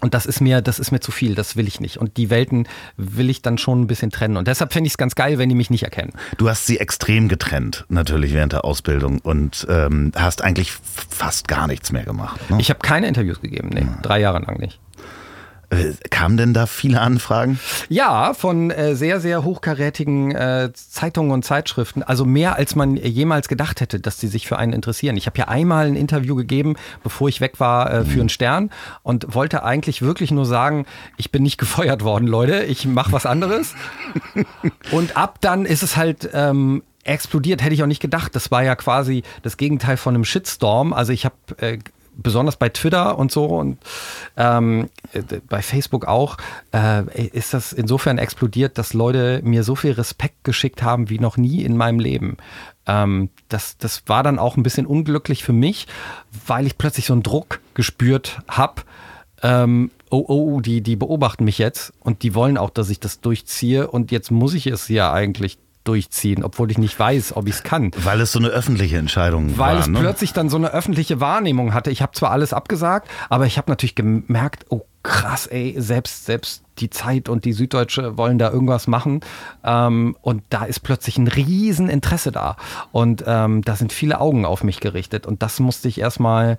und 0.00 0.14
das 0.14 0.26
ist 0.26 0.40
mir, 0.40 0.60
das 0.60 0.78
ist 0.78 0.90
mir 0.90 1.00
zu 1.00 1.12
viel, 1.12 1.34
das 1.34 1.56
will 1.56 1.66
ich 1.66 1.80
nicht. 1.80 1.98
Und 1.98 2.16
die 2.16 2.30
Welten 2.30 2.66
will 2.96 3.30
ich 3.30 3.42
dann 3.42 3.58
schon 3.58 3.82
ein 3.82 3.86
bisschen 3.86 4.10
trennen. 4.10 4.36
Und 4.36 4.48
deshalb 4.48 4.72
fände 4.72 4.86
ich 4.86 4.94
es 4.94 4.98
ganz 4.98 5.14
geil, 5.14 5.38
wenn 5.38 5.48
die 5.48 5.54
mich 5.54 5.70
nicht 5.70 5.82
erkennen. 5.82 6.12
Du 6.36 6.48
hast 6.48 6.66
sie 6.66 6.78
extrem 6.78 7.28
getrennt, 7.28 7.84
natürlich 7.88 8.32
während 8.32 8.52
der 8.52 8.64
Ausbildung 8.64 9.20
und 9.20 9.66
ähm, 9.68 10.12
hast 10.16 10.42
eigentlich 10.42 10.72
fast 10.72 11.48
gar 11.48 11.66
nichts 11.66 11.92
mehr 11.92 12.04
gemacht. 12.04 12.50
Ne? 12.50 12.58
Ich 12.60 12.70
habe 12.70 12.80
keine 12.80 13.08
Interviews 13.08 13.40
gegeben, 13.40 13.70
nee, 13.72 13.86
drei 14.02 14.20
Jahre 14.20 14.40
lang 14.40 14.58
nicht. 14.58 14.78
Äh, 15.70 15.92
kamen 16.10 16.36
denn 16.36 16.52
da 16.52 16.66
viele 16.66 17.00
Anfragen? 17.00 17.60
Ja, 17.88 18.34
von 18.34 18.70
äh, 18.70 18.96
sehr, 18.96 19.20
sehr 19.20 19.44
hochkarätigen 19.44 20.32
äh, 20.32 20.70
Zeitungen 20.74 21.30
und 21.30 21.44
Zeitschriften. 21.44 22.02
Also 22.02 22.24
mehr, 22.24 22.56
als 22.56 22.74
man 22.74 22.96
jemals 22.96 23.46
gedacht 23.46 23.80
hätte, 23.80 24.00
dass 24.00 24.18
sie 24.18 24.26
sich 24.26 24.48
für 24.48 24.58
einen 24.58 24.72
interessieren. 24.72 25.16
Ich 25.16 25.26
habe 25.26 25.38
ja 25.38 25.46
einmal 25.48 25.86
ein 25.86 25.94
Interview 25.94 26.34
gegeben, 26.34 26.74
bevor 27.04 27.28
ich 27.28 27.40
weg 27.40 27.60
war, 27.60 27.92
äh, 27.92 28.04
für 28.04 28.18
einen 28.20 28.28
Stern 28.28 28.70
und 29.04 29.32
wollte 29.34 29.62
eigentlich 29.62 30.02
wirklich 30.02 30.32
nur 30.32 30.44
sagen, 30.44 30.86
ich 31.16 31.30
bin 31.30 31.44
nicht 31.44 31.58
gefeuert 31.58 32.02
worden, 32.02 32.26
Leute. 32.26 32.64
Ich 32.64 32.84
mache 32.86 33.12
was 33.12 33.24
anderes. 33.24 33.74
und 34.90 35.16
ab 35.16 35.38
dann 35.40 35.66
ist 35.66 35.84
es 35.84 35.96
halt 35.96 36.30
ähm, 36.34 36.82
explodiert, 37.04 37.62
hätte 37.62 37.74
ich 37.74 37.82
auch 37.84 37.88
nicht 37.88 38.02
gedacht. 38.02 38.34
Das 38.34 38.50
war 38.50 38.64
ja 38.64 38.74
quasi 38.74 39.22
das 39.42 39.56
Gegenteil 39.56 39.96
von 39.96 40.14
einem 40.14 40.24
Shitstorm. 40.24 40.92
Also 40.92 41.12
ich 41.12 41.24
habe 41.24 41.36
äh, 41.58 41.78
besonders 42.16 42.56
bei 42.56 42.68
Twitter 42.68 43.18
und 43.18 43.32
so 43.32 43.46
und 43.46 43.78
ähm, 44.36 44.90
äh, 45.12 45.22
bei 45.48 45.62
Facebook 45.62 46.06
auch, 46.06 46.36
äh, 46.72 47.28
ist 47.28 47.54
das 47.54 47.72
insofern 47.72 48.18
explodiert, 48.18 48.78
dass 48.78 48.92
Leute 48.92 49.40
mir 49.42 49.62
so 49.62 49.74
viel 49.74 49.92
Respekt 49.92 50.44
geschickt 50.44 50.82
haben 50.82 51.10
wie 51.10 51.18
noch 51.18 51.36
nie 51.36 51.62
in 51.62 51.76
meinem 51.76 52.00
Leben. 52.00 52.36
Ähm, 52.86 53.30
das, 53.48 53.78
das 53.78 54.02
war 54.06 54.22
dann 54.22 54.38
auch 54.38 54.56
ein 54.56 54.62
bisschen 54.62 54.86
unglücklich 54.86 55.44
für 55.44 55.52
mich, 55.52 55.86
weil 56.46 56.66
ich 56.66 56.78
plötzlich 56.78 57.06
so 57.06 57.12
einen 57.12 57.22
Druck 57.22 57.60
gespürt 57.74 58.40
habe. 58.48 58.82
Ähm, 59.42 59.90
oh, 60.10 60.24
oh, 60.28 60.60
die, 60.60 60.82
die 60.82 60.96
beobachten 60.96 61.44
mich 61.44 61.58
jetzt 61.58 61.92
und 62.00 62.22
die 62.22 62.34
wollen 62.34 62.58
auch, 62.58 62.70
dass 62.70 62.90
ich 62.90 63.00
das 63.00 63.20
durchziehe 63.20 63.88
und 63.88 64.10
jetzt 64.10 64.30
muss 64.30 64.54
ich 64.54 64.66
es 64.66 64.88
ja 64.88 65.12
eigentlich 65.12 65.58
durchziehen, 65.90 66.44
obwohl 66.44 66.70
ich 66.70 66.78
nicht 66.78 66.96
weiß, 66.96 67.36
ob 67.36 67.48
ich 67.48 67.56
es 67.56 67.62
kann. 67.64 67.90
Weil 67.96 68.20
es 68.20 68.30
so 68.30 68.38
eine 68.38 68.48
öffentliche 68.48 68.96
Entscheidung 68.96 69.58
Weil 69.58 69.74
war. 69.74 69.80
es 69.80 69.88
ne? 69.88 69.98
plötzlich 69.98 70.32
dann 70.32 70.48
so 70.48 70.56
eine 70.56 70.72
öffentliche 70.72 71.18
Wahrnehmung 71.18 71.74
hatte. 71.74 71.90
Ich 71.90 72.00
habe 72.00 72.12
zwar 72.12 72.30
alles 72.30 72.52
abgesagt, 72.52 73.08
aber 73.28 73.46
ich 73.46 73.58
habe 73.58 73.68
natürlich 73.68 73.96
gemerkt, 73.96 74.66
oh 74.68 74.82
krass, 75.02 75.48
ey, 75.48 75.74
selbst, 75.78 76.26
selbst 76.26 76.62
die 76.78 76.90
Zeit 76.90 77.28
und 77.28 77.44
die 77.44 77.52
Süddeutsche 77.52 78.16
wollen 78.16 78.38
da 78.38 78.52
irgendwas 78.52 78.86
machen. 78.86 79.20
Ähm, 79.64 80.16
und 80.22 80.44
da 80.50 80.64
ist 80.64 80.80
plötzlich 80.80 81.18
ein 81.18 81.26
riesen 81.26 81.88
Interesse 81.88 82.30
da. 82.30 82.56
Und 82.92 83.24
ähm, 83.26 83.62
da 83.62 83.74
sind 83.74 83.92
viele 83.92 84.20
Augen 84.20 84.44
auf 84.44 84.62
mich 84.62 84.78
gerichtet. 84.78 85.26
Und 85.26 85.42
das 85.42 85.58
musste 85.58 85.88
ich 85.88 86.00
erstmal 86.00 86.56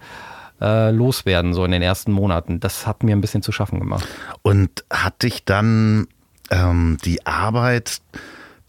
äh, 0.59 0.91
loswerden, 0.91 1.53
so 1.53 1.63
in 1.63 1.71
den 1.71 1.81
ersten 1.81 2.11
Monaten. 2.11 2.59
Das 2.59 2.85
hat 2.85 3.03
mir 3.03 3.15
ein 3.15 3.21
bisschen 3.21 3.43
zu 3.43 3.53
schaffen 3.53 3.79
gemacht. 3.79 4.05
Und 4.41 4.83
hat 4.91 5.23
dich 5.23 5.45
dann 5.45 6.07
ähm, 6.49 6.97
die 7.05 7.25
Arbeit 7.25 8.01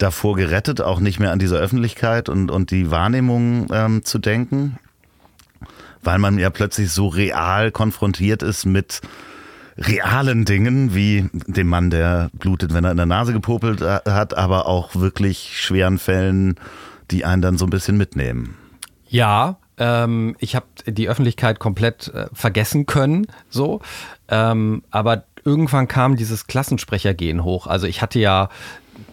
davor 0.03 0.35
gerettet, 0.35 0.81
auch 0.81 0.99
nicht 0.99 1.19
mehr 1.19 1.31
an 1.31 1.39
diese 1.39 1.57
Öffentlichkeit 1.57 2.29
und, 2.29 2.51
und 2.51 2.71
die 2.71 2.91
Wahrnehmung 2.91 3.67
ähm, 3.71 4.03
zu 4.05 4.19
denken? 4.19 4.77
Weil 6.01 6.19
man 6.19 6.37
ja 6.37 6.49
plötzlich 6.49 6.91
so 6.91 7.07
real 7.07 7.71
konfrontiert 7.71 8.43
ist 8.43 8.65
mit 8.65 9.01
realen 9.77 10.45
Dingen, 10.45 10.93
wie 10.93 11.29
dem 11.47 11.67
Mann, 11.67 11.89
der 11.89 12.29
blutet, 12.33 12.73
wenn 12.73 12.83
er 12.83 12.91
in 12.91 12.97
der 12.97 13.05
Nase 13.05 13.33
gepopelt 13.33 13.81
äh, 13.81 14.01
hat, 14.05 14.37
aber 14.37 14.67
auch 14.67 14.95
wirklich 14.95 15.57
schweren 15.59 15.97
Fällen, 15.97 16.55
die 17.09 17.25
einen 17.25 17.41
dann 17.41 17.57
so 17.57 17.65
ein 17.65 17.71
bisschen 17.71 17.97
mitnehmen. 17.97 18.55
Ja, 19.07 19.57
ähm, 19.77 20.35
ich 20.39 20.55
habe 20.55 20.65
die 20.85 21.09
Öffentlichkeit 21.09 21.59
komplett 21.59 22.09
äh, 22.09 22.27
vergessen 22.33 22.85
können, 22.85 23.27
so. 23.49 23.81
Ähm, 24.27 24.83
aber 24.91 25.23
irgendwann 25.45 25.87
kam 25.87 26.15
dieses 26.15 26.47
Klassensprechergehen 26.47 27.43
hoch. 27.43 27.67
Also 27.67 27.87
ich 27.87 28.01
hatte 28.01 28.19
ja, 28.19 28.49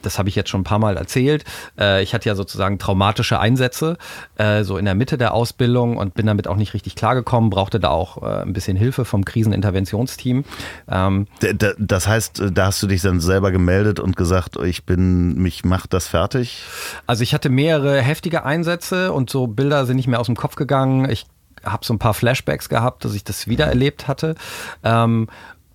das 0.02 0.18
habe 0.18 0.28
ich 0.28 0.34
jetzt 0.34 0.50
schon 0.50 0.62
ein 0.62 0.64
paar 0.64 0.78
Mal 0.78 0.96
erzählt, 0.96 1.44
äh, 1.78 2.02
ich 2.02 2.14
hatte 2.14 2.28
ja 2.28 2.34
sozusagen 2.34 2.78
traumatische 2.78 3.38
Einsätze, 3.38 3.96
äh, 4.36 4.64
so 4.64 4.76
in 4.78 4.84
der 4.84 4.94
Mitte 4.94 5.18
der 5.18 5.34
Ausbildung 5.34 5.96
und 5.96 6.14
bin 6.14 6.26
damit 6.26 6.48
auch 6.48 6.56
nicht 6.56 6.74
richtig 6.74 6.94
klargekommen, 6.94 7.50
brauchte 7.50 7.80
da 7.80 7.88
auch 7.88 8.22
äh, 8.22 8.42
ein 8.42 8.52
bisschen 8.52 8.76
Hilfe 8.76 9.04
vom 9.04 9.24
Kriseninterventionsteam. 9.24 10.44
Ähm, 10.88 11.26
Das 11.78 12.06
heißt, 12.06 12.42
da 12.52 12.66
hast 12.66 12.82
du 12.82 12.86
dich 12.86 13.02
dann 13.02 13.20
selber 13.20 13.50
gemeldet 13.50 14.00
und 14.00 14.16
gesagt, 14.16 14.56
ich 14.56 14.84
bin, 14.84 15.34
mich 15.36 15.64
macht 15.64 15.92
das 15.92 16.06
fertig. 16.06 16.62
Also 17.06 17.22
ich 17.22 17.34
hatte 17.34 17.48
mehrere 17.48 18.00
heftige 18.00 18.44
Einsätze 18.44 19.12
und 19.12 19.30
so 19.30 19.46
Bilder 19.46 19.86
sind 19.86 19.96
nicht 19.96 20.08
mehr 20.08 20.20
aus 20.20 20.26
dem 20.26 20.36
Kopf 20.36 20.56
gegangen. 20.56 21.08
Ich 21.10 21.26
habe 21.64 21.84
so 21.84 21.92
ein 21.92 21.98
paar 21.98 22.14
Flashbacks 22.14 22.68
gehabt, 22.68 23.04
dass 23.04 23.14
ich 23.14 23.24
das 23.24 23.46
wiedererlebt 23.46 24.08
hatte. 24.08 24.34
Ähm, 24.82 25.28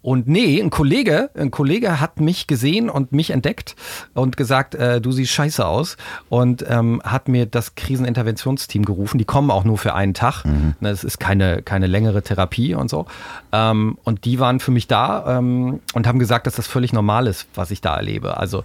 und 0.05 0.27
nee, 0.27 0.61
ein 0.61 0.69
Kollege, 0.69 1.31
ein 1.33 1.49
Kollege 1.49 1.99
hat 1.99 2.19
mich 2.19 2.45
gesehen 2.45 2.91
und 2.91 3.11
mich 3.11 3.31
entdeckt 3.31 3.75
und 4.13 4.37
gesagt, 4.37 4.75
äh, 4.75 5.01
du 5.01 5.11
siehst 5.11 5.31
scheiße 5.31 5.65
aus 5.65 5.97
und 6.29 6.63
ähm, 6.69 7.01
hat 7.03 7.27
mir 7.27 7.47
das 7.47 7.73
Kriseninterventionsteam 7.73 8.85
gerufen. 8.85 9.17
Die 9.17 9.25
kommen 9.25 9.49
auch 9.49 9.63
nur 9.63 9.79
für 9.79 9.95
einen 9.95 10.13
Tag. 10.13 10.45
Ne, 10.45 10.75
Das 10.91 11.03
ist 11.03 11.19
keine, 11.19 11.63
keine 11.63 11.87
längere 11.87 12.21
Therapie 12.21 12.75
und 12.75 12.87
so. 12.87 13.07
Ähm, 13.51 13.97
und 14.03 14.25
die 14.25 14.39
waren 14.39 14.59
für 14.59 14.69
mich 14.69 14.85
da 14.85 15.39
ähm, 15.39 15.79
und 15.95 16.05
haben 16.05 16.19
gesagt, 16.19 16.45
dass 16.45 16.53
das 16.53 16.67
völlig 16.67 16.93
normal 16.93 17.25
ist, 17.25 17.47
was 17.55 17.71
ich 17.71 17.81
da 17.81 17.95
erlebe. 17.95 18.37
Also 18.37 18.63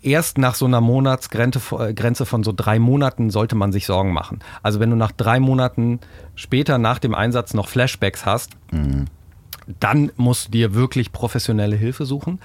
erst 0.00 0.38
nach 0.38 0.54
so 0.54 0.64
einer 0.64 0.80
Monatsgrenze 0.80 1.60
äh, 1.78 1.92
Grenze 1.92 2.24
von 2.24 2.42
so 2.42 2.54
drei 2.56 2.78
Monaten 2.78 3.28
sollte 3.28 3.54
man 3.54 3.70
sich 3.70 3.84
Sorgen 3.84 4.14
machen. 4.14 4.38
Also 4.62 4.80
wenn 4.80 4.88
du 4.88 4.96
nach 4.96 5.12
drei 5.12 5.40
Monaten 5.40 6.00
später 6.36 6.78
nach 6.78 7.00
dem 7.00 7.14
Einsatz 7.14 7.52
noch 7.52 7.68
Flashbacks 7.68 8.24
hast, 8.24 8.52
dann 9.80 10.12
musst 10.16 10.48
du 10.48 10.50
dir 10.52 10.74
wirklich 10.74 11.12
professionelle 11.12 11.76
Hilfe 11.76 12.06
suchen. 12.06 12.40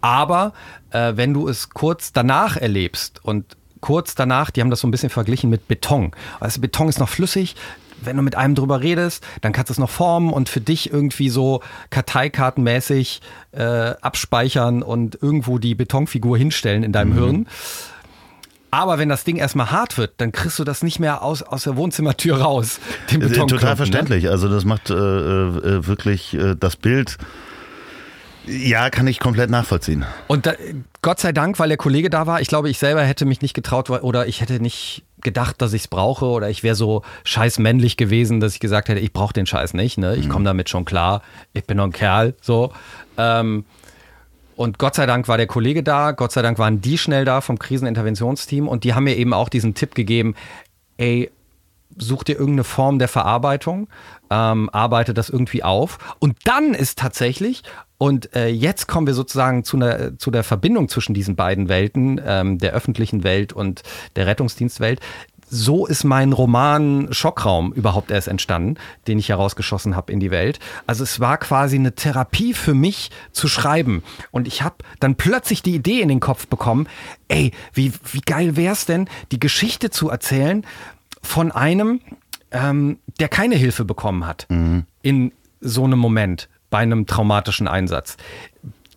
Aber 0.00 0.52
äh, 0.90 1.12
wenn 1.16 1.34
du 1.34 1.48
es 1.48 1.70
kurz 1.70 2.12
danach 2.12 2.56
erlebst 2.56 3.24
und 3.24 3.56
kurz 3.80 4.14
danach, 4.14 4.50
die 4.50 4.60
haben 4.60 4.70
das 4.70 4.80
so 4.80 4.88
ein 4.88 4.90
bisschen 4.90 5.10
verglichen 5.10 5.50
mit 5.50 5.68
Beton. 5.68 6.12
Also 6.40 6.60
Beton 6.60 6.88
ist 6.88 6.98
noch 6.98 7.08
flüssig, 7.08 7.56
wenn 8.02 8.16
du 8.16 8.22
mit 8.22 8.34
einem 8.34 8.54
drüber 8.54 8.82
redest, 8.82 9.26
dann 9.40 9.52
kannst 9.52 9.70
du 9.70 9.72
es 9.72 9.78
noch 9.78 9.90
formen 9.90 10.32
und 10.32 10.48
für 10.48 10.60
dich 10.60 10.92
irgendwie 10.92 11.28
so 11.28 11.62
Karteikartenmäßig 11.90 13.20
äh, 13.52 13.62
abspeichern 13.62 14.82
und 14.82 15.18
irgendwo 15.20 15.58
die 15.58 15.74
Betonfigur 15.74 16.36
hinstellen 16.36 16.82
in 16.82 16.92
deinem 16.92 17.12
mhm. 17.12 17.18
Hirn. 17.18 17.46
Aber 18.76 18.98
wenn 18.98 19.08
das 19.08 19.24
Ding 19.24 19.36
erstmal 19.36 19.70
hart 19.70 19.96
wird, 19.96 20.12
dann 20.18 20.32
kriegst 20.32 20.58
du 20.58 20.64
das 20.64 20.82
nicht 20.82 21.00
mehr 21.00 21.22
aus, 21.22 21.42
aus 21.42 21.62
der 21.62 21.76
Wohnzimmertür 21.76 22.42
raus. 22.42 22.78
Den 23.10 23.22
äh, 23.22 23.30
Total 23.30 23.70
ne? 23.70 23.76
verständlich. 23.76 24.24
Ne? 24.24 24.30
Also 24.30 24.50
das 24.50 24.66
macht 24.66 24.90
äh, 24.90 24.94
äh, 24.94 25.86
wirklich 25.86 26.34
äh, 26.34 26.54
das 26.60 26.76
Bild. 26.76 27.16
Ja, 28.44 28.90
kann 28.90 29.06
ich 29.06 29.18
komplett 29.18 29.48
nachvollziehen. 29.48 30.04
Und 30.26 30.44
da, 30.44 30.52
Gott 31.00 31.20
sei 31.20 31.32
Dank, 31.32 31.58
weil 31.58 31.68
der 31.68 31.78
Kollege 31.78 32.10
da 32.10 32.26
war. 32.26 32.42
Ich 32.42 32.48
glaube, 32.48 32.68
ich 32.68 32.78
selber 32.78 33.02
hätte 33.02 33.24
mich 33.24 33.40
nicht 33.40 33.54
getraut 33.54 33.88
oder 33.88 34.26
ich 34.26 34.42
hätte 34.42 34.60
nicht 34.60 35.04
gedacht, 35.22 35.62
dass 35.62 35.72
ich 35.72 35.82
es 35.82 35.88
brauche 35.88 36.26
oder 36.26 36.50
ich 36.50 36.62
wäre 36.62 36.74
so 36.74 37.00
scheiß 37.24 37.58
männlich 37.58 37.96
gewesen, 37.96 38.40
dass 38.40 38.52
ich 38.52 38.60
gesagt 38.60 38.90
hätte, 38.90 39.00
ich 39.00 39.14
brauche 39.14 39.32
den 39.32 39.46
Scheiß 39.46 39.72
nicht. 39.72 39.96
Ne? 39.96 40.16
Ich 40.16 40.26
mhm. 40.26 40.32
komme 40.32 40.44
damit 40.44 40.68
schon 40.68 40.84
klar. 40.84 41.22
Ich 41.54 41.64
bin 41.64 41.78
noch 41.78 41.84
ein 41.84 41.92
Kerl. 41.92 42.34
So. 42.42 42.72
Ähm, 43.16 43.64
und 44.56 44.78
Gott 44.78 44.94
sei 44.94 45.06
Dank 45.06 45.28
war 45.28 45.36
der 45.36 45.46
Kollege 45.46 45.82
da, 45.82 46.12
Gott 46.12 46.32
sei 46.32 46.42
Dank 46.42 46.58
waren 46.58 46.80
die 46.80 46.98
schnell 46.98 47.24
da 47.24 47.40
vom 47.40 47.58
Kriseninterventionsteam 47.58 48.68
und 48.68 48.84
die 48.84 48.94
haben 48.94 49.04
mir 49.04 49.16
eben 49.16 49.34
auch 49.34 49.48
diesen 49.48 49.74
Tipp 49.74 49.94
gegeben, 49.94 50.34
ey, 50.96 51.30
such 51.98 52.24
dir 52.24 52.32
irgendeine 52.32 52.64
Form 52.64 52.98
der 52.98 53.08
Verarbeitung, 53.08 53.88
ähm, 54.30 54.68
arbeite 54.70 55.14
das 55.14 55.30
irgendwie 55.30 55.62
auf. 55.62 55.98
Und 56.18 56.36
dann 56.44 56.74
ist 56.74 56.98
tatsächlich, 56.98 57.62
und 57.98 58.34
äh, 58.34 58.48
jetzt 58.48 58.86
kommen 58.86 59.06
wir 59.06 59.14
sozusagen 59.14 59.64
zu, 59.64 59.76
einer, 59.76 60.18
zu 60.18 60.30
der 60.30 60.44
Verbindung 60.44 60.88
zwischen 60.88 61.14
diesen 61.14 61.36
beiden 61.36 61.68
Welten, 61.68 62.20
ähm, 62.24 62.58
der 62.58 62.72
öffentlichen 62.72 63.24
Welt 63.24 63.52
und 63.52 63.82
der 64.16 64.26
Rettungsdienstwelt, 64.26 65.00
so 65.48 65.86
ist 65.86 66.04
mein 66.04 66.32
Roman 66.32 67.08
Schockraum 67.12 67.72
überhaupt 67.72 68.10
erst 68.10 68.28
entstanden, 68.28 68.76
den 69.06 69.18
ich 69.18 69.28
herausgeschossen 69.28 69.94
habe 69.94 70.12
in 70.12 70.20
die 70.20 70.30
Welt. 70.30 70.58
Also 70.86 71.04
es 71.04 71.20
war 71.20 71.38
quasi 71.38 71.76
eine 71.76 71.94
Therapie 71.94 72.54
für 72.54 72.74
mich 72.74 73.10
zu 73.32 73.48
schreiben. 73.48 74.02
Und 74.30 74.48
ich 74.48 74.62
habe 74.62 74.76
dann 75.00 75.14
plötzlich 75.14 75.62
die 75.62 75.74
Idee 75.74 76.00
in 76.00 76.08
den 76.08 76.20
Kopf 76.20 76.46
bekommen, 76.48 76.88
ey, 77.28 77.52
wie, 77.72 77.92
wie 78.12 78.20
geil 78.20 78.56
wäre 78.56 78.72
es 78.72 78.86
denn, 78.86 79.08
die 79.30 79.40
Geschichte 79.40 79.90
zu 79.90 80.10
erzählen 80.10 80.64
von 81.22 81.52
einem, 81.52 82.00
ähm, 82.50 82.98
der 83.20 83.28
keine 83.28 83.56
Hilfe 83.56 83.84
bekommen 83.84 84.26
hat 84.26 84.46
mhm. 84.48 84.84
in 85.02 85.32
so 85.60 85.84
einem 85.84 85.98
Moment 85.98 86.48
bei 86.70 86.78
einem 86.78 87.06
traumatischen 87.06 87.68
Einsatz 87.68 88.16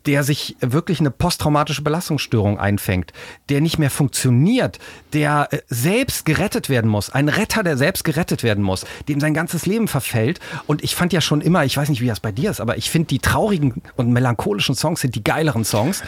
der 0.05 0.23
sich 0.23 0.55
wirklich 0.61 0.99
eine 0.99 1.11
posttraumatische 1.11 1.81
Belastungsstörung 1.81 2.59
einfängt, 2.59 3.13
der 3.49 3.61
nicht 3.61 3.79
mehr 3.79 3.89
funktioniert, 3.89 4.79
der 5.13 5.49
äh, 5.51 5.59
selbst 5.67 6.25
gerettet 6.25 6.69
werden 6.69 6.89
muss, 6.89 7.09
ein 7.09 7.29
Retter, 7.29 7.63
der 7.63 7.77
selbst 7.77 8.03
gerettet 8.03 8.43
werden 8.43 8.63
muss, 8.63 8.85
dem 9.07 9.19
sein 9.19 9.33
ganzes 9.33 9.65
Leben 9.65 9.87
verfällt. 9.87 10.39
Und 10.67 10.83
ich 10.83 10.95
fand 10.95 11.13
ja 11.13 11.21
schon 11.21 11.41
immer, 11.41 11.65
ich 11.65 11.75
weiß 11.75 11.89
nicht, 11.89 12.01
wie 12.01 12.07
das 12.07 12.19
bei 12.19 12.31
dir 12.31 12.51
ist, 12.51 12.61
aber 12.61 12.77
ich 12.77 12.89
finde, 12.89 13.07
die 13.07 13.19
traurigen 13.19 13.81
und 13.95 14.11
melancholischen 14.11 14.75
Songs 14.75 15.01
sind 15.01 15.15
die 15.15 15.23
geileren 15.23 15.65
Songs. 15.65 16.03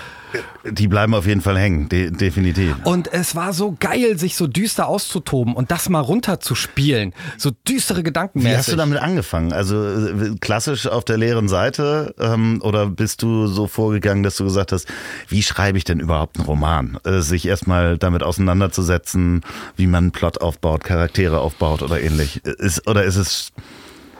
Die 0.69 0.87
bleiben 0.87 1.13
auf 1.13 1.25
jeden 1.25 1.41
Fall 1.41 1.57
hängen, 1.57 1.89
de 1.89 2.11
definitiv. 2.11 2.75
Und 2.83 3.11
es 3.11 3.35
war 3.35 3.53
so 3.53 3.75
geil, 3.79 4.17
sich 4.17 4.35
so 4.35 4.47
düster 4.47 4.87
auszutoben 4.87 5.55
und 5.55 5.71
das 5.71 5.89
mal 5.89 5.99
runterzuspielen. 5.99 7.13
So 7.37 7.51
düstere 7.67 8.03
Gedanken. 8.03 8.43
Wie 8.43 8.55
hast 8.55 8.71
du 8.71 8.75
damit 8.75 8.99
angefangen? 8.99 9.53
Also 9.53 9.83
äh, 9.83 10.35
klassisch 10.39 10.87
auf 10.87 11.03
der 11.03 11.17
leeren 11.17 11.47
Seite 11.47 12.15
ähm, 12.19 12.59
oder 12.63 12.87
bist 12.87 13.21
du 13.23 13.47
so 13.47 13.67
vorgegangen, 13.67 14.23
dass 14.23 14.35
du 14.37 14.43
gesagt 14.43 14.71
hast, 14.71 14.87
wie 15.27 15.43
schreibe 15.43 15.77
ich 15.77 15.83
denn 15.83 15.99
überhaupt 15.99 16.37
einen 16.37 16.45
Roman? 16.45 16.97
Äh, 17.03 17.21
sich 17.21 17.47
erstmal 17.47 17.97
damit 17.97 18.23
auseinanderzusetzen, 18.23 19.41
wie 19.75 19.87
man 19.87 20.05
einen 20.05 20.11
Plot 20.11 20.41
aufbaut, 20.41 20.83
Charaktere 20.83 21.39
aufbaut 21.39 21.81
oder 21.81 22.01
ähnlich. 22.01 22.43
Ist, 22.45 22.87
oder 22.87 23.03
ist 23.03 23.17
es. 23.17 23.51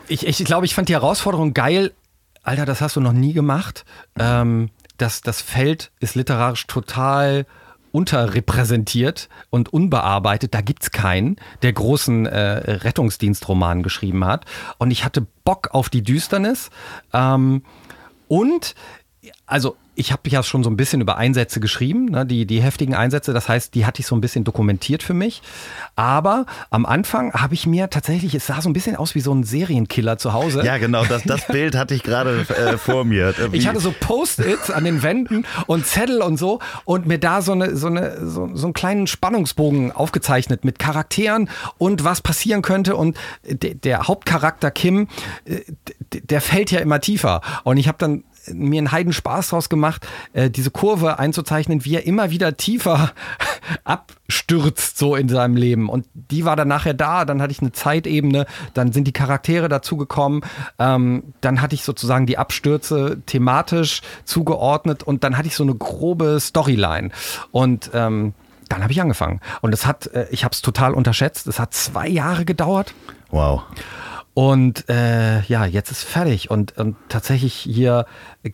Ich, 0.08 0.26
ich 0.26 0.44
glaube, 0.44 0.66
ich 0.66 0.74
fand 0.74 0.88
die 0.88 0.94
Herausforderung 0.94 1.54
geil. 1.54 1.92
Alter, 2.42 2.66
das 2.66 2.80
hast 2.80 2.96
du 2.96 3.00
noch 3.00 3.12
nie 3.12 3.32
gemacht. 3.32 3.84
Ähm, 4.18 4.70
das, 4.96 5.20
das 5.20 5.40
Feld 5.40 5.92
ist 6.00 6.14
literarisch 6.14 6.66
total 6.66 7.46
unterrepräsentiert 7.92 9.28
und 9.50 9.72
unbearbeitet. 9.72 10.54
Da 10.54 10.62
gibt 10.62 10.82
es 10.82 10.90
keinen, 10.90 11.36
der 11.60 11.72
großen 11.72 12.26
äh, 12.26 12.38
Rettungsdienstroman 12.38 13.82
geschrieben 13.82 14.24
hat. 14.24 14.46
Und 14.78 14.90
ich 14.90 15.04
hatte 15.04 15.26
Bock 15.44 15.68
auf 15.72 15.90
die 15.90 16.02
Düsternis. 16.02 16.70
Ähm, 17.12 17.62
und 18.28 18.74
also 19.46 19.76
ich 19.94 20.10
habe 20.10 20.22
ja 20.30 20.42
schon 20.42 20.64
so 20.64 20.70
ein 20.70 20.76
bisschen 20.76 21.02
über 21.02 21.18
Einsätze 21.18 21.60
geschrieben, 21.60 22.06
ne, 22.06 22.24
die, 22.24 22.46
die 22.46 22.62
heftigen 22.62 22.94
Einsätze. 22.94 23.34
Das 23.34 23.48
heißt, 23.48 23.74
die 23.74 23.84
hatte 23.84 24.00
ich 24.00 24.06
so 24.06 24.16
ein 24.16 24.22
bisschen 24.22 24.42
dokumentiert 24.42 25.02
für 25.02 25.12
mich. 25.12 25.42
Aber 25.96 26.46
am 26.70 26.86
Anfang 26.86 27.34
habe 27.34 27.52
ich 27.52 27.66
mir 27.66 27.90
tatsächlich, 27.90 28.34
es 28.34 28.46
sah 28.46 28.62
so 28.62 28.70
ein 28.70 28.72
bisschen 28.72 28.96
aus 28.96 29.14
wie 29.14 29.20
so 29.20 29.34
ein 29.34 29.44
Serienkiller 29.44 30.16
zu 30.16 30.32
Hause. 30.32 30.64
Ja, 30.64 30.78
genau, 30.78 31.04
das, 31.04 31.24
das 31.24 31.46
Bild 31.48 31.76
hatte 31.76 31.94
ich 31.94 32.02
gerade 32.02 32.46
äh, 32.48 32.78
vor 32.78 33.04
mir. 33.04 33.34
Wie? 33.50 33.58
Ich 33.58 33.68
hatte 33.68 33.80
so 33.80 33.92
Post-its 33.98 34.70
an 34.70 34.84
den 34.84 35.02
Wänden 35.02 35.44
und 35.66 35.86
Zettel 35.86 36.22
und 36.22 36.38
so 36.38 36.60
und 36.86 37.06
mir 37.06 37.18
da 37.18 37.42
so, 37.42 37.52
eine, 37.52 37.76
so, 37.76 37.88
eine, 37.88 38.26
so, 38.26 38.50
so 38.54 38.66
einen 38.66 38.72
kleinen 38.72 39.06
Spannungsbogen 39.06 39.92
aufgezeichnet 39.92 40.64
mit 40.64 40.78
Charakteren 40.78 41.50
und 41.76 42.02
was 42.02 42.22
passieren 42.22 42.62
könnte. 42.62 42.96
Und 42.96 43.18
der 43.44 44.08
Hauptcharakter 44.08 44.70
Kim, 44.70 45.08
äh, 45.44 45.60
der 46.12 46.40
fällt 46.40 46.70
ja 46.70 46.80
immer 46.80 47.00
tiefer. 47.00 47.42
Und 47.64 47.76
ich 47.76 47.88
habe 47.88 47.98
dann 47.98 48.24
mir 48.48 48.78
einen 48.78 48.92
Heiden 48.92 49.12
draus 49.12 49.68
gemacht, 49.68 50.06
äh, 50.32 50.50
diese 50.50 50.70
Kurve 50.70 51.18
einzuzeichnen, 51.18 51.84
wie 51.84 51.94
er 51.94 52.06
immer 52.06 52.30
wieder 52.30 52.56
tiefer 52.56 53.12
abstürzt 53.84 54.98
so 54.98 55.16
in 55.16 55.28
seinem 55.28 55.56
Leben. 55.56 55.88
Und 55.88 56.06
die 56.14 56.44
war 56.44 56.56
dann 56.56 56.68
nachher 56.68 56.94
da, 56.94 57.24
dann 57.24 57.40
hatte 57.40 57.52
ich 57.52 57.60
eine 57.60 57.72
Zeitebene, 57.72 58.46
dann 58.74 58.92
sind 58.92 59.04
die 59.04 59.12
Charaktere 59.12 59.68
dazugekommen, 59.68 60.42
ähm, 60.78 61.34
dann 61.40 61.60
hatte 61.60 61.74
ich 61.74 61.84
sozusagen 61.84 62.26
die 62.26 62.38
Abstürze 62.38 63.22
thematisch 63.26 64.02
zugeordnet 64.24 65.02
und 65.02 65.24
dann 65.24 65.36
hatte 65.36 65.48
ich 65.48 65.54
so 65.54 65.64
eine 65.64 65.74
grobe 65.74 66.38
Storyline. 66.40 67.10
Und 67.50 67.90
ähm, 67.94 68.34
dann 68.68 68.82
habe 68.82 68.92
ich 68.92 69.00
angefangen. 69.00 69.40
Und 69.60 69.74
es 69.74 69.86
hat, 69.86 70.06
äh, 70.08 70.26
ich 70.30 70.44
habe 70.44 70.52
es 70.52 70.62
total 70.62 70.94
unterschätzt, 70.94 71.46
es 71.46 71.58
hat 71.58 71.74
zwei 71.74 72.08
Jahre 72.08 72.44
gedauert. 72.44 72.94
Wow. 73.30 73.62
Und 74.34 74.88
äh, 74.88 75.42
ja, 75.42 75.66
jetzt 75.66 75.90
ist 75.90 76.04
fertig 76.04 76.50
und, 76.50 76.78
und 76.78 76.96
tatsächlich 77.10 77.52
hier 77.52 78.06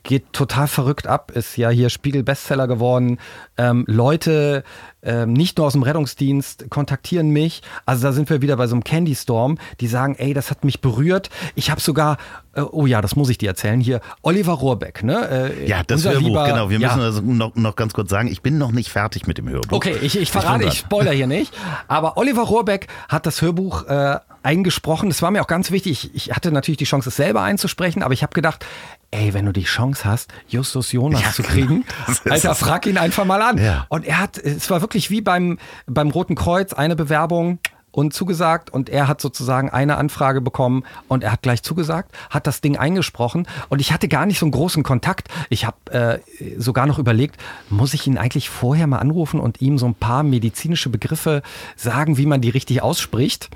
geht 0.02 0.32
total 0.32 0.66
verrückt 0.66 1.06
ab, 1.06 1.30
ist 1.30 1.56
ja 1.56 1.70
hier 1.70 1.88
Spiegel-Bestseller 1.88 2.66
geworden. 2.66 3.18
Ähm, 3.56 3.84
Leute, 3.86 4.64
ähm, 5.02 5.32
nicht 5.32 5.56
nur 5.56 5.68
aus 5.68 5.74
dem 5.74 5.84
Rettungsdienst, 5.84 6.68
kontaktieren 6.68 7.30
mich. 7.30 7.62
Also 7.86 8.02
da 8.02 8.12
sind 8.12 8.28
wir 8.28 8.42
wieder 8.42 8.56
bei 8.56 8.66
so 8.66 8.74
einem 8.74 8.82
Candy 8.82 9.14
Storm, 9.14 9.56
die 9.80 9.86
sagen, 9.86 10.16
ey, 10.18 10.34
das 10.34 10.50
hat 10.50 10.64
mich 10.64 10.80
berührt. 10.80 11.30
Ich 11.54 11.70
habe 11.70 11.80
sogar, 11.80 12.16
äh, 12.54 12.62
oh 12.62 12.86
ja, 12.86 13.00
das 13.00 13.14
muss 13.14 13.28
ich 13.28 13.38
dir 13.38 13.50
erzählen, 13.50 13.80
hier 13.80 14.00
Oliver 14.22 14.54
Rohrbeck. 14.54 15.04
Ne? 15.04 15.52
Äh, 15.60 15.68
ja, 15.68 15.84
das 15.86 16.04
Hörbuch, 16.04 16.26
lieber, 16.26 16.44
genau. 16.46 16.70
Wir 16.70 16.80
ja. 16.80 16.88
müssen 16.88 17.02
also 17.02 17.20
noch, 17.22 17.54
noch 17.54 17.76
ganz 17.76 17.92
kurz 17.92 18.10
sagen, 18.10 18.26
ich 18.26 18.42
bin 18.42 18.58
noch 18.58 18.72
nicht 18.72 18.90
fertig 18.90 19.28
mit 19.28 19.38
dem 19.38 19.48
Hörbuch. 19.48 19.76
Okay, 19.76 19.96
ich, 20.02 20.18
ich 20.18 20.32
verrate, 20.32 20.64
ich, 20.64 20.72
ich 20.72 20.78
spoiler 20.80 21.12
hier 21.12 21.28
nicht. 21.28 21.54
Aber 21.86 22.16
Oliver 22.16 22.42
Rohrbeck 22.42 22.88
hat 23.08 23.26
das 23.26 23.40
Hörbuch 23.42 23.86
äh, 23.86 24.18
eingesprochen. 24.42 25.08
Das 25.08 25.22
war 25.22 25.30
mir 25.30 25.42
auch 25.42 25.46
ganz 25.46 25.70
wichtig. 25.70 26.10
Ich 26.14 26.32
hatte 26.32 26.52
natürlich 26.52 26.78
die 26.78 26.84
Chance, 26.84 27.08
es 27.08 27.16
selber 27.16 27.42
einzusprechen, 27.42 28.02
aber 28.02 28.14
ich 28.14 28.22
habe 28.22 28.34
gedacht, 28.34 28.64
ey, 29.10 29.34
wenn 29.34 29.46
du 29.46 29.52
die 29.52 29.64
Chance 29.64 30.04
hast, 30.04 30.32
Justus 30.48 30.92
Jonas 30.92 31.22
ja, 31.22 31.32
zu 31.32 31.42
kriegen, 31.42 31.84
genau. 32.24 32.34
Alter, 32.34 32.54
frag 32.54 32.86
ihn 32.86 32.98
einfach 32.98 33.24
mal 33.24 33.42
an. 33.42 33.58
Ja. 33.58 33.86
Und 33.88 34.06
er 34.06 34.18
hat, 34.18 34.38
es 34.38 34.70
war 34.70 34.80
wirklich 34.80 35.10
wie 35.10 35.20
beim, 35.20 35.58
beim 35.86 36.10
Roten 36.10 36.34
Kreuz, 36.34 36.72
eine 36.72 36.96
Bewerbung 36.96 37.58
und 37.90 38.12
zugesagt 38.12 38.70
und 38.70 38.88
er 38.88 39.08
hat 39.08 39.20
sozusagen 39.20 39.70
eine 39.70 39.96
Anfrage 39.96 40.40
bekommen 40.40 40.84
und 41.08 41.24
er 41.24 41.32
hat 41.32 41.42
gleich 41.42 41.62
zugesagt, 41.62 42.12
hat 42.30 42.46
das 42.46 42.60
Ding 42.60 42.76
eingesprochen 42.76 43.48
und 43.68 43.80
ich 43.80 43.92
hatte 43.92 44.08
gar 44.08 44.26
nicht 44.26 44.38
so 44.38 44.46
einen 44.46 44.52
großen 44.52 44.82
Kontakt. 44.82 45.28
Ich 45.48 45.64
habe 45.64 45.90
äh, 45.90 46.18
sogar 46.58 46.86
noch 46.86 46.98
überlegt, 46.98 47.40
muss 47.70 47.94
ich 47.94 48.06
ihn 48.06 48.18
eigentlich 48.18 48.50
vorher 48.50 48.86
mal 48.86 48.98
anrufen 48.98 49.40
und 49.40 49.60
ihm 49.60 49.78
so 49.78 49.86
ein 49.86 49.94
paar 49.94 50.22
medizinische 50.22 50.90
Begriffe 50.90 51.42
sagen, 51.76 52.18
wie 52.18 52.26
man 52.26 52.40
die 52.40 52.50
richtig 52.50 52.82
ausspricht. 52.82 53.48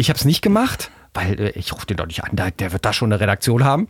Ich 0.00 0.08
habe 0.08 0.16
es 0.16 0.24
nicht 0.24 0.40
gemacht, 0.40 0.90
weil 1.12 1.38
äh, 1.38 1.50
ich 1.50 1.74
rufe 1.74 1.84
den 1.84 1.98
doch 1.98 2.06
nicht 2.06 2.24
an, 2.24 2.30
der, 2.32 2.52
der 2.52 2.72
wird 2.72 2.86
da 2.86 2.94
schon 2.94 3.12
eine 3.12 3.20
Redaktion 3.20 3.64
haben. 3.64 3.86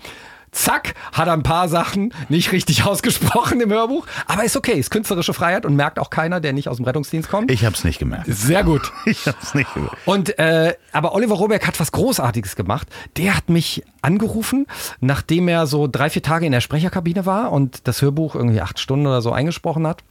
Zack, 0.51 0.95
hat 1.13 1.29
er 1.29 1.35
ein 1.35 1.45
paar 1.45 1.69
Sachen 1.69 2.13
nicht 2.29 2.51
richtig 2.51 2.85
ausgesprochen 2.85 3.61
im 3.61 3.71
Hörbuch. 3.71 4.09
Aber 4.27 4.43
ist 4.43 4.57
okay, 4.57 4.73
ist 4.73 4.91
künstlerische 4.91 5.33
Freiheit 5.33 5.65
und 5.65 5.77
merkt 5.77 6.01
auch 6.01 6.11
keiner, 6.11 6.41
der 6.41 6.53
nicht 6.53 6.67
aus 6.67 6.79
dem 6.79 6.85
Rettungsdienst 6.85 7.29
kommt. 7.29 7.49
Ich 7.53 7.65
habe 7.65 7.77
es 7.77 7.85
nicht 7.85 8.01
gemerkt. 8.01 8.25
Sehr 8.27 8.65
gut. 8.65 8.93
ich 9.07 9.25
habe 9.29 9.39
es 9.41 9.55
nicht 9.55 9.73
gemerkt. 9.73 9.99
Und 10.05 10.37
äh, 10.41 10.75
aber 10.91 11.15
Oliver 11.15 11.37
Roberg 11.37 11.65
hat 11.65 11.79
was 11.79 11.93
Großartiges 11.93 12.57
gemacht. 12.57 12.89
Der 13.17 13.37
hat 13.37 13.49
mich 13.49 13.85
angerufen, 14.03 14.67
nachdem 14.99 15.47
er 15.47 15.69
so 15.69 15.87
drei, 15.87 16.11
vier 16.11 16.25
Tage 16.25 16.45
in 16.45 16.51
der 16.51 16.61
Sprecherkabine 16.61 17.25
war 17.25 17.53
und 17.53 17.87
das 17.87 18.03
Hörbuch 18.03 18.35
irgendwie 18.35 18.63
acht 18.63 18.81
Stunden 18.81 19.07
oder 19.07 19.23
so 19.23 19.31
eingesprochen 19.31 19.87
hat 19.87 20.03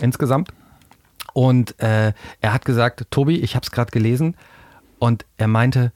insgesamt. 0.00 0.52
Und 1.32 1.80
äh, 1.80 2.12
er 2.40 2.52
hat 2.52 2.64
gesagt, 2.64 3.06
Tobi, 3.10 3.38
ich 3.38 3.56
habe 3.56 3.64
es 3.64 3.72
gerade 3.72 3.90
gelesen 3.90 4.36
und 4.98 5.24
er 5.36 5.48
meinte, 5.48 5.92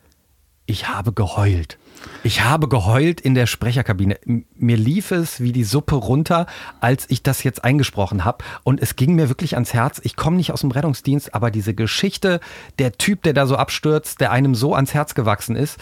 ich 0.67 0.89
habe 0.89 1.13
geheult. 1.13 1.79
Ich 2.25 2.43
habe 2.43 2.69
geheult 2.69 3.21
in 3.21 3.35
der 3.35 3.47
Sprecherkabine. 3.47 4.19
Mir 4.55 4.77
lief 4.77 5.11
es 5.11 5.41
wie 5.41 5.53
die 5.53 5.65
Suppe 5.65 5.97
runter, 5.97 6.47
als 6.81 7.07
ich 7.09 7.23
das 7.23 7.43
jetzt 7.43 7.65
eingesprochen 7.65 8.25
habe. 8.25 8.45
Und 8.65 8.81
es 8.81 8.97
ging 8.97 9.15
mir 9.15 9.29
wirklich 9.29 9.55
ans 9.55 9.73
Herz. 9.75 10.01
Ich 10.05 10.17
komme 10.17 10.37
nicht 10.37 10.53
aus 10.53 10.61
dem 10.61 10.71
Rettungsdienst, 10.71 11.35
aber 11.35 11.51
diese 11.51 11.75
Geschichte, 11.75 12.41
der 12.79 12.93
Typ, 12.93 13.23
der 13.23 13.33
da 13.33 13.47
so 13.47 13.57
abstürzt, 13.57 14.21
der 14.21 14.31
einem 14.31 14.55
so 14.55 14.75
ans 14.75 14.95
Herz 14.95 15.15
gewachsen 15.15 15.57
ist, 15.57 15.79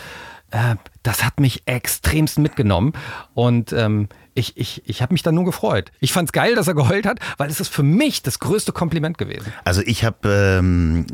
äh, 0.51 0.77
das 1.03 1.25
hat 1.25 1.41
mich 1.41 1.63
extremst 1.67 2.39
mitgenommen. 2.39 2.93
Und 3.35 3.73
ähm, 3.73 4.09
ich, 4.41 4.57
ich, 4.57 4.83
ich 4.87 5.03
habe 5.03 5.13
mich 5.13 5.23
dann 5.23 5.35
nur 5.35 5.45
gefreut. 5.45 5.93
Ich 6.01 6.13
fand's 6.13 6.33
geil, 6.33 6.55
dass 6.55 6.67
er 6.67 6.75
geheult 6.75 7.07
hat, 7.07 7.21
weil 7.37 7.51
es 7.51 7.61
ist 7.61 7.69
für 7.69 7.83
mich 7.83 8.23
das 8.23 8.39
größte 8.39 8.73
Kompliment 8.73 9.19
gewesen. 9.19 9.53
Also 9.65 9.83
ich 9.85 10.05
habe 10.05 10.59
ähm, 10.59 11.07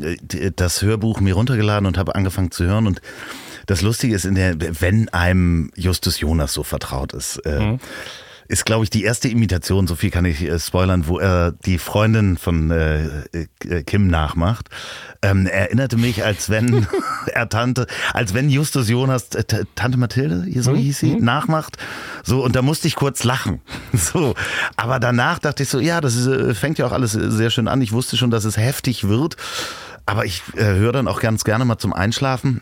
das 0.55 0.81
Hörbuch 0.81 1.19
mir 1.19 1.35
runtergeladen 1.35 1.85
und 1.85 1.97
habe 1.97 2.15
angefangen 2.15 2.51
zu 2.51 2.65
hören 2.65 2.87
und 2.87 3.01
das 3.67 3.81
Lustige 3.81 4.15
ist, 4.15 4.23
in 4.23 4.35
der, 4.35 4.55
wenn 4.81 5.09
einem 5.09 5.71
Justus 5.75 6.21
Jonas 6.21 6.53
so 6.53 6.63
vertraut 6.63 7.13
ist, 7.13 7.37
äh, 7.45 7.77
ist, 8.47 8.65
glaube 8.65 8.83
ich, 8.83 8.89
die 8.89 9.03
erste 9.03 9.27
Imitation, 9.27 9.87
so 9.87 9.95
viel 9.95 10.09
kann 10.09 10.25
ich 10.25 10.41
äh, 10.41 10.59
spoilern, 10.59 11.07
wo 11.07 11.19
er 11.19 11.51
die 11.51 11.77
Freundin 11.77 12.37
von 12.37 12.71
äh, 12.71 13.25
äh, 13.33 13.83
Kim 13.83 14.07
nachmacht. 14.07 14.69
Ähm, 15.21 15.47
erinnerte 15.47 15.97
mich, 15.97 16.23
als 16.23 16.49
wenn 16.49 16.87
er 17.27 17.49
Tante, 17.49 17.87
als 18.13 18.33
wenn 18.33 18.49
Justus 18.49 18.89
Jonas 18.89 19.29
äh, 19.35 19.65
Tante 19.75 19.97
Mathilde, 19.97 20.45
so 20.61 20.75
hieß 20.75 20.99
sie, 20.99 21.15
nachmacht. 21.15 21.77
So, 22.23 22.43
und 22.43 22.55
da 22.55 22.61
musste 22.61 22.87
ich 22.87 22.95
kurz 22.95 23.23
lachen. 23.23 23.61
So, 23.97 24.35
aber 24.75 24.99
danach 24.99 25.39
dachte 25.39 25.63
ich 25.63 25.69
so, 25.69 25.79
ja, 25.79 26.01
das 26.01 26.15
ist, 26.15 26.27
äh, 26.27 26.53
fängt 26.53 26.77
ja 26.77 26.85
auch 26.85 26.91
alles 26.91 27.11
sehr 27.11 27.49
schön 27.49 27.67
an. 27.67 27.81
Ich 27.81 27.91
wusste 27.91 28.15
schon, 28.15 28.29
dass 28.29 28.45
es 28.45 28.55
heftig 28.55 29.07
wird. 29.07 29.35
Aber 30.05 30.23
ich 30.23 30.41
äh, 30.55 30.63
höre 30.63 30.93
dann 30.93 31.07
auch 31.07 31.19
ganz 31.19 31.43
gerne 31.43 31.65
mal 31.65 31.77
zum 31.77 31.93
Einschlafen. 31.93 32.61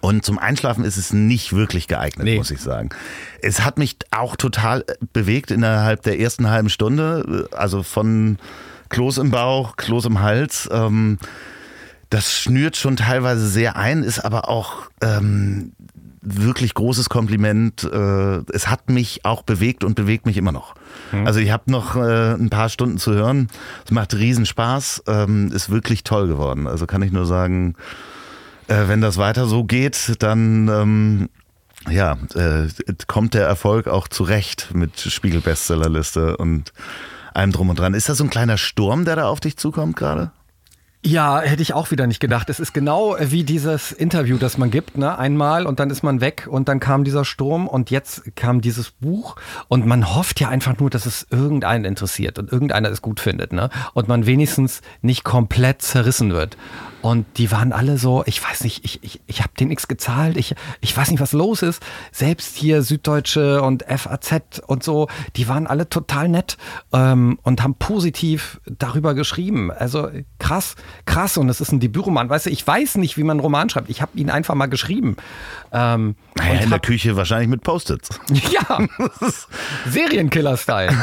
Und 0.00 0.24
zum 0.24 0.38
Einschlafen 0.38 0.84
ist 0.84 0.96
es 0.96 1.12
nicht 1.12 1.52
wirklich 1.54 1.88
geeignet, 1.88 2.24
Nee. 2.24 2.36
muss 2.38 2.50
ich 2.52 2.60
sagen. 2.60 2.90
Es 3.42 3.64
hat 3.64 3.78
mich 3.78 3.96
auch 4.12 4.36
total 4.36 4.82
äh, 4.82 4.94
bewegt 5.12 5.50
innerhalb 5.50 6.02
der 6.02 6.20
ersten 6.20 6.48
halben 6.48 6.70
Stunde. 6.70 7.46
äh, 7.52 7.56
Also 7.56 7.82
von 7.82 8.38
Kloß 8.90 9.18
im 9.18 9.30
Bauch, 9.30 9.76
Kloß 9.76 10.04
im 10.06 10.20
Hals. 10.20 10.68
Ähm, 10.72 11.18
das 12.10 12.32
schnürt 12.32 12.76
schon 12.76 12.96
teilweise 12.96 13.46
sehr 13.48 13.76
ein, 13.76 14.02
ist 14.02 14.20
aber 14.20 14.48
auch 14.48 14.88
ähm, 15.02 15.72
wirklich 16.22 16.74
großes 16.74 17.08
Kompliment. 17.10 17.82
Äh, 17.84 18.38
es 18.52 18.68
hat 18.68 18.88
mich 18.90 19.24
auch 19.24 19.42
bewegt 19.42 19.82
und 19.84 19.94
bewegt 19.94 20.26
mich 20.26 20.36
immer 20.36 20.52
noch. 20.52 20.74
Also 21.24 21.40
ich 21.40 21.50
habe 21.50 21.70
noch 21.70 21.96
äh, 21.96 22.32
ein 22.34 22.50
paar 22.50 22.68
Stunden 22.68 22.98
zu 22.98 23.12
hören. 23.14 23.48
Es 23.84 23.90
macht 23.90 24.14
riesen 24.14 24.46
Spaß, 24.46 25.02
ähm, 25.06 25.50
ist 25.52 25.70
wirklich 25.70 26.04
toll 26.04 26.28
geworden. 26.28 26.66
Also 26.66 26.86
kann 26.86 27.02
ich 27.02 27.12
nur 27.12 27.26
sagen, 27.26 27.74
äh, 28.68 28.88
wenn 28.88 29.00
das 29.00 29.16
weiter 29.16 29.46
so 29.46 29.64
geht, 29.64 30.16
dann 30.20 30.68
ähm, 30.68 31.28
ja, 31.90 32.16
äh, 32.34 32.68
kommt 33.06 33.34
der 33.34 33.46
Erfolg 33.46 33.88
auch 33.88 34.08
zurecht 34.08 34.70
mit 34.74 35.00
Spiegel-Bestsellerliste 35.00 36.36
und 36.36 36.72
allem 37.34 37.52
drum 37.52 37.70
und 37.70 37.78
dran. 37.78 37.94
Ist 37.94 38.08
das 38.08 38.18
so 38.18 38.24
ein 38.24 38.30
kleiner 38.30 38.58
Sturm, 38.58 39.04
der 39.04 39.16
da 39.16 39.28
auf 39.28 39.40
dich 39.40 39.56
zukommt 39.56 39.96
gerade? 39.96 40.32
Ja, 41.04 41.40
hätte 41.40 41.62
ich 41.62 41.74
auch 41.74 41.92
wieder 41.92 42.08
nicht 42.08 42.18
gedacht. 42.18 42.50
Es 42.50 42.58
ist 42.58 42.74
genau 42.74 43.16
wie 43.20 43.44
dieses 43.44 43.92
Interview, 43.92 44.36
das 44.36 44.58
man 44.58 44.72
gibt, 44.72 44.98
ne? 44.98 45.16
Einmal 45.16 45.64
und 45.64 45.78
dann 45.78 45.90
ist 45.90 46.02
man 46.02 46.20
weg 46.20 46.48
und 46.50 46.68
dann 46.68 46.80
kam 46.80 47.04
dieser 47.04 47.24
Sturm 47.24 47.68
und 47.68 47.90
jetzt 47.92 48.34
kam 48.34 48.60
dieses 48.60 48.90
Buch 48.90 49.36
und 49.68 49.86
man 49.86 50.12
hofft 50.16 50.40
ja 50.40 50.48
einfach 50.48 50.76
nur, 50.80 50.90
dass 50.90 51.06
es 51.06 51.28
irgendeinen 51.30 51.84
interessiert 51.84 52.40
und 52.40 52.50
irgendeiner 52.50 52.90
es 52.90 53.00
gut 53.00 53.20
findet, 53.20 53.52
ne? 53.52 53.70
Und 53.94 54.08
man 54.08 54.26
wenigstens 54.26 54.82
nicht 55.00 55.22
komplett 55.22 55.82
zerrissen 55.82 56.32
wird. 56.32 56.56
Und 57.00 57.26
die 57.36 57.52
waren 57.52 57.72
alle 57.72 57.96
so, 57.96 58.24
ich 58.26 58.42
weiß 58.42 58.64
nicht, 58.64 58.84
ich, 58.84 59.02
ich, 59.04 59.20
ich 59.26 59.40
habe 59.42 59.50
denen 59.58 59.68
nichts 59.68 59.86
gezahlt, 59.86 60.36
ich, 60.36 60.54
ich 60.80 60.96
weiß 60.96 61.10
nicht, 61.12 61.20
was 61.20 61.32
los 61.32 61.62
ist. 61.62 61.80
Selbst 62.10 62.56
hier 62.56 62.82
Süddeutsche 62.82 63.62
und 63.62 63.84
FAZ 63.88 64.60
und 64.66 64.82
so, 64.82 65.06
die 65.36 65.46
waren 65.48 65.66
alle 65.68 65.88
total 65.88 66.28
nett 66.28 66.56
ähm, 66.92 67.38
und 67.44 67.62
haben 67.62 67.76
positiv 67.76 68.60
darüber 68.66 69.14
geschrieben. 69.14 69.70
Also 69.70 70.08
krass, 70.40 70.74
krass. 71.06 71.36
Und 71.36 71.48
es 71.48 71.60
ist 71.60 71.70
ein 71.72 71.78
Debütroman. 71.80 72.28
Weißt 72.28 72.46
du, 72.46 72.50
ich 72.50 72.66
weiß 72.66 72.96
nicht, 72.96 73.16
wie 73.16 73.22
man 73.22 73.36
einen 73.36 73.40
Roman 73.40 73.70
schreibt. 73.70 73.90
Ich 73.90 74.02
habe 74.02 74.18
ihn 74.18 74.28
einfach 74.30 74.54
mal 74.56 74.66
geschrieben. 74.66 75.16
Ähm, 75.72 76.16
Naja, 76.36 76.54
in 76.54 76.58
der 76.70 76.70
hab- 76.78 76.82
Küche 76.82 77.14
wahrscheinlich 77.16 77.48
mit 77.48 77.62
Post-its. 77.62 78.08
ja, 78.52 78.78
Serienkiller-Style. 79.88 80.96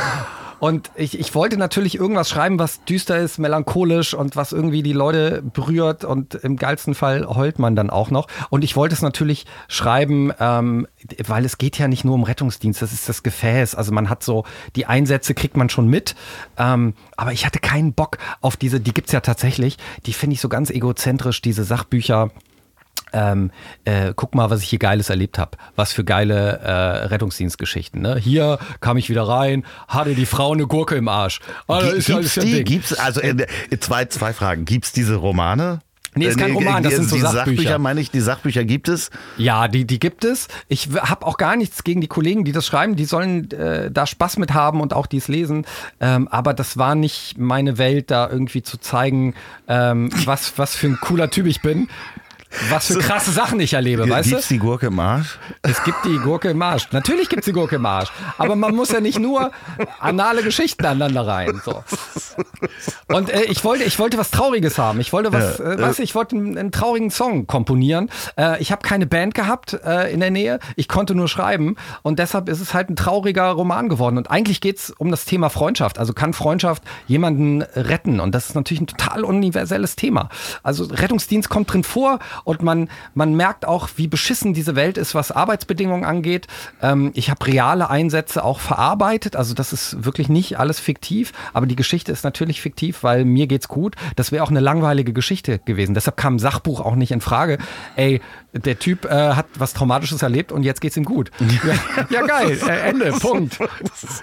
Und 0.59 0.91
ich, 0.95 1.19
ich 1.19 1.35
wollte 1.35 1.57
natürlich 1.57 1.95
irgendwas 1.95 2.29
schreiben, 2.29 2.59
was 2.59 2.83
düster 2.85 3.17
ist, 3.17 3.37
melancholisch 3.37 4.13
und 4.13 4.35
was 4.35 4.51
irgendwie 4.51 4.83
die 4.83 4.93
Leute 4.93 5.41
berührt 5.41 6.03
und 6.03 6.35
im 6.35 6.55
geilsten 6.57 6.95
Fall 6.95 7.27
heult 7.27 7.59
man 7.59 7.75
dann 7.75 7.89
auch 7.89 8.11
noch. 8.11 8.27
Und 8.49 8.63
ich 8.63 8.75
wollte 8.75 8.95
es 8.95 9.01
natürlich 9.01 9.45
schreiben, 9.67 10.31
ähm, 10.39 10.87
weil 11.25 11.45
es 11.45 11.57
geht 11.57 11.77
ja 11.77 11.87
nicht 11.87 12.05
nur 12.05 12.15
um 12.15 12.23
Rettungsdienst, 12.23 12.81
das 12.81 12.93
ist 12.93 13.09
das 13.09 13.23
Gefäß. 13.23 13.75
Also 13.75 13.91
man 13.91 14.09
hat 14.09 14.23
so, 14.23 14.45
die 14.75 14.85
Einsätze 14.85 15.33
kriegt 15.33 15.57
man 15.57 15.69
schon 15.69 15.87
mit. 15.87 16.15
Ähm, 16.57 16.93
aber 17.17 17.31
ich 17.31 17.45
hatte 17.45 17.59
keinen 17.59 17.93
Bock 17.93 18.17
auf 18.41 18.57
diese, 18.57 18.79
die 18.79 18.93
gibt's 18.93 19.11
ja 19.11 19.19
tatsächlich, 19.19 19.77
die 20.05 20.13
finde 20.13 20.35
ich 20.35 20.41
so 20.41 20.49
ganz 20.49 20.69
egozentrisch, 20.69 21.41
diese 21.41 21.63
Sachbücher 21.63 22.31
ähm, 23.13 23.51
äh, 23.85 24.13
guck 24.15 24.35
mal, 24.35 24.49
was 24.49 24.61
ich 24.61 24.69
hier 24.69 24.79
Geiles 24.79 25.09
erlebt 25.09 25.37
habe. 25.39 25.51
Was 25.75 25.93
für 25.93 26.03
geile 26.03 26.59
äh, 26.59 26.71
Rettungsdienstgeschichten. 27.07 28.01
Ne? 28.01 28.17
Hier 28.17 28.59
kam 28.81 28.97
ich 28.97 29.09
wieder 29.09 29.23
rein, 29.27 29.63
hatte 29.87 30.15
die 30.15 30.25
Frau 30.25 30.53
eine 30.53 30.67
Gurke 30.67 30.95
im 30.95 31.07
Arsch. 31.07 31.39
Ah, 31.67 31.79
ist 31.79 32.07
ja 32.07 32.15
gibt's 32.17 32.35
alles 32.35 32.35
ja 32.35 32.41
die? 32.43 32.51
Ding. 32.53 32.65
Gibt's 32.65 32.93
also 32.93 33.21
äh, 33.21 33.45
zwei 33.79 34.05
zwei 34.05 34.33
Fragen. 34.33 34.65
Gibt's 34.65 34.91
diese 34.91 35.15
Romane? 35.15 35.79
Nee, 36.17 36.27
ist 36.27 36.37
kein 36.39 36.51
Äh, 36.51 36.53
Roman, 36.53 36.81
das 36.81 36.91
die- 36.91 36.95
sind 36.99 37.09
so 37.09 37.15
die 37.17 37.21
Sachbücher. 37.23 37.77
meine 37.77 37.99
ich, 37.99 38.09
die 38.09 38.21
Sachbücher 38.21 38.63
gibt 38.63 38.87
es. 38.87 39.09
Ja, 39.35 39.67
die, 39.67 39.83
die 39.83 39.99
gibt 39.99 40.23
es. 40.23 40.47
Ich 40.69 40.87
habe 40.97 41.25
auch 41.25 41.35
gar 41.35 41.57
nichts 41.57 41.83
gegen 41.83 41.99
die 41.99 42.07
Kollegen, 42.07 42.45
die 42.45 42.53
das 42.53 42.65
schreiben. 42.65 42.95
Die 42.95 43.03
sollen 43.03 43.51
äh, 43.51 43.91
da 43.91 44.07
Spaß 44.07 44.37
mit 44.37 44.53
haben 44.53 44.79
und 44.79 44.93
auch 44.93 45.07
dies 45.07 45.27
lesen. 45.27 45.65
Ähm, 45.99 46.29
aber 46.29 46.53
das 46.53 46.77
war 46.77 46.95
nicht 46.95 47.37
meine 47.37 47.77
Welt, 47.77 48.11
da 48.11 48.29
irgendwie 48.29 48.61
zu 48.63 48.77
zeigen, 48.77 49.33
ähm, 49.67 50.09
was, 50.23 50.57
was 50.57 50.73
für 50.73 50.87
ein 50.87 50.97
cooler 51.01 51.29
Typ 51.29 51.47
ich 51.47 51.61
bin. 51.61 51.89
Was 52.69 52.87
für 52.87 52.99
krasse 52.99 53.31
Sachen 53.31 53.59
ich 53.59 53.73
erlebe, 53.73 54.09
weißt 54.09 54.27
du? 54.27 54.35
Gibt's 54.35 54.47
die 54.47 54.59
Gurke 54.59 54.87
im 54.87 54.99
Arsch? 54.99 55.37
Es 55.61 55.83
gibt 55.83 55.97
die 56.05 56.17
Gurke 56.17 56.49
im 56.49 56.61
Arsch. 56.61 56.87
Natürlich 56.91 57.29
gibt 57.29 57.41
es 57.41 57.45
die 57.45 57.51
Gurke 57.51 57.75
im 57.77 57.85
Arsch. 57.85 58.09
Aber 58.37 58.55
man 58.55 58.75
muss 58.75 58.91
ja 58.91 58.99
nicht 58.99 59.19
nur 59.19 59.51
anale 59.99 60.43
Geschichten 60.43 60.85
aneinander 60.85 61.27
rein. 61.27 61.61
So. 61.63 61.83
Und 63.07 63.29
äh, 63.29 63.43
ich, 63.43 63.63
wollte, 63.63 63.83
ich 63.83 63.99
wollte 63.99 64.17
was 64.17 64.31
Trauriges 64.31 64.77
haben. 64.77 64.99
Ich 64.99 65.13
wollte 65.13 65.31
was, 65.33 65.59
Ja, 65.59 65.73
äh, 65.73 65.81
weißt 65.81 65.99
du, 65.99 66.03
ich 66.03 66.15
wollte 66.15 66.35
einen, 66.35 66.57
einen 66.57 66.71
traurigen 66.71 67.11
Song 67.11 67.47
komponieren. 67.47 68.09
Äh, 68.37 68.61
ich 68.61 68.71
habe 68.71 68.81
keine 68.81 69.05
Band 69.05 69.35
gehabt 69.35 69.73
äh, 69.73 70.11
in 70.11 70.19
der 70.19 70.31
Nähe. 70.31 70.59
Ich 70.75 70.87
konnte 70.87 71.15
nur 71.15 71.27
schreiben. 71.27 71.75
Und 72.01 72.19
deshalb 72.19 72.49
ist 72.49 72.61
es 72.61 72.73
halt 72.73 72.89
ein 72.89 72.95
trauriger 72.95 73.49
Roman 73.51 73.89
geworden. 73.89 74.17
Und 74.17 74.31
eigentlich 74.31 74.61
geht 74.61 74.77
es 74.77 74.89
um 74.91 75.11
das 75.11 75.25
Thema 75.25 75.49
Freundschaft. 75.49 75.99
Also 75.99 76.13
kann 76.13 76.33
Freundschaft 76.33 76.83
jemanden 77.07 77.61
retten? 77.61 78.19
Und 78.19 78.33
das 78.33 78.49
ist 78.49 78.55
natürlich 78.55 78.81
ein 78.81 78.87
total 78.87 79.23
universelles 79.23 79.95
Thema. 79.95 80.29
Also 80.63 80.85
Rettungsdienst 80.85 81.49
kommt 81.49 81.71
drin 81.71 81.83
vor 81.83 82.19
und 82.45 82.61
man, 82.61 82.89
man 83.13 83.35
merkt 83.35 83.67
auch, 83.67 83.89
wie 83.97 84.07
beschissen 84.07 84.53
diese 84.53 84.75
Welt 84.75 84.97
ist, 84.97 85.13
was 85.13 85.31
Arbeitsbedingungen 85.31 86.05
angeht. 86.05 86.47
Ähm, 86.81 87.11
ich 87.15 87.29
habe 87.29 87.45
reale 87.45 87.89
Einsätze 87.89 88.45
auch 88.45 88.61
verarbeitet. 88.61 89.35
Also 89.35 89.53
das 89.53 89.73
ist 89.73 90.05
wirklich 90.05 90.29
nicht 90.29 90.57
alles 90.57 90.79
fiktiv. 90.79 91.33
Aber 91.51 91.65
die 91.65 91.75
Geschichte 91.75 92.11
ist 92.11 92.23
natürlich 92.23 92.61
fiktiv, 92.61 93.03
weil 93.03 93.25
mir 93.25 93.47
geht's 93.47 93.67
gut. 93.67 93.95
Das 94.15 94.31
wäre 94.31 94.43
auch 94.43 94.51
eine 94.51 94.61
langweilige 94.61 95.11
Geschichte 95.11 95.59
gewesen. 95.59 95.95
Deshalb 95.95 96.15
kam 96.15 96.39
Sachbuch 96.39 96.79
auch 96.79 96.95
nicht 96.95 97.11
in 97.11 97.19
Frage. 97.19 97.57
Ey, 97.95 98.21
der 98.55 98.79
Typ 98.79 99.05
äh, 99.05 99.09
hat 99.09 99.47
was 99.57 99.73
Traumatisches 99.73 100.21
erlebt 100.21 100.51
und 100.51 100.63
jetzt 100.63 100.81
geht's 100.81 100.95
ihm 100.95 101.05
gut. 101.05 101.31
Ja, 101.39 102.05
ja 102.09 102.25
geil. 102.25 102.57
Äh, 102.67 102.89
Ende. 102.89 103.11
Punkt. 103.11 103.59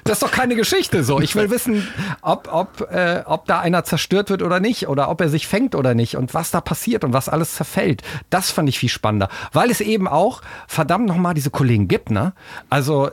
Das 0.04 0.14
ist 0.14 0.22
doch 0.22 0.30
keine 0.30 0.56
Geschichte 0.56 1.04
so. 1.04 1.20
Ich 1.20 1.34
will 1.34 1.50
wissen, 1.50 1.86
ob, 2.22 2.48
ob, 2.52 2.88
äh, 2.90 3.22
ob 3.26 3.46
da 3.46 3.60
einer 3.60 3.84
zerstört 3.84 4.30
wird 4.30 4.42
oder 4.42 4.60
nicht 4.60 4.88
oder 4.88 5.08
ob 5.10 5.20
er 5.20 5.28
sich 5.28 5.46
fängt 5.46 5.74
oder 5.74 5.94
nicht 5.94 6.16
und 6.16 6.34
was 6.34 6.50
da 6.50 6.60
passiert 6.60 7.04
und 7.04 7.12
was 7.12 7.28
alles 7.28 7.54
zerfällt. 7.54 8.02
Das 8.30 8.50
fand 8.50 8.68
ich 8.68 8.78
viel 8.78 8.88
spannender, 8.88 9.28
weil 9.52 9.70
es 9.70 9.80
eben 9.80 10.08
auch 10.08 10.42
verdammt 10.66 11.06
nochmal 11.06 11.34
diese 11.34 11.50
Kollegen 11.50 11.88
gibt, 11.88 12.10
ne? 12.10 12.32
Also 12.70 13.10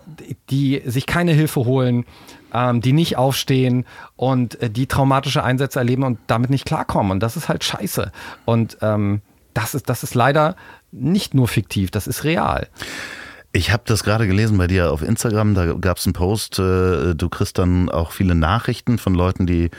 die 0.49 0.81
sich 0.85 1.05
keine 1.05 1.33
Hilfe 1.33 1.65
holen, 1.65 2.05
ähm, 2.53 2.81
die 2.81 2.93
nicht 2.93 3.17
aufstehen 3.17 3.85
und 4.15 4.61
äh, 4.61 4.69
die 4.69 4.87
traumatische 4.87 5.43
Einsätze 5.43 5.79
erleben 5.79 6.03
und 6.03 6.19
damit 6.27 6.49
nicht 6.49 6.65
klarkommen. 6.65 7.11
Und 7.11 7.19
das 7.21 7.35
ist 7.35 7.49
halt 7.49 7.63
scheiße. 7.63 8.11
Und 8.45 8.77
ähm, 8.81 9.21
das 9.53 9.75
ist, 9.75 9.89
das 9.89 10.03
ist 10.03 10.15
leider 10.15 10.55
nicht 10.91 11.33
nur 11.33 11.47
fiktiv, 11.47 11.91
das 11.91 12.07
ist 12.07 12.23
real. 12.23 12.67
Ich 13.51 13.71
habe 13.73 13.81
das 13.87 14.03
gerade 14.03 14.27
gelesen 14.27 14.59
bei 14.59 14.67
dir 14.67 14.91
auf 14.91 15.01
Instagram, 15.01 15.55
da 15.55 15.73
gab 15.73 15.97
es 15.97 16.05
einen 16.05 16.13
Post, 16.13 16.59
äh, 16.59 17.15
du 17.15 17.29
kriegst 17.29 17.57
dann 17.57 17.89
auch 17.89 18.11
viele 18.11 18.35
Nachrichten 18.35 18.99
von 18.99 19.15
Leuten, 19.15 19.47
die, 19.47 19.71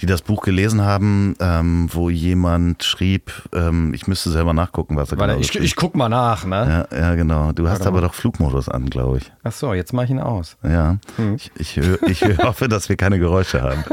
die 0.00 0.06
das 0.06 0.22
Buch 0.22 0.40
gelesen 0.40 0.80
haben, 0.80 1.36
ähm, 1.38 1.90
wo 1.92 2.08
jemand 2.08 2.84
schrieb, 2.84 3.30
ähm, 3.52 3.92
ich 3.92 4.06
müsste 4.06 4.30
selber 4.30 4.54
nachgucken, 4.54 4.96
was 4.96 5.12
er 5.12 5.18
Warte, 5.18 5.34
genau 5.34 5.44
ich, 5.44 5.54
ich 5.60 5.76
guck 5.76 5.94
mal 5.94 6.08
nach, 6.08 6.46
ne? 6.46 6.86
ja, 6.90 6.98
ja, 6.98 7.14
genau. 7.16 7.52
Du 7.52 7.68
hast 7.68 7.80
Warte 7.80 7.88
aber 7.88 8.00
mal. 8.00 8.06
doch 8.06 8.14
Flugmodus 8.14 8.70
an, 8.70 8.88
glaube 8.88 9.18
ich. 9.18 9.30
Ach 9.44 9.52
so, 9.52 9.74
jetzt 9.74 9.92
mach 9.92 10.04
ich 10.04 10.10
ihn 10.10 10.20
aus. 10.20 10.56
Ja. 10.62 10.96
Hm. 11.16 11.34
Ich, 11.36 11.50
ich, 11.58 11.76
ich 12.06 12.22
hoffe, 12.42 12.66
dass 12.68 12.88
wir 12.88 12.96
keine 12.96 13.18
Geräusche 13.18 13.60
haben. 13.60 13.84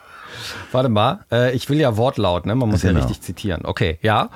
Warte 0.72 0.88
mal, 0.88 1.20
äh, 1.30 1.52
ich 1.54 1.68
will 1.68 1.78
ja 1.78 1.98
Wortlaut, 1.98 2.46
ne? 2.46 2.54
Man 2.54 2.70
muss 2.70 2.82
ja 2.82 2.92
Genau. 2.92 3.02
richtig 3.04 3.20
zitieren. 3.22 3.60
Okay, 3.64 3.98
ja. 4.00 4.30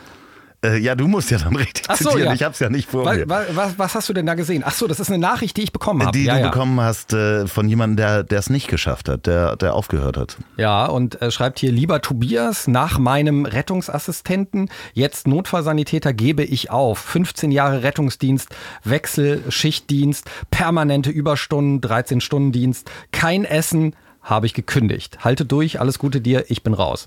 Äh, 0.65 0.79
ja, 0.79 0.95
du 0.95 1.07
musst 1.07 1.31
ja 1.31 1.39
dann 1.39 1.55
richtig 1.55 1.85
Ach 1.89 1.97
so, 1.97 2.11
zitieren. 2.11 2.29
ja. 2.29 2.35
Ich 2.35 2.43
hab's 2.43 2.59
ja 2.59 2.71
nicht 2.71 2.89
vor 2.91 3.05
Was, 3.05 3.17
mir. 3.19 3.29
was, 3.29 3.79
was 3.79 3.95
hast 3.95 4.09
du 4.09 4.15
denn 4.15 4.25
da 4.25 4.35
gesehen? 4.35 4.63
Ach 4.65 4.73
so, 4.73 4.87
das 4.87 4.99
ist 4.99 5.09
eine 5.11 5.19
Nachricht, 5.19 5.57
die 5.57 5.63
ich 5.63 5.73
bekommen 5.73 6.03
habe. 6.03 6.17
Die 6.17 6.25
ja, 6.25 6.35
du 6.35 6.41
ja. 6.41 6.49
bekommen 6.49 6.81
hast 6.81 7.13
äh, 7.13 7.47
von 7.47 7.69
jemandem, 7.69 7.97
der 7.97 8.23
der 8.23 8.39
es 8.39 8.49
nicht 8.49 8.69
geschafft 8.69 9.09
hat, 9.09 9.27
der, 9.27 9.57
der 9.57 9.75
aufgehört 9.75 10.17
hat. 10.17 10.37
Ja, 10.57 10.87
und 10.87 11.21
äh, 11.21 11.31
schreibt 11.31 11.59
hier, 11.59 11.71
lieber 11.71 12.01
Tobias, 12.01 12.67
nach 12.67 12.99
meinem 12.99 13.45
Rettungsassistenten, 13.45 14.71
jetzt 14.95 15.27
Notfallsanitäter 15.29 16.13
gebe 16.13 16.43
ich 16.45 16.71
auf. 16.71 16.99
15 16.99 17.53
Jahre 17.53 17.83
Rettungsdienst, 17.83 18.49
Wechsel, 18.85 19.43
Schichtdienst, 19.51 20.31
permanente 20.51 21.11
Überstunden, 21.11 21.81
13-Stunden-Dienst, 21.81 22.91
kein 23.13 23.45
Essen, 23.45 23.95
habe 24.23 24.47
ich 24.47 24.55
gekündigt. 24.55 25.19
Halte 25.25 25.45
durch, 25.45 25.81
alles 25.81 25.99
Gute 25.99 26.21
dir, 26.21 26.47
ich 26.49 26.63
bin 26.63 26.73
raus. 26.73 27.07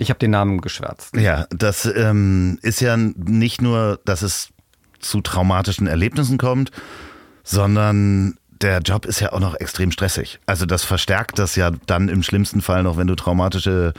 Ich 0.00 0.08
habe 0.08 0.18
den 0.18 0.30
Namen 0.30 0.62
geschwärzt. 0.62 1.14
Ja, 1.16 1.46
das 1.50 1.84
ähm, 1.84 2.58
ist 2.62 2.80
ja 2.80 2.96
nicht 2.96 3.60
nur, 3.60 4.00
dass 4.06 4.22
es 4.22 4.48
zu 4.98 5.20
traumatischen 5.20 5.86
Erlebnissen 5.86 6.38
kommt, 6.38 6.70
sondern 7.44 8.36
der 8.62 8.78
Job 8.80 9.04
ist 9.06 9.20
ja 9.20 9.32
auch 9.32 9.40
noch 9.40 9.54
extrem 9.54 9.90
stressig. 9.90 10.38
Also 10.46 10.64
das 10.66 10.84
verstärkt 10.84 11.38
das 11.38 11.54
ja 11.56 11.70
dann 11.86 12.08
im 12.08 12.22
schlimmsten 12.22 12.60
Fall 12.62 12.82
noch, 12.82 12.96
wenn 12.96 13.06
du 13.06 13.14
traumatische 13.14 13.92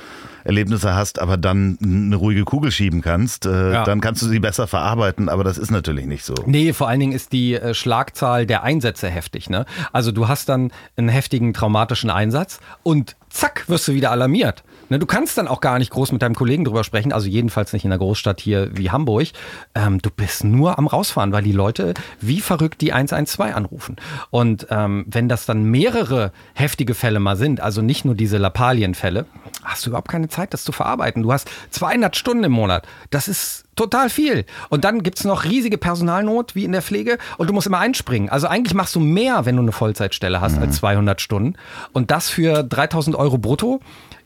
Erlebnisse 0.44 0.94
hast, 0.96 1.20
aber 1.20 1.38
dann 1.38 1.78
eine 1.84 2.16
ruhige 2.16 2.46
Kugel 2.46 2.72
schieben 2.72 3.02
kannst, 3.02 3.46
äh, 3.46 3.74
Ja. 3.74 3.84
dann 3.84 4.02
kannst 4.02 4.22
du 4.24 4.28
sie 4.28 4.40
besser 4.40 4.66
verarbeiten, 4.68 5.30
aber 5.30 5.44
das 5.44 5.58
ist 5.60 5.70
natürlich 5.72 6.06
nicht 6.08 6.24
so. 6.26 6.34
Nee, 6.48 6.74
vor 6.74 6.88
allen 6.90 7.00
Dingen 7.00 7.12
ist 7.14 7.32
die 7.32 7.54
äh, 7.56 7.74
Schlagzahl 7.76 8.48
der 8.48 8.64
Einsätze 8.64 9.08
heftig. 9.08 9.50
Ne? 9.52 9.66
Also 9.92 10.12
du 10.12 10.28
hast 10.28 10.50
dann 10.50 10.72
einen 10.96 11.10
heftigen 11.10 11.54
traumatischen 11.54 12.10
Einsatz 12.10 12.60
und 12.82 13.16
zack, 13.30 13.66
wirst 13.68 13.88
du 13.88 13.94
wieder 13.94 14.10
alarmiert. 14.12 14.64
Ne, 14.92 15.00
du 15.00 15.06
kannst 15.06 15.38
dann 15.38 15.48
auch 15.48 15.62
gar 15.62 15.80
nicht 15.80 15.90
groß 15.90 16.12
mit 16.12 16.22
deinem 16.22 16.36
Kollegen 16.36 16.66
drüber 16.66 16.84
sprechen, 16.84 17.14
also 17.14 17.30
jedenfalls 17.30 17.72
nicht 17.72 17.86
in 17.86 17.94
einer 17.94 18.00
Großstadt 18.00 18.42
hier 18.42 18.72
wie 18.74 18.92
Hamburg. 18.92 19.30
Ähm, 19.74 20.02
du 20.02 20.10
bist 20.10 20.44
nur 20.44 20.78
am 20.78 20.86
rausfahren, 20.86 21.32
weil 21.32 21.44
die 21.44 21.54
Leute 21.54 21.94
wie 22.20 22.42
verrückt 22.42 22.82
die 22.82 22.92
112 22.92 23.56
anrufen. 23.56 23.96
Und 24.32 24.68
ähm, 24.70 25.06
wenn 25.08 25.30
das 25.30 25.46
dann 25.46 25.64
mehrere 25.64 26.34
heftige 26.56 26.94
Fälle 26.94 27.22
mal 27.22 27.38
sind, 27.38 27.62
also 27.62 27.82
nicht 27.82 28.04
nur 28.04 28.16
diese 28.16 28.38
Lappalienfälle, 28.38 29.28
hast 29.64 29.86
du 29.86 29.92
überhaupt 29.92 30.10
keine 30.10 30.28
Zeit, 30.28 30.54
das 30.54 30.66
zu 30.66 30.74
verarbeiten. 30.74 31.24
Du 31.24 31.32
hast 31.32 31.50
200 31.70 32.18
Stunden 32.18 32.44
im 32.44 32.52
Monat. 32.52 32.86
Das 33.12 33.30
ist 33.30 33.64
total 33.78 34.10
viel. 34.10 34.46
Und 34.68 34.84
dann 34.84 35.04
gibt's 35.04 35.24
noch 35.24 35.46
riesige 35.46 35.78
Personalnot, 35.78 36.54
wie 36.54 36.66
in 36.66 36.74
der 36.74 36.82
Pflege, 36.82 37.18
und 37.38 37.48
du 37.48 37.54
musst 37.54 37.68
immer 37.68 37.80
einspringen. 37.80 38.28
Also 38.28 38.48
eigentlich 38.48 38.74
machst 38.74 38.94
du 38.96 39.00
mehr, 39.00 39.46
wenn 39.46 39.56
du 39.56 39.62
eine 39.62 39.72
Vollzeitstelle 39.72 40.42
hast, 40.42 40.58
als 40.58 40.76
200 40.76 41.22
Stunden. 41.22 41.56
Und 41.94 42.12
das 42.12 42.30
für 42.30 42.64
3000 42.64 43.16
Euro 43.16 43.38
brutto 43.38 43.80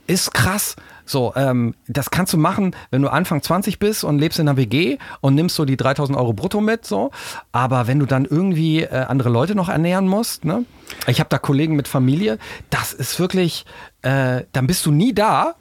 ist 0.07 0.33
krass. 0.33 0.75
So, 1.05 1.33
ähm, 1.35 1.75
das 1.87 2.09
kannst 2.09 2.33
du 2.33 2.37
machen, 2.37 2.75
wenn 2.89 3.01
du 3.01 3.09
Anfang 3.09 3.41
20 3.41 3.77
bist 3.77 4.03
und 4.03 4.17
lebst 4.17 4.39
in 4.39 4.47
einer 4.47 4.57
WG 4.57 4.97
und 5.21 5.35
nimmst 5.35 5.55
so 5.55 5.65
die 5.65 5.77
3000 5.77 6.17
Euro 6.17 6.33
brutto 6.33 6.61
mit, 6.61 6.85
so. 6.85 7.11
Aber 7.51 7.87
wenn 7.87 7.99
du 7.99 8.05
dann 8.05 8.25
irgendwie 8.25 8.81
äh, 8.81 9.05
andere 9.07 9.29
Leute 9.29 9.55
noch 9.55 9.69
ernähren 9.69 10.07
musst, 10.07 10.45
ne? 10.45 10.65
Ich 11.07 11.19
habe 11.19 11.29
da 11.29 11.37
Kollegen 11.37 11.75
mit 11.75 11.87
Familie, 11.87 12.37
das 12.69 12.93
ist 12.93 13.19
wirklich, 13.19 13.65
äh, 14.01 14.43
dann 14.51 14.67
bist 14.67 14.85
du 14.85 14.91
nie 14.91 15.13
da. 15.13 15.55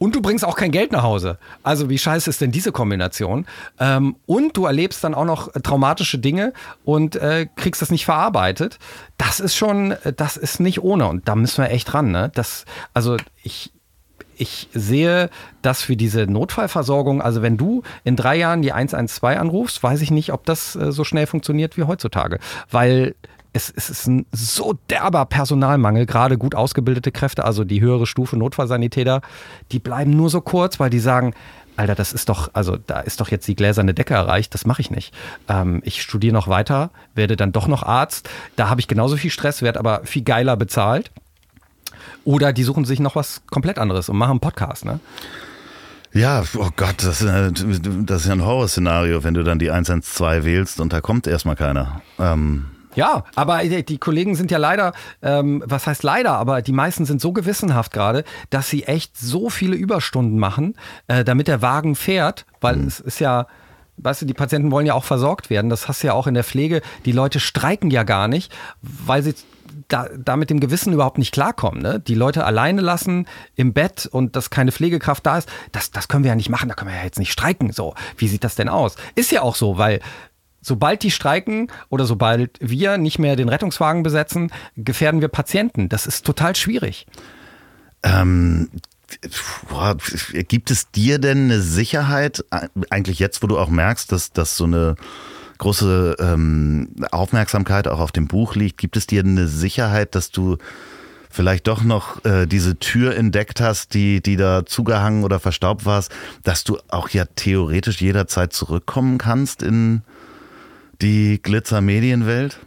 Und 0.00 0.14
du 0.14 0.22
bringst 0.22 0.44
auch 0.44 0.54
kein 0.54 0.70
Geld 0.70 0.92
nach 0.92 1.02
Hause. 1.02 1.38
Also 1.64 1.90
wie 1.90 1.98
scheiße 1.98 2.30
ist 2.30 2.40
denn 2.40 2.52
diese 2.52 2.70
Kombination? 2.70 3.46
Ähm, 3.80 4.14
und 4.26 4.56
du 4.56 4.66
erlebst 4.66 5.02
dann 5.02 5.12
auch 5.12 5.24
noch 5.24 5.54
äh, 5.54 5.60
traumatische 5.60 6.18
Dinge 6.18 6.52
und 6.84 7.16
äh, 7.16 7.48
kriegst 7.56 7.82
das 7.82 7.90
nicht 7.90 8.04
verarbeitet. 8.04 8.78
Das 9.16 9.40
ist 9.40 9.56
schon, 9.56 9.90
äh, 9.90 10.12
das 10.12 10.36
ist 10.36 10.60
nicht 10.60 10.84
ohne. 10.84 11.08
Und 11.08 11.26
da 11.26 11.34
müssen 11.34 11.64
wir 11.64 11.70
echt 11.72 11.94
ran. 11.94 12.12
Ne? 12.12 12.30
Das, 12.32 12.64
also 12.94 13.16
ich, 13.42 13.72
ich 14.38 14.68
sehe 14.72 15.30
das 15.62 15.82
für 15.82 15.96
diese 15.96 16.26
Notfallversorgung, 16.26 17.20
also 17.20 17.42
wenn 17.42 17.56
du 17.56 17.82
in 18.04 18.16
drei 18.16 18.36
Jahren 18.36 18.62
die 18.62 18.72
112 18.72 19.38
anrufst, 19.38 19.82
weiß 19.82 20.00
ich 20.00 20.10
nicht, 20.10 20.32
ob 20.32 20.44
das 20.46 20.76
äh, 20.76 20.92
so 20.92 21.04
schnell 21.04 21.26
funktioniert 21.26 21.76
wie 21.76 21.84
heutzutage. 21.84 22.38
Weil 22.70 23.14
es, 23.52 23.72
es 23.74 23.90
ist 23.90 24.06
ein 24.06 24.26
so 24.32 24.78
derber 24.90 25.24
Personalmangel, 25.26 26.06
gerade 26.06 26.38
gut 26.38 26.54
ausgebildete 26.54 27.12
Kräfte, 27.12 27.44
also 27.44 27.64
die 27.64 27.80
höhere 27.80 28.06
Stufe 28.06 28.36
Notfallsanitäter, 28.36 29.20
die 29.72 29.78
bleiben 29.78 30.16
nur 30.16 30.30
so 30.30 30.40
kurz, 30.40 30.78
weil 30.78 30.90
die 30.90 31.00
sagen, 31.00 31.34
Alter, 31.76 31.94
das 31.94 32.12
ist 32.12 32.28
doch, 32.28 32.50
also 32.54 32.76
da 32.76 33.00
ist 33.00 33.20
doch 33.20 33.30
jetzt 33.30 33.46
die 33.46 33.54
gläserne 33.54 33.94
Decke 33.94 34.14
erreicht, 34.14 34.52
das 34.52 34.66
mache 34.66 34.82
ich 34.82 34.90
nicht. 34.90 35.14
Ähm, 35.48 35.80
ich 35.84 36.02
studiere 36.02 36.34
noch 36.34 36.48
weiter, 36.48 36.90
werde 37.14 37.36
dann 37.36 37.52
doch 37.52 37.68
noch 37.68 37.84
Arzt, 37.84 38.28
da 38.56 38.68
habe 38.68 38.80
ich 38.80 38.88
genauso 38.88 39.16
viel 39.16 39.30
Stress, 39.30 39.62
werde 39.62 39.78
aber 39.78 40.00
viel 40.04 40.22
geiler 40.22 40.56
bezahlt. 40.56 41.12
Oder 42.28 42.52
die 42.52 42.62
suchen 42.62 42.84
sich 42.84 43.00
noch 43.00 43.16
was 43.16 43.40
komplett 43.50 43.78
anderes 43.78 44.10
und 44.10 44.18
machen 44.18 44.32
einen 44.32 44.40
Podcast, 44.40 44.84
ne? 44.84 45.00
Ja, 46.12 46.42
oh 46.58 46.68
Gott, 46.76 46.96
das 46.98 47.22
ist, 47.22 47.26
ja- 47.26 47.50
das 47.50 48.20
ist 48.22 48.26
ja 48.26 48.32
ein 48.34 48.44
Horrorszenario, 48.44 49.24
wenn 49.24 49.32
du 49.32 49.42
dann 49.44 49.58
die 49.58 49.70
112 49.70 50.44
wählst 50.44 50.78
und 50.80 50.92
da 50.92 51.00
kommt 51.00 51.26
erstmal 51.26 51.56
keiner. 51.56 52.02
Ähm, 52.18 52.66
Ja, 52.94 53.24
aber 53.34 53.58
die 53.62 53.82
die 53.82 53.96
Kollegen 53.98 54.34
sind 54.34 54.50
ja 54.50 54.58
leider, 54.58 54.92
ähm, 55.22 55.62
was 55.66 55.86
heißt 55.86 56.02
leider, 56.02 56.32
aber 56.32 56.60
die 56.60 56.72
meisten 56.72 57.06
sind 57.06 57.20
so 57.22 57.32
gewissenhaft 57.32 57.92
gerade, 57.92 58.24
dass 58.50 58.68
sie 58.68 58.84
echt 58.84 59.16
so 59.16 59.48
viele 59.48 59.76
Überstunden 59.76 60.38
machen, 60.38 60.74
äh, 61.06 61.24
damit 61.24 61.48
der 61.48 61.62
Wagen 61.62 61.94
fährt, 61.94 62.44
weil 62.60 62.78
es 62.86 63.00
ist 63.00 63.20
ja, 63.20 63.46
weißt 63.98 64.22
du, 64.22 64.26
die 64.26 64.34
Patienten 64.34 64.70
wollen 64.70 64.86
ja 64.86 64.94
auch 64.94 65.04
versorgt 65.04 65.48
werden. 65.48 65.70
Das 65.70 65.88
hast 65.88 66.02
du 66.02 66.08
ja 66.08 66.12
auch 66.12 66.26
in 66.26 66.34
der 66.34 66.44
Pflege. 66.44 66.82
Die 67.06 67.12
Leute 67.12 67.40
streiken 67.40 67.90
ja 67.90 68.02
gar 68.02 68.28
nicht, 68.28 68.52
weil 68.82 69.22
sie 69.22 69.34
da, 69.88 70.08
da 70.16 70.36
mit 70.36 70.50
dem 70.50 70.60
Gewissen 70.60 70.92
überhaupt 70.92 71.18
nicht 71.18 71.32
klarkommen. 71.32 71.82
Ne? 71.82 72.00
Die 72.00 72.14
Leute 72.14 72.44
alleine 72.44 72.82
lassen 72.82 73.26
im 73.56 73.72
Bett 73.72 74.06
und 74.06 74.36
dass 74.36 74.50
keine 74.50 74.72
Pflegekraft 74.72 75.24
da 75.26 75.38
ist, 75.38 75.48
das, 75.72 75.90
das 75.90 76.08
können 76.08 76.24
wir 76.24 76.28
ja 76.28 76.36
nicht 76.36 76.50
machen, 76.50 76.68
da 76.68 76.74
können 76.74 76.90
wir 76.90 76.98
ja 76.98 77.04
jetzt 77.04 77.18
nicht 77.18 77.32
streiken. 77.32 77.72
So, 77.72 77.94
wie 78.16 78.28
sieht 78.28 78.44
das 78.44 78.54
denn 78.54 78.68
aus? 78.68 78.96
Ist 79.14 79.32
ja 79.32 79.42
auch 79.42 79.56
so, 79.56 79.78
weil 79.78 80.00
Sobald 80.60 81.04
die 81.04 81.12
streiken 81.12 81.70
oder 81.88 82.04
sobald 82.04 82.58
wir 82.60 82.98
nicht 82.98 83.20
mehr 83.20 83.36
den 83.36 83.48
Rettungswagen 83.48 84.02
besetzen, 84.02 84.50
gefährden 84.76 85.20
wir 85.20 85.28
Patienten. 85.28 85.88
Das 85.88 86.04
ist 86.06 86.26
total 86.26 86.56
schwierig. 86.56 87.06
ähm, 88.02 88.68
gibt 90.48 90.70
es 90.70 90.90
dir 90.90 91.18
denn 91.18 91.44
eine 91.44 91.60
Sicherheit, 91.60 92.44
äh, 92.50 92.68
eigentlich 92.90 93.18
jetzt, 93.18 93.42
wo 93.42 93.46
du 93.46 93.58
auch 93.58 93.70
merkst, 93.70 94.12
dass, 94.12 94.32
dass 94.32 94.56
so 94.56 94.64
eine 94.64 94.96
große 95.58 96.16
ähm, 96.20 96.88
Aufmerksamkeit 97.10 97.88
auch 97.88 98.00
auf 98.00 98.12
dem 98.12 98.28
Buch 98.28 98.54
liegt, 98.54 98.78
gibt 98.78 98.96
es 98.96 99.06
dir 99.06 99.22
eine 99.22 99.48
Sicherheit, 99.48 100.14
dass 100.14 100.30
du 100.30 100.56
vielleicht 101.30 101.66
doch 101.66 101.82
noch 101.82 102.24
äh, 102.24 102.46
diese 102.46 102.78
Tür 102.78 103.16
entdeckt 103.16 103.60
hast, 103.60 103.94
die, 103.94 104.22
die 104.22 104.36
da 104.36 104.64
zugehangen 104.64 105.24
oder 105.24 105.40
verstaubt 105.40 105.84
war, 105.84 106.02
dass 106.42 106.64
du 106.64 106.78
auch 106.88 107.10
ja 107.10 107.24
theoretisch 107.36 108.00
jederzeit 108.00 108.52
zurückkommen 108.52 109.18
kannst 109.18 109.62
in 109.62 110.02
die 111.02 111.40
Glitzer-Medienwelt? 111.42 112.58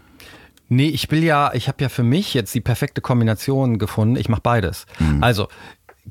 Nee, 0.70 0.88
ich 0.88 1.12
will 1.12 1.24
ja, 1.24 1.52
ich 1.54 1.68
habe 1.68 1.82
ja 1.84 1.90
für 1.90 2.04
mich 2.04 2.34
jetzt 2.34 2.56
die 2.56 2.62
perfekte 2.62 3.02
Kombination 3.02 3.78
gefunden. 3.78 4.16
Ich 4.16 4.30
mache 4.30 4.42
beides. 4.42 4.86
Also 5.20 5.50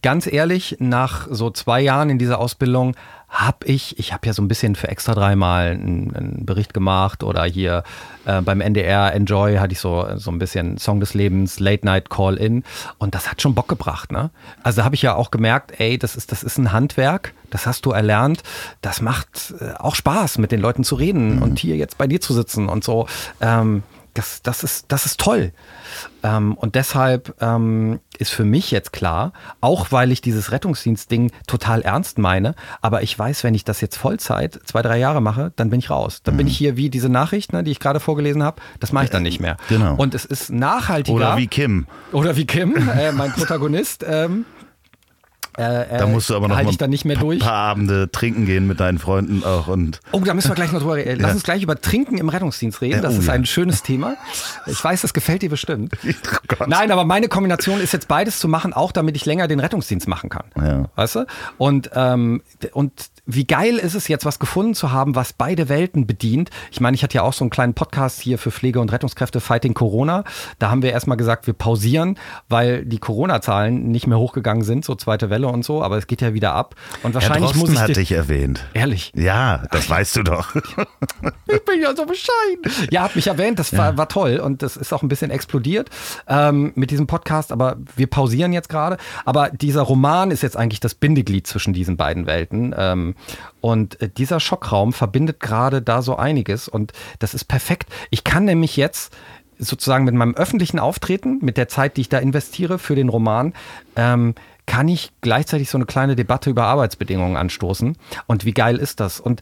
ganz 0.02 0.30
ehrlich, 0.30 0.76
nach 0.80 1.28
so 1.30 1.50
zwei 1.50 1.80
Jahren 1.80 2.10
in 2.10 2.18
dieser 2.18 2.38
Ausbildung 2.38 2.94
habe 3.30 3.64
ich, 3.66 3.96
ich 3.98 4.12
habe 4.12 4.26
ja 4.26 4.32
so 4.32 4.42
ein 4.42 4.48
bisschen 4.48 4.74
für 4.74 4.88
extra 4.88 5.14
dreimal 5.14 5.70
einen, 5.70 6.14
einen 6.14 6.44
Bericht 6.44 6.74
gemacht 6.74 7.22
oder 7.22 7.44
hier 7.44 7.84
äh, 8.26 8.42
beim 8.42 8.60
NDR 8.60 9.14
Enjoy 9.14 9.56
hatte 9.56 9.72
ich 9.72 9.78
so, 9.78 10.04
so 10.16 10.32
ein 10.32 10.40
bisschen 10.40 10.78
Song 10.78 10.98
des 10.98 11.14
Lebens, 11.14 11.60
Late 11.60 11.86
Night 11.86 12.10
Call 12.10 12.36
In 12.36 12.64
und 12.98 13.14
das 13.14 13.30
hat 13.30 13.40
schon 13.40 13.54
Bock 13.54 13.68
gebracht. 13.68 14.10
Ne? 14.10 14.30
Also 14.64 14.82
habe 14.82 14.96
ich 14.96 15.02
ja 15.02 15.14
auch 15.14 15.30
gemerkt, 15.30 15.78
ey, 15.78 15.96
das 15.96 16.16
ist, 16.16 16.32
das 16.32 16.42
ist 16.42 16.58
ein 16.58 16.72
Handwerk, 16.72 17.32
das 17.50 17.66
hast 17.66 17.86
du 17.86 17.92
erlernt, 17.92 18.42
das 18.82 19.00
macht 19.00 19.54
äh, 19.60 19.74
auch 19.78 19.94
Spaß, 19.94 20.38
mit 20.38 20.50
den 20.50 20.60
Leuten 20.60 20.82
zu 20.82 20.96
reden 20.96 21.40
und 21.40 21.60
hier 21.60 21.76
jetzt 21.76 21.98
bei 21.98 22.08
dir 22.08 22.20
zu 22.20 22.34
sitzen 22.34 22.68
und 22.68 22.82
so. 22.82 23.06
Ähm, 23.40 23.84
das, 24.14 24.42
das, 24.42 24.62
ist, 24.62 24.86
das 24.88 25.06
ist 25.06 25.20
toll. 25.20 25.52
Ähm, 26.22 26.54
und 26.54 26.74
deshalb 26.74 27.34
ähm, 27.40 28.00
ist 28.18 28.30
für 28.30 28.44
mich 28.44 28.70
jetzt 28.70 28.92
klar, 28.92 29.32
auch 29.60 29.92
weil 29.92 30.12
ich 30.12 30.20
dieses 30.20 30.52
Rettungsdienst-Ding 30.52 31.32
total 31.46 31.82
ernst 31.82 32.18
meine, 32.18 32.54
aber 32.80 33.02
ich 33.02 33.18
weiß, 33.18 33.44
wenn 33.44 33.54
ich 33.54 33.64
das 33.64 33.80
jetzt 33.80 33.96
Vollzeit 33.96 34.60
zwei, 34.64 34.82
drei 34.82 34.98
Jahre 34.98 35.20
mache, 35.20 35.52
dann 35.56 35.70
bin 35.70 35.78
ich 35.80 35.90
raus. 35.90 36.20
Dann 36.22 36.36
bin 36.36 36.46
ich 36.46 36.56
hier 36.56 36.76
wie 36.76 36.90
diese 36.90 37.08
Nachricht, 37.08 37.52
ne, 37.52 37.64
die 37.64 37.70
ich 37.70 37.80
gerade 37.80 38.00
vorgelesen 38.00 38.42
habe, 38.42 38.60
das 38.80 38.92
mache 38.92 39.04
ich 39.04 39.10
dann 39.10 39.22
nicht 39.22 39.40
mehr. 39.40 39.56
Genau. 39.68 39.94
Und 39.94 40.14
es 40.14 40.24
ist 40.24 40.50
nachhaltiger. 40.50 41.16
Oder 41.16 41.36
wie 41.36 41.46
Kim? 41.46 41.86
Oder 42.12 42.36
wie 42.36 42.46
Kim, 42.46 42.76
äh, 42.76 43.12
mein 43.12 43.32
Protagonist. 43.34 44.04
Ähm, 44.06 44.44
äh, 45.56 45.98
Da 45.98 46.06
musst 46.06 46.30
du 46.30 46.36
aber 46.36 46.48
noch 46.48 46.56
halte 46.56 46.66
mal 46.66 46.70
ich 46.72 46.78
dann 46.78 46.90
nicht 46.90 47.04
mehr 47.04 47.16
ein 47.16 47.20
durch. 47.20 47.40
paar 47.40 47.52
Abende 47.52 48.10
trinken 48.10 48.46
gehen 48.46 48.66
mit 48.66 48.80
deinen 48.80 48.98
Freunden 48.98 49.42
auch 49.44 49.66
und 49.68 50.00
Oh, 50.12 50.20
da 50.20 50.34
müssen 50.34 50.48
wir 50.48 50.54
gleich 50.54 50.72
noch 50.72 50.80
drüber 50.80 50.96
reden. 50.96 51.20
Lass 51.20 51.30
Ja. 51.30 51.34
uns 51.34 51.42
gleich 51.42 51.62
über 51.62 51.80
Trinken 51.80 52.18
im 52.18 52.28
Rettungsdienst 52.28 52.80
reden. 52.80 52.96
Ja, 52.96 53.00
Das 53.02 53.14
oh 53.16 53.18
ist 53.20 53.26
ja. 53.26 53.32
ein 53.32 53.46
schönes 53.46 53.82
Thema. 53.82 54.16
Ich 54.66 54.82
weiß, 54.82 55.00
das 55.02 55.12
gefällt 55.14 55.42
dir 55.42 55.50
bestimmt. 55.50 55.92
Oh. 56.58 56.64
Nein, 56.66 56.90
aber 56.90 57.04
meine 57.04 57.28
Kombination 57.28 57.80
ist 57.80 57.92
jetzt 57.92 58.06
beides 58.08 58.38
zu 58.38 58.46
machen, 58.48 58.72
auch 58.74 58.92
damit 58.92 59.16
ich 59.16 59.24
länger 59.24 59.48
den 59.48 59.60
Rettungsdienst 59.60 60.08
machen 60.08 60.28
kann. 60.28 60.44
Ja. 60.58 60.90
Weißt 60.96 61.14
du? 61.14 61.26
Und, 61.56 61.90
ähm, 61.94 62.42
und 62.72 62.92
wie 63.34 63.46
geil 63.46 63.76
ist 63.76 63.94
es 63.94 64.08
jetzt, 64.08 64.24
was 64.24 64.38
gefunden 64.38 64.74
zu 64.74 64.92
haben, 64.92 65.14
was 65.14 65.32
beide 65.32 65.68
Welten 65.68 66.06
bedient. 66.06 66.50
Ich 66.70 66.80
meine, 66.80 66.94
ich 66.94 67.02
hatte 67.02 67.16
ja 67.16 67.22
auch 67.22 67.32
so 67.32 67.44
einen 67.44 67.50
kleinen 67.50 67.74
Podcast 67.74 68.20
hier 68.20 68.38
für 68.38 68.50
Pflege- 68.50 68.80
und 68.80 68.92
Rettungskräfte 68.92 69.40
Fighting 69.40 69.74
Corona. 69.74 70.24
Da 70.58 70.70
haben 70.70 70.82
wir 70.82 70.92
erstmal 70.92 71.16
gesagt, 71.16 71.46
wir 71.46 71.54
pausieren, 71.54 72.18
weil 72.48 72.84
die 72.84 72.98
Corona-Zahlen 72.98 73.90
nicht 73.90 74.06
mehr 74.06 74.18
hochgegangen 74.18 74.64
sind, 74.64 74.84
so 74.84 74.94
zweite 74.94 75.30
Welle. 75.30 75.48
Und 75.48 75.64
so, 75.64 75.82
aber 75.82 75.96
es 75.98 76.06
geht 76.06 76.20
ja 76.20 76.34
wieder 76.34 76.54
ab. 76.54 76.74
Und 77.02 77.14
wahrscheinlich 77.14 77.40
Herr 77.40 77.52
Drosten 77.52 77.60
muss 77.60 77.72
ich 77.72 77.80
hat 77.80 77.96
dich 77.96 78.12
erwähnt. 78.12 78.66
Ehrlich. 78.74 79.12
Ja, 79.14 79.64
das 79.70 79.88
weißt 79.88 80.16
du 80.16 80.22
doch. 80.22 80.54
Ich 81.46 81.64
bin 81.64 81.82
ja 81.82 81.94
so 81.94 82.06
bescheiden. 82.06 82.88
Ja, 82.90 83.02
hat 83.02 83.16
mich 83.16 83.26
erwähnt, 83.26 83.58
das 83.58 83.76
war, 83.76 83.96
war 83.96 84.08
toll 84.08 84.38
und 84.38 84.62
das 84.62 84.76
ist 84.76 84.92
auch 84.92 85.02
ein 85.02 85.08
bisschen 85.08 85.30
explodiert 85.30 85.90
ähm, 86.28 86.72
mit 86.74 86.90
diesem 86.90 87.06
Podcast, 87.06 87.52
aber 87.52 87.76
wir 87.96 88.06
pausieren 88.06 88.52
jetzt 88.52 88.68
gerade. 88.68 88.96
Aber 89.24 89.50
dieser 89.50 89.82
Roman 89.82 90.30
ist 90.30 90.42
jetzt 90.42 90.56
eigentlich 90.56 90.80
das 90.80 90.94
Bindeglied 90.94 91.46
zwischen 91.46 91.72
diesen 91.72 91.96
beiden 91.96 92.26
Welten. 92.26 92.74
Ähm, 92.76 93.14
und 93.60 94.00
äh, 94.00 94.08
dieser 94.08 94.40
Schockraum 94.40 94.92
verbindet 94.92 95.40
gerade 95.40 95.82
da 95.82 96.02
so 96.02 96.16
einiges 96.16 96.68
und 96.68 96.92
das 97.18 97.34
ist 97.34 97.44
perfekt. 97.44 97.88
Ich 98.10 98.24
kann 98.24 98.44
nämlich 98.44 98.76
jetzt 98.76 99.14
sozusagen 99.58 100.04
mit 100.04 100.14
meinem 100.14 100.34
öffentlichen 100.34 100.78
Auftreten, 100.78 101.38
mit 101.42 101.56
der 101.56 101.68
Zeit, 101.68 101.96
die 101.96 102.02
ich 102.02 102.08
da 102.08 102.18
investiere 102.18 102.78
für 102.78 102.94
den 102.94 103.08
Roman, 103.08 103.52
ähm, 103.94 104.34
kann 104.66 104.88
ich 104.88 105.10
gleichzeitig 105.20 105.68
so 105.68 105.78
eine 105.78 105.84
kleine 105.84 106.16
Debatte 106.16 106.48
über 106.48 106.64
Arbeitsbedingungen 106.64 107.36
anstoßen. 107.36 107.96
Und 108.26 108.44
wie 108.44 108.52
geil 108.52 108.76
ist 108.76 109.00
das? 109.00 109.20
Und 109.20 109.40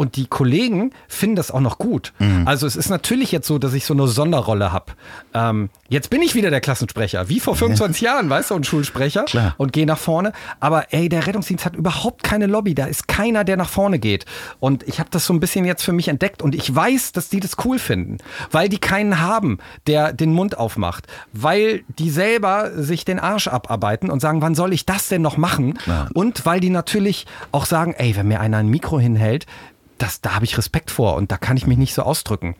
und 0.00 0.16
die 0.16 0.26
Kollegen 0.26 0.92
finden 1.08 1.36
das 1.36 1.50
auch 1.50 1.60
noch 1.60 1.76
gut. 1.76 2.14
Mhm. 2.20 2.48
Also 2.48 2.66
es 2.66 2.74
ist 2.74 2.88
natürlich 2.88 3.32
jetzt 3.32 3.46
so, 3.46 3.58
dass 3.58 3.74
ich 3.74 3.84
so 3.84 3.92
eine 3.92 4.08
Sonderrolle 4.08 4.72
habe. 4.72 4.92
Ähm, 5.34 5.68
jetzt 5.90 6.08
bin 6.08 6.22
ich 6.22 6.34
wieder 6.34 6.48
der 6.48 6.62
Klassensprecher, 6.62 7.28
wie 7.28 7.38
vor 7.38 7.54
25 7.54 8.00
Jahren, 8.00 8.30
weißt 8.30 8.50
du, 8.50 8.54
ein 8.54 8.64
Schulsprecher 8.64 9.24
Klar. 9.24 9.54
und 9.58 9.74
gehe 9.74 9.84
nach 9.84 9.98
vorne. 9.98 10.32
Aber 10.58 10.94
ey, 10.94 11.10
der 11.10 11.26
Rettungsdienst 11.26 11.66
hat 11.66 11.76
überhaupt 11.76 12.22
keine 12.22 12.46
Lobby. 12.46 12.74
Da 12.74 12.86
ist 12.86 13.08
keiner, 13.08 13.44
der 13.44 13.58
nach 13.58 13.68
vorne 13.68 13.98
geht. 13.98 14.24
Und 14.58 14.88
ich 14.88 15.00
habe 15.00 15.10
das 15.10 15.26
so 15.26 15.34
ein 15.34 15.40
bisschen 15.40 15.66
jetzt 15.66 15.82
für 15.82 15.92
mich 15.92 16.08
entdeckt 16.08 16.40
und 16.40 16.54
ich 16.54 16.74
weiß, 16.74 17.12
dass 17.12 17.28
die 17.28 17.40
das 17.40 17.58
cool 17.66 17.78
finden, 17.78 18.16
weil 18.50 18.70
die 18.70 18.78
keinen 18.78 19.20
haben, 19.20 19.58
der 19.86 20.14
den 20.14 20.32
Mund 20.32 20.56
aufmacht, 20.56 21.08
weil 21.34 21.84
die 21.98 22.08
selber 22.08 22.70
sich 22.74 23.04
den 23.04 23.18
Arsch 23.18 23.48
abarbeiten 23.48 24.08
und 24.08 24.20
sagen, 24.20 24.40
wann 24.40 24.54
soll 24.54 24.72
ich 24.72 24.86
das 24.86 25.08
denn 25.08 25.20
noch 25.20 25.36
machen? 25.36 25.78
Und 26.14 26.46
weil 26.46 26.60
die 26.60 26.70
natürlich 26.70 27.26
auch 27.52 27.66
sagen, 27.66 27.94
ey, 27.98 28.16
wenn 28.16 28.28
mir 28.28 28.40
einer 28.40 28.56
ein 28.56 28.68
Mikro 28.68 28.98
hinhält, 28.98 29.44
das, 30.02 30.20
da 30.20 30.34
habe 30.34 30.44
ich 30.44 30.56
Respekt 30.58 30.90
vor 30.90 31.16
und 31.16 31.30
da 31.32 31.36
kann 31.36 31.56
ich 31.56 31.66
mich 31.66 31.78
nicht 31.78 31.94
so 31.94 32.02
ausdrücken. 32.02 32.56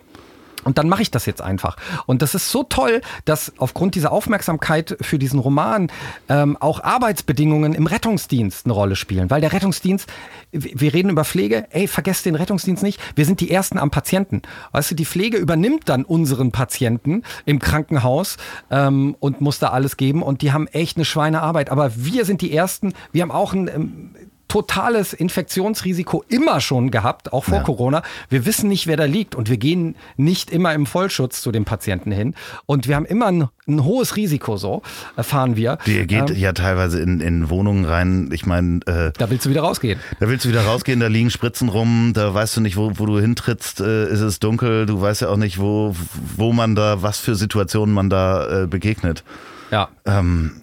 Und 0.64 0.78
dann 0.78 0.88
mache 0.88 1.02
ich 1.02 1.10
das 1.10 1.26
jetzt 1.26 1.40
einfach. 1.40 1.76
Und 2.06 2.22
das 2.22 2.34
ist 2.34 2.50
so 2.50 2.64
toll, 2.64 3.00
dass 3.24 3.52
aufgrund 3.58 3.94
dieser 3.94 4.12
Aufmerksamkeit 4.12 4.96
für 5.00 5.18
diesen 5.18 5.38
Roman 5.38 5.90
ähm, 6.28 6.56
auch 6.60 6.82
Arbeitsbedingungen 6.82 7.74
im 7.74 7.86
Rettungsdienst 7.86 8.66
eine 8.66 8.74
Rolle 8.74 8.96
spielen. 8.96 9.30
Weil 9.30 9.40
der 9.40 9.52
Rettungsdienst, 9.52 10.08
wir 10.52 10.92
reden 10.92 11.10
über 11.10 11.24
Pflege, 11.24 11.66
ey, 11.70 11.88
vergesst 11.88 12.26
den 12.26 12.34
Rettungsdienst 12.34 12.82
nicht, 12.82 13.00
wir 13.16 13.24
sind 13.24 13.40
die 13.40 13.50
Ersten 13.50 13.78
am 13.78 13.90
Patienten. 13.90 14.42
Weißt 14.72 14.90
du, 14.90 14.94
die 14.94 15.06
Pflege 15.06 15.38
übernimmt 15.38 15.88
dann 15.88 16.04
unseren 16.04 16.52
Patienten 16.52 17.22
im 17.46 17.58
Krankenhaus 17.58 18.36
ähm, 18.70 19.16
und 19.18 19.40
muss 19.40 19.58
da 19.58 19.68
alles 19.68 19.96
geben. 19.96 20.22
Und 20.22 20.42
die 20.42 20.52
haben 20.52 20.66
echt 20.66 20.96
eine 20.96 21.06
Schweinearbeit. 21.06 21.70
Aber 21.70 21.92
wir 21.96 22.26
sind 22.26 22.42
die 22.42 22.54
Ersten, 22.54 22.92
wir 23.12 23.22
haben 23.22 23.30
auch 23.32 23.54
ein... 23.54 23.68
Ähm, 23.68 24.14
totales 24.50 25.12
Infektionsrisiko 25.14 26.24
immer 26.28 26.60
schon 26.60 26.90
gehabt, 26.90 27.32
auch 27.32 27.44
vor 27.44 27.58
Ja. 27.58 27.62
Corona. 27.62 28.02
Wir 28.28 28.44
wissen 28.44 28.68
nicht, 28.68 28.86
wer 28.86 28.96
da 28.96 29.04
liegt 29.04 29.34
und 29.34 29.48
wir 29.48 29.56
gehen 29.56 29.94
nicht 30.16 30.50
immer 30.50 30.74
im 30.74 30.86
Vollschutz 30.86 31.40
zu 31.40 31.52
den 31.52 31.64
Patienten 31.64 32.10
hin. 32.12 32.34
Und 32.66 32.88
wir 32.88 32.96
haben 32.96 33.06
immer 33.06 33.26
ein, 33.26 33.48
ein 33.68 33.84
hohes 33.84 34.16
Risiko, 34.16 34.56
so 34.56 34.82
erfahren 35.16 35.56
wir. 35.56 35.78
Die 35.86 36.06
geht 36.06 36.30
Ähm, 36.30 36.36
ja 36.36 36.52
teilweise 36.52 37.00
in, 37.00 37.20
in 37.20 37.48
Wohnungen 37.48 37.84
rein. 37.84 38.28
Ich 38.32 38.44
meine, 38.44 38.80
äh, 38.86 39.12
da 39.16 39.30
willst 39.30 39.46
du 39.46 39.50
wieder 39.50 39.62
rausgehen. 39.62 39.98
da 40.18 40.28
willst 40.28 40.44
du 40.44 40.48
wieder 40.48 40.64
rausgehen, 40.64 40.98
da 41.00 41.06
liegen 41.06 41.30
Spritzen 41.30 41.68
rum, 41.68 42.12
da 42.14 42.34
weißt 42.34 42.56
du 42.56 42.60
nicht, 42.60 42.76
wo, 42.76 42.90
wo 42.96 43.06
du 43.06 43.20
hintrittst, 43.20 43.80
äh, 43.80 44.08
ist 44.12 44.20
es 44.20 44.40
dunkel, 44.40 44.84
du 44.86 45.00
weißt 45.00 45.22
ja 45.22 45.28
auch 45.28 45.36
nicht, 45.36 45.58
wo, 45.60 45.94
wo 46.36 46.52
man 46.52 46.74
da, 46.74 47.02
was 47.02 47.18
für 47.18 47.36
Situationen 47.36 47.94
man 47.94 48.10
da 48.10 48.64
äh, 48.64 48.66
begegnet. 48.66 49.22
Ja. 49.70 49.88
Ähm, 50.04 50.59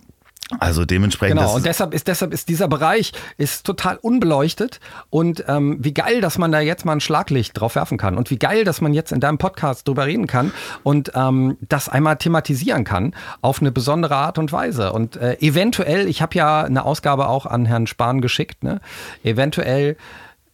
also 0.60 0.86
dementsprechend. 0.86 1.40
Genau, 1.40 1.56
und 1.56 1.66
deshalb 1.66 1.94
ist, 1.94 2.08
deshalb 2.08 2.34
ist 2.34 2.48
dieser 2.48 2.70
Bereich 2.70 3.12
ist 3.38 3.66
total 3.66 3.98
unbeleuchtet 3.98 4.80
und 5.10 5.44
ähm, 5.48 5.78
wie 5.82 5.94
geil, 5.94 6.22
dass 6.22 6.38
man 6.38 6.54
da 6.54 6.62
jetzt 6.62 6.86
mal 6.86 6.94
ein 6.94 7.02
Schlaglicht 7.02 7.60
drauf 7.60 7.76
werfen 7.76 7.98
kann 7.98 8.18
und 8.18 8.32
wie 8.32 8.38
geil, 8.38 8.64
dass 8.64 8.80
man 8.80 8.94
jetzt 8.94 9.12
in 9.12 9.20
deinem 9.20 9.40
Podcast 9.40 9.88
drüber 9.88 10.06
reden 10.06 10.26
kann 10.26 10.54
und 10.84 11.12
ähm, 11.16 11.58
das 11.68 11.90
einmal 11.90 12.16
thematisieren 12.16 12.86
kann 12.86 13.14
auf 13.42 13.60
eine 13.60 13.72
besondere 13.72 14.16
Art 14.16 14.38
und 14.38 14.54
Weise. 14.54 14.94
Und 14.94 15.18
äh, 15.18 15.38
eventuell, 15.42 16.08
ich 16.08 16.22
habe 16.22 16.36
ja 16.36 16.64
eine 16.64 16.86
Ausgabe 16.86 17.28
auch 17.28 17.46
an 17.46 17.66
Herrn 17.66 17.88
Spahn 17.88 18.22
geschickt, 18.22 18.64
ne? 18.64 18.80
eventuell 19.24 19.98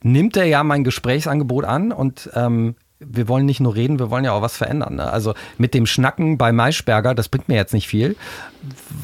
nimmt 0.01 0.35
er 0.35 0.45
ja 0.45 0.63
mein 0.63 0.83
Gesprächsangebot 0.83 1.65
an 1.65 1.91
und 1.91 2.29
ähm, 2.33 2.75
wir 3.07 3.27
wollen 3.27 3.45
nicht 3.45 3.59
nur 3.59 3.75
reden, 3.75 3.99
wir 3.99 4.09
wollen 4.09 4.25
ja 4.25 4.31
auch 4.31 4.41
was 4.41 4.57
verändern. 4.57 4.95
Ne? 4.95 5.11
Also 5.11 5.33
mit 5.57 5.73
dem 5.73 5.85
Schnacken 5.85 6.37
bei 6.37 6.51
Maischberger, 6.51 7.15
das 7.15 7.29
bringt 7.29 7.49
mir 7.49 7.55
jetzt 7.55 7.73
nicht 7.73 7.87
viel, 7.87 8.15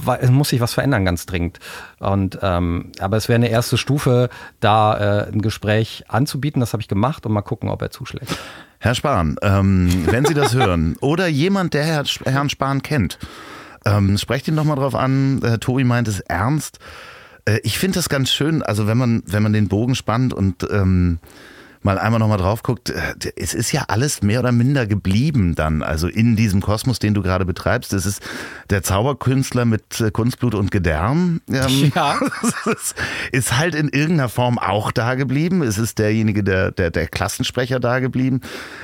weil 0.03 0.19
es 0.21 0.29
muss 0.29 0.49
sich 0.49 0.61
was 0.61 0.73
verändern, 0.73 1.05
ganz 1.05 1.25
dringend. 1.25 1.59
Und 1.99 2.39
ähm, 2.41 2.91
aber 2.99 3.17
es 3.17 3.27
wäre 3.29 3.35
eine 3.35 3.49
erste 3.49 3.77
Stufe, 3.77 4.29
da 4.59 5.23
äh, 5.23 5.31
ein 5.31 5.41
Gespräch 5.41 6.03
anzubieten. 6.07 6.59
Das 6.59 6.73
habe 6.73 6.81
ich 6.81 6.87
gemacht 6.87 7.25
und 7.25 7.31
mal 7.31 7.41
gucken, 7.41 7.69
ob 7.69 7.81
er 7.81 7.91
zuschlägt. 7.91 8.37
Herr 8.79 8.95
Spahn, 8.95 9.35
ähm, 9.41 10.05
wenn 10.05 10.25
Sie 10.25 10.33
das 10.33 10.53
hören 10.55 10.95
oder 11.01 11.27
jemand, 11.27 11.73
der 11.73 11.83
Herr, 11.83 12.03
Herrn 12.25 12.49
Spahn 12.49 12.81
kennt, 12.81 13.19
ähm, 13.85 14.17
sprecht 14.17 14.47
ihn 14.47 14.55
doch 14.55 14.63
mal 14.63 14.75
drauf 14.75 14.95
an. 14.95 15.41
Äh, 15.41 15.57
Tobi 15.59 15.83
meint 15.83 16.07
es 16.07 16.19
ernst. 16.21 16.79
Äh, 17.45 17.59
ich 17.63 17.77
finde 17.77 17.95
das 17.95 18.09
ganz 18.09 18.31
schön, 18.31 18.61
also 18.61 18.87
wenn 18.87 18.97
man, 18.97 19.23
wenn 19.25 19.43
man 19.43 19.53
den 19.53 19.67
Bogen 19.67 19.95
spannt 19.95 20.33
und 20.33 20.67
ähm, 20.71 21.19
mal 21.81 21.97
einmal 21.97 22.19
nochmal 22.19 22.37
drauf 22.37 22.63
guckt, 22.63 22.89
äh, 22.89 23.01
es 23.35 23.53
ist 23.53 23.71
ja 23.71 23.85
alles 23.87 24.21
mehr 24.21 24.39
oder 24.39 24.51
minder 24.51 24.85
geblieben 24.85 25.55
dann, 25.55 25.81
also 25.81 26.07
in 26.07 26.35
diesem 26.35 26.61
Kosmos, 26.61 26.99
den 26.99 27.13
du 27.13 27.21
gerade 27.21 27.45
betreibst. 27.45 27.93
Es 27.93 28.05
ist 28.05 28.21
der 28.69 28.83
Zauberkünstler 28.83 29.65
mit 29.65 30.01
äh, 30.01 30.11
Kunstblut 30.11 30.55
und 30.55 30.71
Gedärm. 30.71 31.41
Ähm, 31.49 31.91
Ja. 31.95 32.19
es 32.65 32.93
ist 33.31 33.57
halt 33.57 33.75
in 33.75 33.89
irgendeiner 33.89 34.29
Form 34.29 34.59
auch 34.59 34.91
da 34.91 35.15
geblieben. 35.15 35.61
Es 35.61 35.77
ist 35.77 35.99
derjenige, 35.99 36.43
der, 36.43 36.71
der, 36.71 36.91
der 36.91 37.07
Klassensprecher 37.07 37.79
da 37.79 37.99
geblieben. 37.99 38.41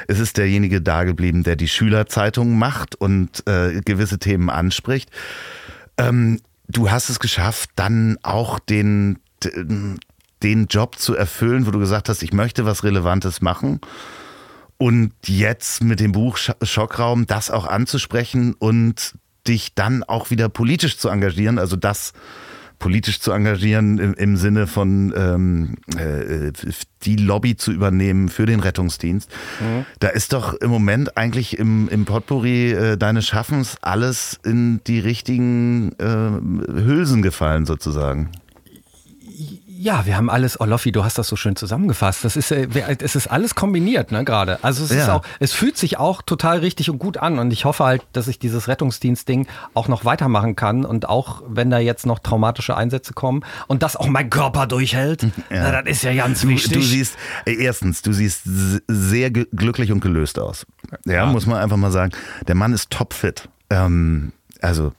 Es 0.08 0.20
ist 0.20 0.38
derjenige 0.38 0.82
da 0.82 1.04
geblieben, 1.04 1.44
der 1.44 1.56
die 1.56 1.68
Schülerzeitung 1.68 2.58
macht 2.58 2.96
und 2.96 3.46
äh, 3.48 3.82
gewisse 3.82 4.20
Themen 4.20 4.50
anspricht. 4.50 5.10
Ähm, 5.98 6.40
du 6.68 6.90
hast 6.90 7.10
es 7.10 7.20
geschafft, 7.20 7.70
dann 7.76 8.18
auch 8.24 8.60
den, 8.60 9.20
den 10.44 10.68
Job 10.68 10.98
zu 10.98 11.16
erfüllen, 11.16 11.66
wo 11.66 11.72
du 11.72 11.80
gesagt 11.80 12.10
hast, 12.10 12.24
ich 12.24 12.34
möchte 12.34 12.66
was 12.66 12.84
Relevantes 12.84 13.42
machen. 13.42 13.80
Und 14.78 15.14
jetzt 15.26 15.84
mit 15.84 16.00
dem 16.02 16.12
Buch 16.12 16.38
Sch- 16.38 16.66
Schockraum 16.66 17.26
das 17.28 17.50
auch 17.50 17.66
anzusprechen 17.66 18.54
und 18.60 19.16
dich 19.48 19.74
dann 19.74 20.04
auch 20.04 20.32
wieder 20.32 20.50
politisch 20.50 20.98
zu 20.98 21.08
engagieren, 21.10 21.60
also 21.60 21.76
das 21.78 22.12
politisch 22.78 23.22
zu 23.22 23.32
engagieren 23.32 24.00
im, 24.00 24.14
im 24.16 24.36
Sinne 24.36 24.68
von 24.68 25.14
ähm, 25.16 25.76
äh, 25.98 26.52
die 27.04 27.16
Lobby 27.16 27.56
zu 27.56 27.72
übernehmen 27.72 28.28
für 28.28 28.46
den 28.46 28.60
Rettungsdienst. 28.60 29.32
Da 30.00 30.10
ist 30.10 30.34
doch 30.34 30.54
im 30.56 30.72
Moment 30.72 31.16
eigentlich 31.16 31.58
im, 31.58 31.88
im 31.88 32.04
Potpourri 32.04 32.72
äh, 32.72 32.98
deines 32.98 33.28
Schaffens 33.28 33.78
alles 33.82 34.38
in 34.44 34.82
die 34.88 35.00
richtigen 35.00 35.94
äh, 36.00 36.06
Hülsen 36.06 37.22
gefallen 37.22 37.66
sozusagen. 37.66 38.32
Ja, 39.86 40.08
wir 40.08 40.18
haben 40.18 40.32
alles, 40.32 40.60
oh 40.60 40.66
Loffi, 40.66 40.92
du 40.92 41.04
hast 41.04 41.20
das 41.20 41.28
so 41.28 41.36
schön 41.36 41.56
zusammengefasst. 41.56 42.26
Das 42.26 42.36
ist, 42.36 42.52
äh, 42.52 42.74
wir- 42.74 42.88
es 43.02 43.16
ist 43.16 43.28
alles 43.28 43.54
kombiniert, 43.54 44.12
ne, 44.12 44.24
gerade. 44.26 44.58
Also 44.64 44.84
es 44.84 44.90
ist 44.90 45.06
Ja. 45.06 45.14
auch, 45.18 45.22
es 45.40 45.54
fühlt 45.54 45.78
sich 45.78 46.00
auch 46.00 46.24
total 46.24 46.58
richtig 46.58 46.90
und 46.90 46.98
gut 46.98 47.18
an. 47.18 47.38
Und 47.38 47.52
ich 47.54 47.66
hoffe 47.66 47.84
halt, 47.86 48.02
dass 48.12 48.28
ich 48.28 48.40
dieses 48.40 48.68
Rettungsdienst-Ding 48.68 49.46
auch 49.76 49.88
noch 49.88 50.04
weitermachen 50.04 50.56
kann. 50.56 50.86
Und 50.86 51.08
auch 51.08 51.44
wenn 51.48 51.70
da 51.70 51.78
jetzt 51.78 52.08
noch 52.08 52.18
traumatische 52.18 52.76
Einsätze 52.76 53.14
kommen 53.14 53.44
und 53.68 53.84
das 53.84 53.96
auch 53.96 54.08
mein 54.08 54.32
Körper 54.32 54.66
durchhält, 54.66 55.28
na, 55.52 55.84
das 55.84 55.98
ist 55.98 56.02
ja 56.04 56.16
ganz 56.16 56.42
Du, 56.42 56.48
wichtig. 56.48 56.74
du 56.74 56.82
siehst, 56.82 57.16
äh, 57.46 57.54
erstens, 57.54 58.02
du 58.02 58.12
siehst 58.12 58.42
sehr 58.88 59.30
glücklich 59.30 59.92
und 59.92 60.00
gelöst 60.00 60.40
aus. 60.40 60.66
Ja, 61.06 61.28
muss 61.28 61.46
man 61.46 61.58
einfach 61.60 61.78
mal 61.78 61.92
sagen. 61.92 62.12
Der 62.48 62.56
Mann 62.56 62.74
ist 62.74 62.90
topfit. 62.90 63.50
Ähm, 63.70 64.32
also, 64.62 64.94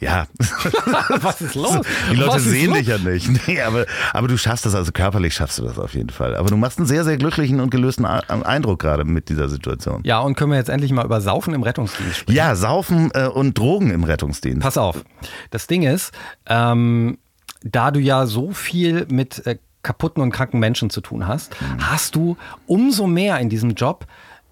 ja. 0.00 0.26
Was 1.20 1.40
ist 1.40 1.54
los? 1.54 1.80
Die 2.10 2.16
Leute 2.16 2.40
sehen 2.40 2.70
los? 2.70 2.78
dich 2.78 2.88
ja 2.88 2.98
nicht. 2.98 3.28
Nee, 3.46 3.60
aber, 3.60 3.86
aber 4.12 4.28
du 4.28 4.36
schaffst 4.38 4.64
das, 4.66 4.74
also 4.74 4.92
körperlich 4.92 5.34
schaffst 5.34 5.58
du 5.58 5.62
das 5.64 5.78
auf 5.78 5.94
jeden 5.94 6.10
Fall. 6.10 6.34
Aber 6.36 6.48
du 6.48 6.56
machst 6.56 6.78
einen 6.78 6.86
sehr, 6.86 7.04
sehr 7.04 7.16
glücklichen 7.16 7.60
und 7.60 7.70
gelösten 7.70 8.04
A- 8.04 8.20
Eindruck 8.28 8.80
gerade 8.80 9.04
mit 9.04 9.28
dieser 9.28 9.48
Situation. 9.48 10.00
Ja, 10.04 10.20
und 10.20 10.34
können 10.36 10.50
wir 10.52 10.58
jetzt 10.58 10.70
endlich 10.70 10.92
mal 10.92 11.04
über 11.04 11.20
Saufen 11.20 11.54
im 11.54 11.62
Rettungsdienst 11.62 12.16
sprechen? 12.18 12.36
Ja, 12.36 12.54
Saufen 12.56 13.10
äh, 13.14 13.26
und 13.28 13.56
Drogen 13.58 13.90
im 13.90 14.04
Rettungsdienst. 14.04 14.60
Pass 14.62 14.78
auf. 14.78 15.04
Das 15.50 15.66
Ding 15.66 15.82
ist, 15.82 16.12
ähm, 16.46 17.18
da 17.62 17.90
du 17.90 18.00
ja 18.00 18.26
so 18.26 18.52
viel 18.52 19.06
mit 19.10 19.46
äh, 19.46 19.58
kaputten 19.82 20.22
und 20.22 20.30
kranken 20.30 20.58
Menschen 20.60 20.88
zu 20.90 21.00
tun 21.02 21.26
hast, 21.28 21.54
hast 21.78 22.14
du 22.16 22.36
umso 22.66 23.06
mehr 23.06 23.38
in 23.40 23.50
diesem 23.50 23.74
Job 23.74 24.06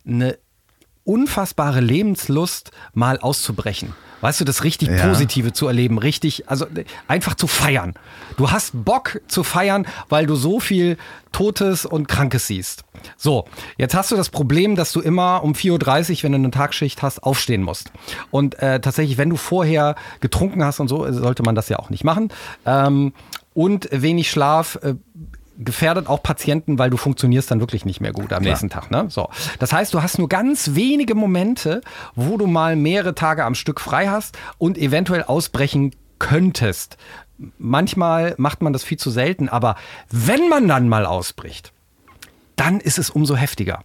eine 0.06 0.36
unfassbare 1.04 1.80
Lebenslust, 1.80 2.70
mal 2.94 3.18
auszubrechen. 3.18 3.94
Weißt 4.22 4.40
du, 4.40 4.44
das 4.46 4.64
richtig 4.64 4.88
Ja. 4.88 5.06
Positive 5.06 5.52
zu 5.52 5.66
erleben, 5.66 5.98
richtig, 5.98 6.48
also 6.48 6.66
einfach 7.08 7.34
zu 7.34 7.46
feiern. 7.46 7.92
Du 8.38 8.50
hast 8.50 8.70
Bock 8.72 9.20
zu 9.28 9.44
feiern, 9.44 9.86
weil 10.08 10.26
du 10.26 10.34
so 10.34 10.60
viel 10.60 10.96
Totes 11.32 11.84
und 11.84 12.08
Krankes 12.08 12.46
siehst. 12.46 12.84
So, 13.16 13.46
jetzt 13.76 13.94
hast 13.94 14.10
du 14.10 14.16
das 14.16 14.30
Problem, 14.30 14.76
dass 14.76 14.92
du 14.92 15.00
immer 15.00 15.42
um 15.42 15.52
4.30 15.52 16.18
Uhr, 16.18 16.22
wenn 16.24 16.32
du 16.32 16.36
eine 16.38 16.50
Tagschicht 16.50 17.02
hast, 17.02 17.22
aufstehen 17.22 17.62
musst. 17.62 17.90
Und 18.30 18.58
äh, 18.60 18.80
tatsächlich, 18.80 19.18
wenn 19.18 19.28
du 19.30 19.36
vorher 19.36 19.96
getrunken 20.20 20.64
hast 20.64 20.80
und 20.80 20.88
so, 20.88 21.10
sollte 21.12 21.42
man 21.42 21.54
das 21.54 21.68
ja 21.68 21.78
auch 21.78 21.90
nicht 21.90 22.04
machen. 22.04 22.32
Ähm, 22.64 23.12
und 23.54 23.88
wenig 23.92 24.30
Schlaf 24.30 24.78
äh, 24.82 24.94
gefährdet 25.64 26.06
auch 26.06 26.22
Patienten, 26.22 26.78
weil 26.78 26.90
du 26.90 26.96
funktionierst 26.96 27.50
dann 27.50 27.60
wirklich 27.60 27.84
nicht 27.84 28.00
mehr 28.00 28.12
gut 28.12 28.32
am 28.32 28.42
nächsten 28.42 28.70
Tag. 28.70 28.90
Ne? 28.90 29.06
So. 29.08 29.28
Das 29.58 29.72
heißt, 29.72 29.92
du 29.94 30.02
hast 30.02 30.18
nur 30.18 30.28
ganz 30.28 30.74
wenige 30.74 31.14
Momente, 31.14 31.80
wo 32.14 32.36
du 32.36 32.46
mal 32.46 32.76
mehrere 32.76 33.14
Tage 33.14 33.44
am 33.44 33.54
Stück 33.54 33.80
frei 33.80 34.08
hast 34.08 34.38
und 34.58 34.78
eventuell 34.78 35.22
ausbrechen 35.22 35.94
könntest. 36.18 36.96
Manchmal 37.58 38.34
macht 38.38 38.62
man 38.62 38.72
das 38.72 38.84
viel 38.84 38.98
zu 38.98 39.10
selten, 39.10 39.48
aber 39.48 39.76
wenn 40.10 40.48
man 40.48 40.68
dann 40.68 40.88
mal 40.88 41.06
ausbricht, 41.06 41.72
dann 42.56 42.80
ist 42.80 42.98
es 42.98 43.10
umso 43.10 43.34
heftiger. 43.34 43.82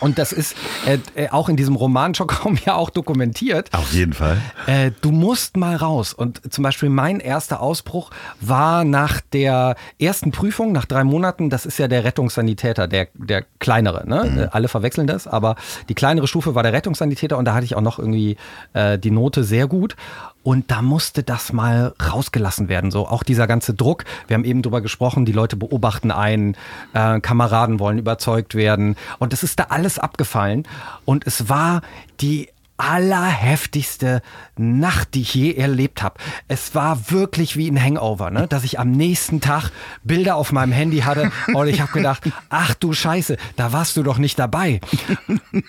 Und 0.00 0.18
das 0.18 0.32
ist 0.32 0.56
äh, 0.86 0.98
äh, 1.14 1.28
auch 1.30 1.48
in 1.48 1.56
diesem 1.56 1.76
Roman 1.76 2.14
Schockraum 2.14 2.58
ja 2.64 2.74
auch 2.74 2.90
dokumentiert. 2.90 3.70
Auf 3.72 3.92
jeden 3.92 4.12
Fall. 4.12 4.38
Äh, 4.66 4.90
du 5.00 5.12
musst 5.12 5.56
mal 5.56 5.76
raus. 5.76 6.12
Und 6.12 6.52
zum 6.52 6.62
Beispiel 6.62 6.88
mein 6.88 7.20
erster 7.20 7.60
Ausbruch 7.60 8.10
war 8.40 8.84
nach 8.84 9.20
der 9.20 9.76
ersten 9.98 10.32
Prüfung, 10.32 10.72
nach 10.72 10.84
drei 10.84 11.04
Monaten, 11.04 11.48
das 11.48 11.64
ist 11.64 11.78
ja 11.78 11.88
der 11.88 12.04
Rettungssanitäter, 12.04 12.88
der, 12.88 13.08
der 13.14 13.44
kleinere. 13.60 14.08
Ne? 14.08 14.48
Äh, 14.52 14.54
Alle 14.54 14.68
verwechseln 14.68 15.06
das, 15.06 15.26
aber 15.26 15.56
die 15.88 15.94
kleinere 15.94 16.26
Stufe 16.26 16.54
war 16.54 16.62
der 16.62 16.72
Rettungssanitäter 16.72 17.38
und 17.38 17.44
da 17.44 17.54
hatte 17.54 17.64
ich 17.64 17.76
auch 17.76 17.80
noch 17.80 17.98
irgendwie 17.98 18.36
äh, 18.72 18.98
die 18.98 19.10
Note 19.10 19.44
sehr 19.44 19.66
gut. 19.68 19.96
Und 20.44 20.70
da 20.70 20.82
musste 20.82 21.24
das 21.24 21.52
mal 21.52 21.94
rausgelassen 22.00 22.68
werden. 22.68 22.92
So 22.92 23.08
auch 23.08 23.24
dieser 23.24 23.48
ganze 23.48 23.74
Druck. 23.74 24.04
Wir 24.28 24.34
haben 24.34 24.44
eben 24.44 24.62
drüber 24.62 24.80
gesprochen, 24.80 25.24
die 25.24 25.32
Leute 25.32 25.56
beobachten 25.56 26.12
einen, 26.12 26.56
äh, 26.92 27.18
Kameraden 27.18 27.80
wollen 27.80 27.98
überzeugt 27.98 28.54
werden. 28.54 28.94
Und 29.18 29.32
es 29.32 29.42
ist 29.42 29.58
da 29.58 29.64
alles 29.70 29.98
abgefallen. 29.98 30.68
Und 31.04 31.26
es 31.26 31.48
war 31.48 31.80
die 32.20 32.50
allerheftigste 32.76 34.20
Nacht, 34.56 35.14
die 35.14 35.22
ich 35.22 35.34
je 35.34 35.54
erlebt 35.54 36.02
habe. 36.02 36.16
Es 36.48 36.74
war 36.74 37.10
wirklich 37.10 37.56
wie 37.56 37.70
ein 37.70 37.80
Hangover, 37.80 38.30
ne? 38.30 38.46
dass 38.48 38.64
ich 38.64 38.80
am 38.80 38.90
nächsten 38.90 39.40
Tag 39.40 39.70
Bilder 40.02 40.36
auf 40.36 40.50
meinem 40.50 40.72
Handy 40.72 41.00
hatte 41.00 41.30
und 41.54 41.68
ich 41.68 41.80
habe 41.80 41.92
gedacht, 41.92 42.24
ach 42.48 42.74
du 42.74 42.92
Scheiße, 42.92 43.36
da 43.56 43.72
warst 43.72 43.96
du 43.96 44.02
doch 44.02 44.18
nicht 44.18 44.38
dabei. 44.38 44.80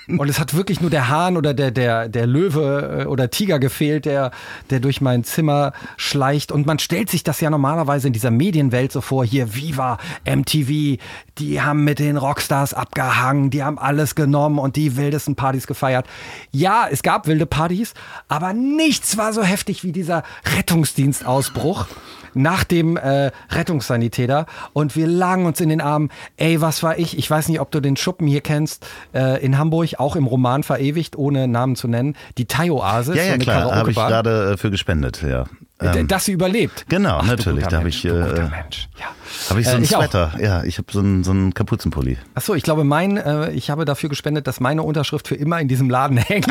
Und 0.07 0.29
es 0.29 0.39
hat 0.39 0.55
wirklich 0.55 0.81
nur 0.81 0.89
der 0.89 1.09
Hahn 1.09 1.37
oder 1.37 1.53
der, 1.53 1.71
der, 1.71 2.09
der 2.09 2.25
Löwe 2.25 3.03
äh, 3.03 3.05
oder 3.05 3.29
Tiger 3.29 3.59
gefehlt, 3.59 4.05
der, 4.05 4.31
der 4.69 4.79
durch 4.79 4.99
mein 4.99 5.23
Zimmer 5.23 5.73
schleicht. 5.97 6.51
Und 6.51 6.65
man 6.65 6.79
stellt 6.79 7.09
sich 7.09 7.23
das 7.23 7.39
ja 7.39 7.49
normalerweise 7.49 8.07
in 8.07 8.13
dieser 8.13 8.31
Medienwelt 8.31 8.91
so 8.91 9.01
vor, 9.01 9.25
hier 9.25 9.53
Viva, 9.55 9.97
MTV, 10.25 10.99
die 11.37 11.61
haben 11.61 11.83
mit 11.83 11.99
den 11.99 12.17
Rockstars 12.17 12.73
abgehangen, 12.73 13.49
die 13.49 13.63
haben 13.63 13.77
alles 13.77 14.15
genommen 14.15 14.57
und 14.57 14.75
die 14.75 14.97
wildesten 14.97 15.35
Partys 15.35 15.67
gefeiert. 15.67 16.07
Ja, 16.51 16.87
es 16.95 17.03
gab 17.03 17.27
wilde 17.27 17.45
Partys, 17.45 17.93
aber 18.29 18.53
nichts 18.53 19.17
war 19.17 19.33
so 19.33 19.43
heftig 19.43 19.83
wie 19.83 19.91
dieser 19.91 20.23
Rettungsdienstausbruch 20.55 21.87
nach 22.33 22.63
dem 22.63 22.95
äh, 22.95 23.31
Rettungssanitäter 23.49 24.45
und 24.71 24.95
wir 24.95 25.05
lagen 25.05 25.45
uns 25.45 25.59
in 25.59 25.67
den 25.67 25.81
Armen. 25.81 26.09
Ey, 26.37 26.61
was 26.61 26.83
war 26.83 26.97
ich? 26.97 27.17
Ich 27.17 27.29
weiß 27.29 27.49
nicht, 27.49 27.59
ob 27.59 27.69
du 27.71 27.81
den 27.81 27.97
Schuppen 27.97 28.27
hier 28.27 28.39
kennst, 28.39 28.87
äh, 29.13 29.43
in 29.43 29.57
Hamburg, 29.57 29.99
auch 29.99 30.15
im 30.15 30.25
Roman 30.25 30.63
verewigt, 30.63 31.17
ohne 31.17 31.49
Namen 31.49 31.75
zu 31.75 31.89
nennen. 31.89 32.15
Die 32.37 32.45
Thai-Oase. 32.45 33.13
Ja, 33.13 33.21
so 33.21 33.27
ja, 33.27 33.33
eine 33.33 33.43
klar. 33.43 33.75
Habe 33.75 33.91
ich 33.91 33.97
gerade 33.97 34.53
äh, 34.53 34.57
für 34.57 34.71
gespendet, 34.71 35.21
ja. 35.21 35.45
Ähm, 35.81 36.07
dass 36.07 36.23
sie 36.25 36.31
überlebt. 36.31 36.85
genau, 36.87 37.17
Ach, 37.21 37.25
natürlich, 37.25 37.65
da 37.67 37.77
hab 37.77 37.83
Mensch, 37.83 38.05
ich, 38.05 38.11
äh, 38.11 38.13
Mensch. 38.13 38.87
Ja. 38.97 39.05
Habe 39.49 39.59
ich 39.59 39.65
so 39.65 39.71
Äh, 39.71 39.75
einen 39.75 39.83
ich 39.83 39.95
auch. 39.95 40.01
Sweater? 40.03 40.31
Ja, 40.41 40.63
ich 40.63 40.77
habe 40.77 40.87
so 40.91 40.99
einen, 40.99 41.23
so 41.25 41.31
einen 41.31 41.53
Kapuzenpulli. 41.53 42.17
Achso, 42.33 42.53
ich 42.55 42.63
glaube, 42.63 42.85
mein, 42.85 43.17
äh, 43.17 43.51
ich 43.51 43.69
habe 43.69 43.83
dafür 43.83 44.07
gespendet, 44.07 44.47
dass 44.47 44.61
meine 44.61 44.83
Unterschrift 44.83 45.27
für 45.27 45.35
immer 45.35 45.59
in 45.59 45.67
diesem 45.67 45.89
Laden 45.89 46.17
hängt. 46.17 46.47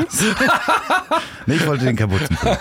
Nee, 1.47 1.55
ich 1.55 1.66
wollte 1.66 1.87
den 1.87 1.97
Kapuzenpulli. 1.97 2.57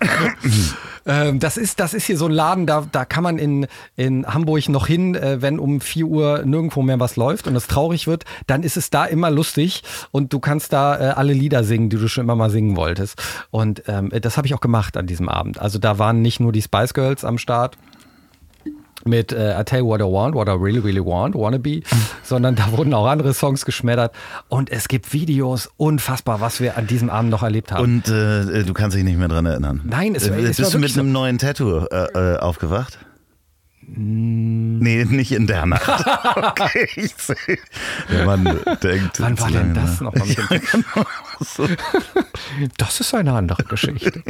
Ähm, 1.08 1.40
das, 1.40 1.56
ist, 1.56 1.80
das 1.80 1.94
ist 1.94 2.04
hier 2.04 2.18
so 2.18 2.26
ein 2.26 2.32
Laden, 2.32 2.66
da, 2.66 2.86
da 2.92 3.04
kann 3.04 3.24
man 3.24 3.38
in, 3.38 3.66
in 3.96 4.26
Hamburg 4.26 4.68
noch 4.68 4.86
hin, 4.86 5.14
äh, 5.14 5.40
wenn 5.40 5.58
um 5.58 5.80
4 5.80 6.06
Uhr 6.06 6.42
nirgendwo 6.44 6.82
mehr 6.82 7.00
was 7.00 7.16
läuft 7.16 7.46
und 7.46 7.56
es 7.56 7.66
traurig 7.66 8.06
wird, 8.06 8.24
dann 8.46 8.62
ist 8.62 8.76
es 8.76 8.90
da 8.90 9.06
immer 9.06 9.30
lustig 9.30 9.82
und 10.10 10.32
du 10.32 10.38
kannst 10.38 10.72
da 10.72 10.96
äh, 11.00 11.12
alle 11.14 11.32
Lieder 11.32 11.64
singen, 11.64 11.88
die 11.88 11.96
du 11.96 12.08
schon 12.08 12.24
immer 12.24 12.36
mal 12.36 12.50
singen 12.50 12.76
wolltest. 12.76 13.22
Und 13.50 13.82
ähm, 13.88 14.10
das 14.20 14.36
habe 14.36 14.46
ich 14.46 14.54
auch 14.54 14.60
gemacht 14.60 14.96
an 14.96 15.06
diesem 15.06 15.28
Abend. 15.28 15.58
Also 15.58 15.78
da 15.78 15.98
waren 15.98 16.20
nicht 16.20 16.40
nur 16.40 16.52
die 16.52 16.62
Spice 16.62 16.92
Girls 16.92 17.24
am 17.24 17.38
Start 17.38 17.78
mit 19.04 19.32
äh, 19.32 19.60
I 19.60 19.64
Tell 19.64 19.80
You 19.80 19.86
What 19.86 20.00
I 20.00 20.04
Want, 20.04 20.34
What 20.34 20.48
I 20.48 20.52
Really 20.52 20.78
Really 20.78 21.04
Want, 21.04 21.34
Wannabe, 21.34 21.80
sondern 22.22 22.56
da 22.56 22.72
wurden 22.72 22.94
auch 22.94 23.06
andere 23.06 23.34
Songs 23.34 23.64
geschmettert 23.64 24.12
und 24.48 24.70
es 24.70 24.88
gibt 24.88 25.12
Videos, 25.12 25.68
unfassbar, 25.76 26.40
was 26.40 26.60
wir 26.60 26.76
an 26.76 26.86
diesem 26.86 27.10
Abend 27.10 27.30
noch 27.30 27.42
erlebt 27.42 27.72
haben. 27.72 27.84
Und 27.84 28.08
äh, 28.08 28.64
du 28.64 28.74
kannst 28.74 28.96
dich 28.96 29.04
nicht 29.04 29.18
mehr 29.18 29.28
dran 29.28 29.46
erinnern. 29.46 29.80
Nein, 29.84 30.14
es 30.14 30.28
äh, 30.28 30.34
es 30.40 30.56
Bist 30.56 30.74
du 30.74 30.78
mit 30.78 30.96
einem 30.98 31.12
neuen 31.12 31.38
Tattoo 31.38 31.86
äh, 31.86 32.34
äh, 32.34 32.38
aufgewacht? 32.38 32.98
Nee, 33.90 35.04
nicht 35.06 35.32
in 35.32 35.46
der 35.46 35.66
Nacht. 35.66 35.88
Okay, 36.58 36.88
ich 36.96 37.14
sehe. 37.16 37.58
Der 38.10 38.26
Mann 38.26 38.44
denkt. 38.82 39.20
Wann 39.20 39.38
war 39.40 39.50
denn 39.50 39.74
das 39.74 40.00
nochmal 40.00 40.26
mit 40.26 40.72
dem 40.72 40.84
So. 41.40 41.66
Das 42.76 43.00
ist 43.00 43.14
eine 43.14 43.32
andere 43.32 43.64
Geschichte. 43.64 44.22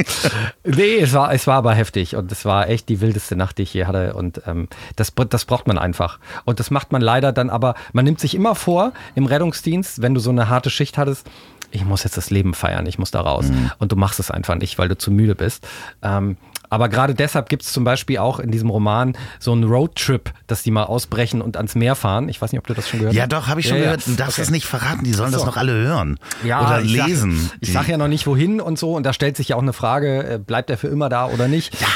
nee, 0.65 0.99
es 0.99 1.13
war, 1.13 1.33
es 1.33 1.47
war 1.47 1.57
aber 1.57 1.75
heftig 1.75 2.17
und 2.17 2.31
es 2.31 2.45
war 2.45 2.69
echt 2.69 2.89
die 2.89 3.01
wildeste 3.01 3.37
Nacht, 3.37 3.59
die 3.59 3.63
ich 3.63 3.75
je 3.75 3.87
hatte. 3.87 4.15
Und 4.15 4.43
ähm, 4.47 4.69
das, 4.97 5.13
das 5.29 5.45
braucht 5.45 5.67
man 5.67 5.79
einfach. 5.79 6.19
Und 6.45 6.61
das 6.61 6.71
macht 6.71 6.93
man 6.93 7.03
leider 7.03 7.33
dann 7.33 7.51
aber, 7.51 7.75
man 7.93 8.05
nimmt 8.05 8.21
sich 8.21 8.35
immer 8.35 8.55
vor 8.55 8.93
im 9.15 9.27
Rettungsdienst, 9.27 10.03
wenn 10.03 10.15
du 10.15 10.21
so 10.21 10.31
eine 10.31 10.49
harte 10.49 10.71
Schicht 10.71 10.99
hattest, 10.99 11.29
ich 11.71 11.85
muss 11.85 12.05
jetzt 12.05 12.17
das 12.17 12.31
Leben 12.31 12.55
feiern, 12.55 12.87
ich 12.87 12.99
muss 12.99 13.11
da 13.11 13.21
raus. 13.21 13.47
Und 13.79 13.93
du 13.93 13.97
machst 13.97 14.21
es 14.21 14.31
einfach 14.31 14.55
nicht, 14.55 14.79
weil 14.79 14.89
du 14.89 14.97
zu 14.97 15.11
müde 15.11 15.35
bist. 15.35 15.67
Ähm, 16.03 16.37
aber 16.71 16.89
gerade 16.89 17.15
deshalb 17.15 17.49
gibt 17.49 17.63
es 17.63 17.73
zum 17.73 17.85
Beispiel 17.85 18.19
auch 18.19 18.39
in 18.41 18.51
diesem 18.51 18.71
Roman 18.71 19.15
so 19.39 19.53
einen 19.53 19.65
Roadtrip, 19.65 20.33
dass 20.47 20.63
die 20.63 20.71
mal 20.71 20.85
ausbrechen 20.85 21.41
und 21.43 21.57
ans 21.57 21.75
Meer 21.75 21.95
fahren. 21.95 22.29
Ich 22.29 22.41
weiß 22.41 22.53
nicht, 22.53 22.59
ob 22.59 22.67
du 22.67 22.75
das 22.75 22.89
schon 22.89 23.01
gehört 23.01 23.15
Ja, 23.15 23.23
hast. 23.23 23.33
doch, 23.33 23.47
habe 23.49 23.61
ich 23.61 23.67
schon 23.69 23.77
Ja, 23.79 23.85
ja. 23.85 23.91
gehört. 23.97 24.07
Du 24.07 24.15
darfst 24.15 24.35
Okay. 24.39 24.43
es 24.43 24.51
nicht 24.51 24.67
verraten, 24.67 25.05
die 25.05 25.13
sollen 25.13 25.29
Ach 25.29 25.33
das 25.33 25.41
so. 25.43 25.47
noch 25.47 25.57
alle 25.57 25.73
hören. 25.73 26.19
Ja, 26.45 26.61
Oder 26.67 26.81
ich 26.83 26.91
lesen. 26.93 27.37
Sag, 27.39 27.59
ich 27.61 27.73
sage 27.73 27.91
ja 27.93 27.97
noch 27.99 28.09
nicht 28.09 28.27
wohin 28.27 28.61
und 28.61 28.79
so 28.79 28.95
und 28.95 29.05
da 29.05 29.13
stellt 29.13 29.37
sich 29.37 29.49
ja 29.49 29.57
auch 29.57 29.63
eine 29.63 29.73
Frage, 29.73 30.25
äh, 30.35 30.39
bleibt 30.39 30.71
er 30.71 30.79
für 30.79 30.89
immer 30.89 31.09
da 31.09 31.27
oder 31.27 31.49
nicht? 31.49 31.81
Ja, 31.81 31.87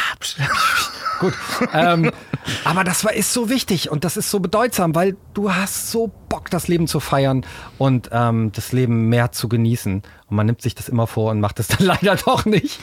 gut. 1.22 1.34
ähm, 1.72 2.10
aber 2.64 2.84
das 2.84 3.04
war, 3.04 3.14
ist 3.14 3.32
so 3.32 3.48
wichtig 3.48 3.90
und 3.90 4.04
das 4.04 4.16
ist 4.16 4.30
so 4.30 4.40
bedeutsam, 4.40 4.94
weil 4.94 5.16
du 5.34 5.54
hast 5.54 5.90
so 5.90 6.12
Bock, 6.28 6.50
das 6.50 6.68
Leben 6.68 6.86
zu 6.86 7.00
feiern 7.00 7.46
und 7.78 8.10
ähm, 8.12 8.52
das 8.52 8.72
Leben 8.72 9.08
mehr 9.08 9.32
zu 9.32 9.48
genießen. 9.48 10.02
Und 10.28 10.36
man 10.36 10.46
nimmt 10.46 10.62
sich 10.62 10.74
das 10.74 10.88
immer 10.88 11.06
vor 11.06 11.30
und 11.30 11.40
macht 11.40 11.60
es 11.60 11.68
dann 11.68 11.86
leider 11.86 12.16
doch 12.16 12.44
nicht. 12.44 12.80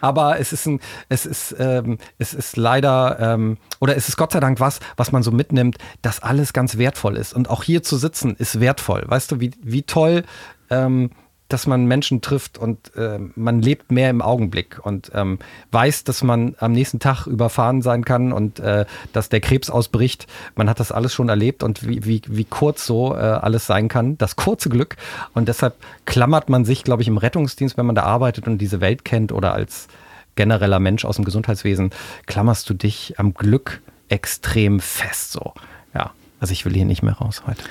Aber 0.00 0.40
es 0.40 0.52
ist 0.52 0.66
ein, 0.66 0.80
es 1.08 1.26
ist, 1.26 1.54
ähm, 1.58 1.98
es 2.18 2.34
ist 2.34 2.56
leider, 2.56 3.18
ähm, 3.20 3.58
oder 3.80 3.96
es 3.96 4.08
ist 4.08 4.16
Gott 4.16 4.32
sei 4.32 4.40
Dank 4.40 4.60
was, 4.60 4.80
was 4.96 5.12
man 5.12 5.22
so 5.22 5.30
mitnimmt, 5.30 5.76
dass 6.00 6.22
alles 6.22 6.52
ganz 6.52 6.78
wertvoll 6.78 7.16
ist. 7.16 7.34
Und 7.34 7.50
auch 7.50 7.62
hier 7.62 7.82
zu 7.82 7.96
sitzen 7.96 8.34
ist 8.36 8.60
wertvoll. 8.60 9.04
Weißt 9.06 9.30
du, 9.30 9.40
wie, 9.40 9.52
wie 9.62 9.82
toll 9.82 10.24
ähm, 10.70 11.10
dass 11.52 11.66
man 11.66 11.86
Menschen 11.86 12.20
trifft 12.20 12.58
und 12.58 12.94
äh, 12.96 13.18
man 13.36 13.60
lebt 13.62 13.92
mehr 13.92 14.10
im 14.10 14.22
Augenblick 14.22 14.80
und 14.82 15.10
ähm, 15.14 15.38
weiß, 15.70 16.04
dass 16.04 16.22
man 16.22 16.54
am 16.58 16.72
nächsten 16.72 16.98
Tag 16.98 17.26
überfahren 17.26 17.82
sein 17.82 18.04
kann 18.04 18.32
und 18.32 18.58
äh, 18.58 18.86
dass 19.12 19.28
der 19.28 19.40
Krebs 19.40 19.70
ausbricht. 19.70 20.26
Man 20.54 20.68
hat 20.68 20.80
das 20.80 20.92
alles 20.92 21.12
schon 21.12 21.28
erlebt 21.28 21.62
und 21.62 21.86
wie, 21.86 22.04
wie, 22.04 22.22
wie 22.26 22.44
kurz 22.44 22.86
so 22.86 23.14
äh, 23.14 23.18
alles 23.18 23.66
sein 23.66 23.88
kann. 23.88 24.18
Das 24.18 24.36
kurze 24.36 24.68
Glück. 24.68 24.96
Und 25.34 25.48
deshalb 25.48 25.74
klammert 26.06 26.48
man 26.48 26.64
sich, 26.64 26.84
glaube 26.84 27.02
ich, 27.02 27.08
im 27.08 27.18
Rettungsdienst, 27.18 27.76
wenn 27.76 27.86
man 27.86 27.94
da 27.94 28.02
arbeitet 28.02 28.46
und 28.46 28.58
diese 28.58 28.80
Welt 28.80 29.04
kennt 29.04 29.32
oder 29.32 29.52
als 29.54 29.88
genereller 30.34 30.78
Mensch 30.78 31.04
aus 31.04 31.16
dem 31.16 31.24
Gesundheitswesen, 31.24 31.90
klammerst 32.26 32.68
du 32.68 32.74
dich 32.74 33.18
am 33.18 33.34
Glück 33.34 33.82
extrem 34.08 34.80
fest 34.80 35.32
so. 35.32 35.52
Ja. 35.94 36.12
Also 36.40 36.52
ich 36.52 36.64
will 36.64 36.74
hier 36.74 36.86
nicht 36.86 37.02
mehr 37.02 37.14
raus 37.14 37.42
heute. 37.46 37.62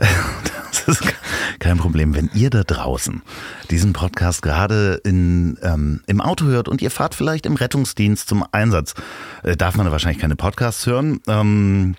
Das 0.70 1.00
ist 1.00 1.14
kein 1.68 1.76
Problem. 1.76 2.14
Wenn 2.14 2.30
ihr 2.32 2.48
da 2.48 2.62
draußen 2.64 3.20
diesen 3.70 3.92
Podcast 3.92 4.40
gerade 4.40 5.02
in, 5.04 5.58
ähm, 5.62 6.00
im 6.06 6.22
Auto 6.22 6.46
hört 6.46 6.66
und 6.66 6.80
ihr 6.80 6.90
fahrt 6.90 7.14
vielleicht 7.14 7.44
im 7.44 7.56
Rettungsdienst 7.56 8.26
zum 8.26 8.42
Einsatz, 8.52 8.94
äh, 9.42 9.54
darf 9.54 9.76
man 9.76 9.84
da 9.84 9.92
wahrscheinlich 9.92 10.18
keine 10.18 10.34
Podcasts 10.34 10.86
hören. 10.86 11.20
Ähm, 11.26 11.94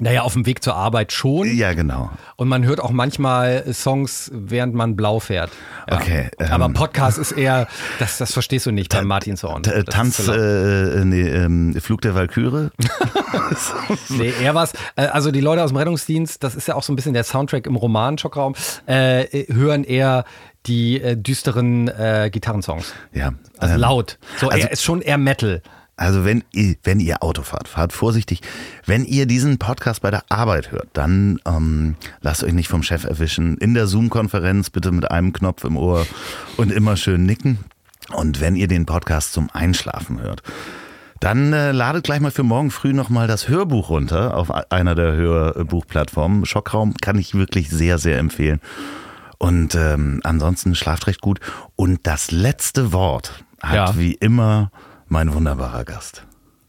Naja, 0.00 0.22
auf 0.22 0.32
dem 0.32 0.44
Weg 0.44 0.62
zur 0.64 0.74
Arbeit 0.74 1.12
schon. 1.12 1.46
Ja, 1.56 1.72
genau. 1.72 2.10
Und 2.34 2.48
man 2.48 2.64
hört 2.64 2.80
auch 2.80 2.90
manchmal 2.90 3.72
Songs, 3.72 4.28
während 4.34 4.74
man 4.74 4.96
blau 4.96 5.20
fährt. 5.20 5.50
Ja. 5.88 5.96
Okay, 5.96 6.30
ähm, 6.40 6.50
Aber 6.50 6.68
Podcast 6.70 7.16
ist 7.18 7.30
eher, 7.32 7.68
das, 8.00 8.18
das 8.18 8.32
verstehst 8.32 8.66
du 8.66 8.72
nicht 8.72 8.92
bei 8.92 9.02
Martin 9.02 9.36
Zorn. 9.36 9.62
Äh, 9.64 9.84
Tanz, 9.84 10.26
laut. 10.26 10.36
äh, 10.36 11.04
nee, 11.04 11.28
ähm, 11.28 11.74
Flug 11.80 12.00
der 12.00 12.14
Walküre. 12.16 12.72
Nee, 14.08 14.32
eher 14.42 14.54
was. 14.54 14.72
Äh, 14.96 15.06
also 15.06 15.30
die 15.30 15.40
Leute 15.40 15.62
aus 15.62 15.70
dem 15.70 15.76
Rettungsdienst, 15.76 16.42
das 16.42 16.54
ist 16.54 16.68
ja 16.68 16.74
auch 16.74 16.82
so 16.82 16.92
ein 16.92 16.96
bisschen 16.96 17.14
der 17.14 17.24
Soundtrack 17.24 17.66
im 17.66 17.76
Roman 17.76 18.18
Schockraum, 18.18 18.54
äh, 18.86 19.44
hören 19.52 19.84
eher 19.84 20.24
die 20.66 21.00
äh, 21.00 21.16
düsteren 21.16 21.88
äh, 21.88 22.30
Gitarrensongs. 22.32 22.94
ja. 23.12 23.32
Also 23.58 23.74
ähm, 23.74 23.80
laut. 23.80 24.18
So, 24.38 24.48
also- 24.48 24.66
er 24.66 24.72
ist 24.72 24.82
schon 24.82 25.00
eher 25.02 25.18
Metal. 25.18 25.62
Also 25.96 26.24
wenn 26.24 26.42
ihr, 26.52 26.74
wenn 26.82 26.98
ihr 26.98 27.22
Auto 27.22 27.42
fahrt, 27.42 27.68
fahrt 27.68 27.92
vorsichtig. 27.92 28.40
Wenn 28.84 29.04
ihr 29.04 29.26
diesen 29.26 29.58
Podcast 29.58 30.02
bei 30.02 30.10
der 30.10 30.24
Arbeit 30.28 30.72
hört, 30.72 30.88
dann 30.92 31.38
ähm, 31.46 31.94
lasst 32.20 32.42
euch 32.42 32.52
nicht 32.52 32.68
vom 32.68 32.82
Chef 32.82 33.04
erwischen. 33.04 33.56
In 33.58 33.74
der 33.74 33.86
Zoom-Konferenz 33.86 34.70
bitte 34.70 34.90
mit 34.90 35.10
einem 35.10 35.32
Knopf 35.32 35.62
im 35.64 35.76
Ohr 35.76 36.06
und 36.56 36.72
immer 36.72 36.96
schön 36.96 37.24
nicken. 37.24 37.58
Und 38.12 38.40
wenn 38.40 38.56
ihr 38.56 38.66
den 38.68 38.86
Podcast 38.86 39.32
zum 39.32 39.48
Einschlafen 39.52 40.20
hört, 40.20 40.42
dann 41.20 41.52
äh, 41.52 41.70
ladet 41.72 42.04
gleich 42.04 42.20
mal 42.20 42.32
für 42.32 42.42
morgen 42.42 42.70
früh 42.70 42.92
nochmal 42.92 43.28
das 43.28 43.48
Hörbuch 43.48 43.88
runter 43.88 44.36
auf 44.36 44.50
einer 44.72 44.94
der 44.94 45.12
Hörbuchplattformen. 45.12 46.44
Schockraum 46.44 46.94
kann 47.00 47.18
ich 47.18 47.34
wirklich 47.34 47.70
sehr, 47.70 47.98
sehr 47.98 48.18
empfehlen. 48.18 48.60
Und 49.38 49.74
ähm, 49.74 50.20
ansonsten 50.24 50.74
schlaft 50.74 51.06
recht 51.06 51.20
gut. 51.20 51.40
Und 51.76 52.00
das 52.06 52.30
letzte 52.30 52.92
Wort 52.92 53.44
hat 53.62 53.74
Ja. 53.74 53.98
wie 53.98 54.12
immer 54.12 54.70
mein 55.08 55.32
wunderbarer 55.34 55.84
Gast. 55.84 56.24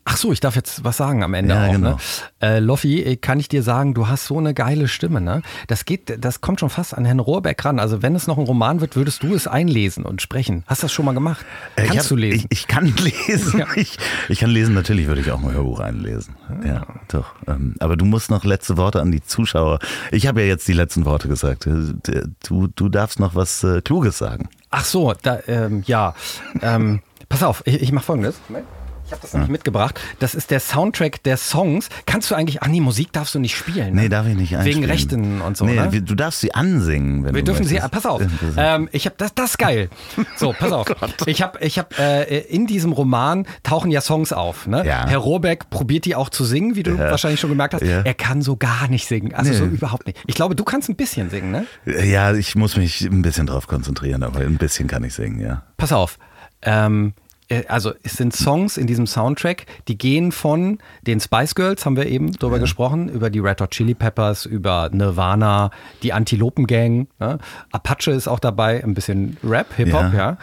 Ach 0.08 0.18
so, 0.18 0.32
ich 0.32 0.40
darf 0.40 0.56
jetzt 0.56 0.84
was 0.84 0.98
sagen 0.98 1.24
am 1.24 1.34
Ende 1.34 1.56
Ja, 1.56 1.66
auch. 1.66 1.72
genau. 1.72 1.90
Ne? 1.90 1.98
Äh, 2.40 2.60
Loffi, 2.60 3.02
äh, 3.02 3.16
kann 3.16 3.40
ich 3.40 3.48
dir 3.50 3.64
sagen, 3.64 3.96
du 3.96 4.08
hast 4.08 4.28
so 4.28 4.38
eine 4.38 4.54
geile 4.54 4.88
Stimme. 4.88 5.20
Ne? 5.20 5.42
Das 5.66 5.84
geht, 5.86 6.24
das 6.24 6.42
kommt 6.42 6.60
schon 6.60 6.70
fast 6.70 6.96
an 6.96 7.06
Herrn 7.06 7.20
Rohrbeck 7.20 7.66
ran. 7.66 7.80
Also 7.80 8.04
wenn 8.04 8.14
es 8.14 8.28
noch 8.28 8.38
ein 8.38 8.44
Roman 8.46 8.82
wird, 8.82 8.96
würdest 8.96 9.24
du 9.24 9.34
es 9.34 9.48
einlesen 9.48 10.06
und 10.06 10.22
sprechen. 10.22 10.64
Hast 10.68 10.84
du 10.84 10.86
das 10.86 10.94
schon 10.94 11.06
mal 11.06 11.14
gemacht? 11.16 11.44
Äh, 11.76 11.86
ich 11.86 11.88
Kannst 11.88 12.04
hab- 12.04 12.10
du 12.10 12.16
lesen? 12.18 12.46
Ich, 12.52 12.60
ich 12.60 12.68
kann 12.68 12.86
lesen. 13.28 13.58
Ja. 13.62 13.66
Ich, 13.76 13.98
ich 14.30 14.40
kann 14.42 14.52
lesen, 14.52 14.76
natürlich 14.76 15.08
würde 15.08 15.22
ich 15.22 15.32
auch 15.32 15.42
ein 15.42 15.52
Hörbuch 15.52 15.80
einlesen. 15.80 16.36
Ah. 16.50 16.68
Ja, 16.68 16.86
doch. 17.08 17.34
Ähm, 17.48 17.74
aber 17.80 17.98
du 17.98 18.06
musst 18.06 18.30
noch 18.30 18.44
letzte 18.46 18.78
Worte 18.78 19.02
an 19.02 19.12
die 19.12 19.24
Zuschauer. 19.24 19.80
Ich 20.12 20.28
habe 20.28 20.42
ja 20.42 20.46
jetzt 20.46 20.68
die 20.68 20.74
letzten 20.74 21.06
Worte 21.06 21.28
gesagt. 21.28 21.66
Äh, 21.66 21.96
Du, 22.48 22.68
du 22.68 22.90
darfst 22.90 23.20
noch 23.20 23.34
was 23.34 23.64
äh, 23.64 23.82
Kluges 23.82 24.20
sagen. 24.20 24.50
Ach 24.70 24.86
so, 24.86 25.16
da, 25.24 25.40
ähm, 25.48 25.82
ja. 25.88 26.14
Ähm, 26.62 27.00
pass 27.30 27.44
auf, 27.44 27.62
ich, 27.66 27.82
ich 27.82 27.92
mache 27.92 28.06
folgendes. 28.06 28.36
Ich 29.08 29.12
habe 29.12 29.22
das 29.22 29.34
nämlich 29.34 29.52
mitgebracht. 29.52 30.00
Das 30.18 30.34
ist 30.34 30.50
der 30.50 30.60
Soundtrack 30.60 31.22
der 31.22 31.38
Songs. 31.38 31.90
Kannst 32.08 32.32
du 32.32 32.36
eigentlich, 32.36 32.64
ach 32.64 32.68
nee, 32.68 32.82
Musik 32.82 33.14
darfst 33.14 33.36
du 33.36 33.40
nicht 33.40 33.56
spielen. 33.56 33.94
Ne? 33.94 34.02
Nee, 34.02 34.10
darf 34.10 34.26
ich 34.26 34.34
nicht 34.36 34.56
einspielen. 34.58 34.82
Wegen 34.82 34.92
Rechten 34.92 35.42
und 35.42 35.56
so, 35.56 35.66
nee, 35.66 35.76
ne? 35.76 36.02
Du 36.02 36.16
darfst 36.16 36.40
sie 36.40 36.56
ansingen, 36.56 37.24
wenn 37.24 37.36
Wir 37.36 37.44
du 37.44 37.52
dürfen 37.52 37.68
sie, 37.68 37.76
möchtest. 37.76 37.92
pass 37.94 38.08
auf. 38.08 38.22
Äh, 38.24 38.28
Ähm, 38.58 38.90
ich 38.92 39.06
habe 39.06 39.16
das, 39.20 39.36
das 39.36 39.52
ist 39.52 39.58
geil. 39.60 39.92
So, 40.38 40.56
pass 40.58 40.72
auf. 40.72 40.88
Ich 41.28 41.44
habe, 41.44 41.60
ich 41.64 41.78
habe 41.78 41.90
äh, 42.00 42.40
in 42.48 42.66
diesem 42.66 42.94
Roman 42.94 43.46
tauchen 43.62 43.92
ja 43.92 44.02
Songs 44.02 44.34
auf. 44.34 44.66
Ne? 44.66 44.84
Ja. 44.84 45.06
Herr 45.08 45.20
Rohrbeck 45.20 45.70
probiert 45.70 46.06
die 46.06 46.16
auch 46.16 46.30
zu 46.30 46.44
singen, 46.44 46.76
wie 46.76 46.82
du 46.82 46.98
wahrscheinlich 46.98 47.40
schon 47.40 47.52
gemerkt 47.52 47.76
hast. 47.76 47.84
Ja. 47.84 48.02
Er 48.02 48.14
kann 48.16 48.42
so 48.42 48.56
gar 48.56 48.88
nicht 48.88 49.08
singen, 49.08 49.36
also 49.36 49.52
Nee. 49.52 49.58
so 49.58 49.66
überhaupt 49.66 50.08
nicht. 50.08 50.18
Ich 50.26 50.34
glaube, 50.34 50.56
du 50.56 50.64
kannst 50.64 50.90
ein 50.90 50.96
bisschen 50.96 51.30
singen, 51.30 51.52
ne? 51.52 51.68
Ja, 51.86 52.34
ich 52.34 52.56
muss 52.56 52.76
mich 52.76 53.02
ein 53.02 53.22
bisschen 53.22 53.46
drauf 53.46 53.68
konzentrieren, 53.68 54.24
aber 54.24 54.40
ein 54.40 54.58
bisschen 54.58 54.88
kann 54.88 55.04
ich 55.04 55.14
singen, 55.14 55.40
ja. 55.40 55.62
Pass 55.78 55.92
auf. 55.94 56.18
Ähm, 56.62 57.14
äh, 57.48 57.64
also 57.68 57.94
es 58.04 58.14
sind 58.14 58.36
Songs 58.36 58.78
in 58.78 58.88
diesem 58.88 59.06
Soundtrack, 59.08 59.66
die 59.88 59.98
gehen 59.98 60.32
von 60.32 60.80
den 61.06 61.20
Spice 61.20 61.56
Girls, 61.56 61.86
haben 61.86 61.96
wir 61.96 62.08
eben 62.08 62.32
drüber 62.34 62.60
gesprochen, 62.60 63.10
über 63.10 63.30
die 63.30 63.40
Red 63.40 63.62
Hot 63.62 63.72
Chili 63.72 63.94
Peppers, 63.94 64.46
über 64.46 64.90
Nirvana, 64.92 65.70
die 66.04 66.14
Antilopen 66.14 66.66
Gang, 66.68 67.08
ne? 67.20 67.38
Apache 67.72 68.12
ist 68.12 68.28
auch 68.28 68.40
dabei, 68.40 68.84
ein 68.84 68.94
bisschen 68.94 69.38
Rap, 69.44 69.74
Hip-Hop, 69.76 70.14
Ja. 70.14 70.14
ja. 70.14 70.38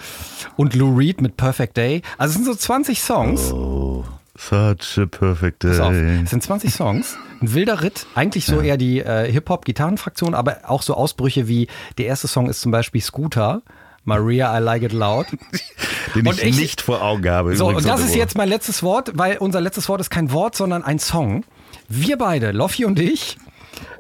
Und 0.57 0.75
Lou 0.75 0.97
Reed 0.97 1.21
mit 1.21 1.37
Perfect 1.37 1.77
Day. 1.77 2.03
Also 2.19 2.31
es 2.31 2.35
sind 2.37 2.45
so 2.45 2.55
20 2.55 3.01
Songs. 3.03 3.53
Oh, 3.53 4.05
such 4.37 4.99
a 4.99 5.07
perfect 5.07 5.61
Pass 5.61 5.81
auf, 5.81 5.91
day. 5.93 6.21
es 6.25 6.31
sind 6.31 6.43
20 6.43 6.73
Songs. 6.73 7.17
Ein 7.41 7.55
wilder 7.55 7.83
Ritt. 7.83 8.07
Eigentlich 8.15 8.47
so 8.47 8.61
eher 8.61 8.77
die 8.77 9.01
äh, 9.01 9.31
Hip-Hop-Gitarrenfraktion, 9.31 10.35
aber 10.35 10.59
auch 10.69 10.83
so 10.83 10.95
Ausbrüche 10.95 11.49
wie 11.49 11.67
der 11.99 12.07
erste 12.07 12.29
Song 12.29 12.49
ist 12.49 12.61
zum 12.61 12.71
Beispiel 12.71 13.01
Scooter. 13.01 13.63
Maria, 14.05 14.57
I 14.57 14.61
Like 14.63 14.83
It 14.83 14.93
Loud. 14.93 15.27
Den 16.15 16.27
Und 16.27 16.39
ich, 16.39 16.49
ich- 16.49 16.59
nicht 16.59 16.81
vor 16.81 17.03
Augen 17.03 17.29
habe. 17.31 17.57
So, 17.57 17.69
und 17.69 17.85
das 17.87 18.01
ist 18.01 18.15
jetzt 18.15 18.37
mein 18.37 18.49
letztes 18.49 18.83
Wort, 18.83 19.13
weil 19.15 19.39
unser 19.39 19.61
letztes 19.61 19.89
Wort 19.89 20.01
ist 20.01 20.11
kein 20.11 20.33
Wort, 20.33 20.57
sondern 20.57 20.83
ein 20.85 20.99
Song. 20.99 21.45
Wir 21.89 22.19
beide, 22.19 22.53
Loffi 22.53 22.85
und 22.85 22.99
ich, 22.99 23.37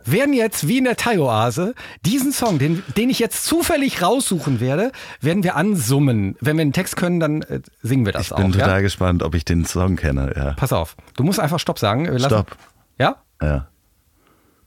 werden 0.04 0.34
jetzt 0.34 0.66
wie 0.68 0.78
in 0.78 0.84
der 0.84 0.96
Thai-Oase 0.96 1.74
diesen 2.04 2.32
Song, 2.32 2.58
den, 2.58 2.82
den 2.96 3.08
ich 3.10 3.18
jetzt 3.18 3.44
zufällig 3.46 4.02
raussuchen 4.02 4.60
werde, 4.60 4.92
werden 5.20 5.42
wir 5.44 5.56
ansummen. 5.56 6.36
Wenn 6.40 6.56
wir 6.56 6.62
einen 6.62 6.72
Text 6.72 6.96
können, 6.96 7.20
dann 7.20 7.42
äh, 7.42 7.60
singen 7.82 8.04
wir 8.04 8.12
das 8.12 8.26
Ich 8.26 8.32
auch. 8.32 8.36
bin 8.38 8.52
total 8.52 8.68
ja? 8.68 8.80
gespannt, 8.80 9.22
ob 9.22 9.34
ich 9.34 9.44
den 9.44 9.64
Song 9.64 9.96
kenne. 9.96 10.32
Ja. 10.36 10.52
Pass 10.54 10.72
auf, 10.72 10.96
du 11.16 11.22
musst 11.22 11.38
einfach 11.40 11.58
Stopp 11.60 11.78
sagen. 11.78 12.18
Stopp. 12.18 12.56
Ja? 12.98 13.16
Ja. 13.40 13.68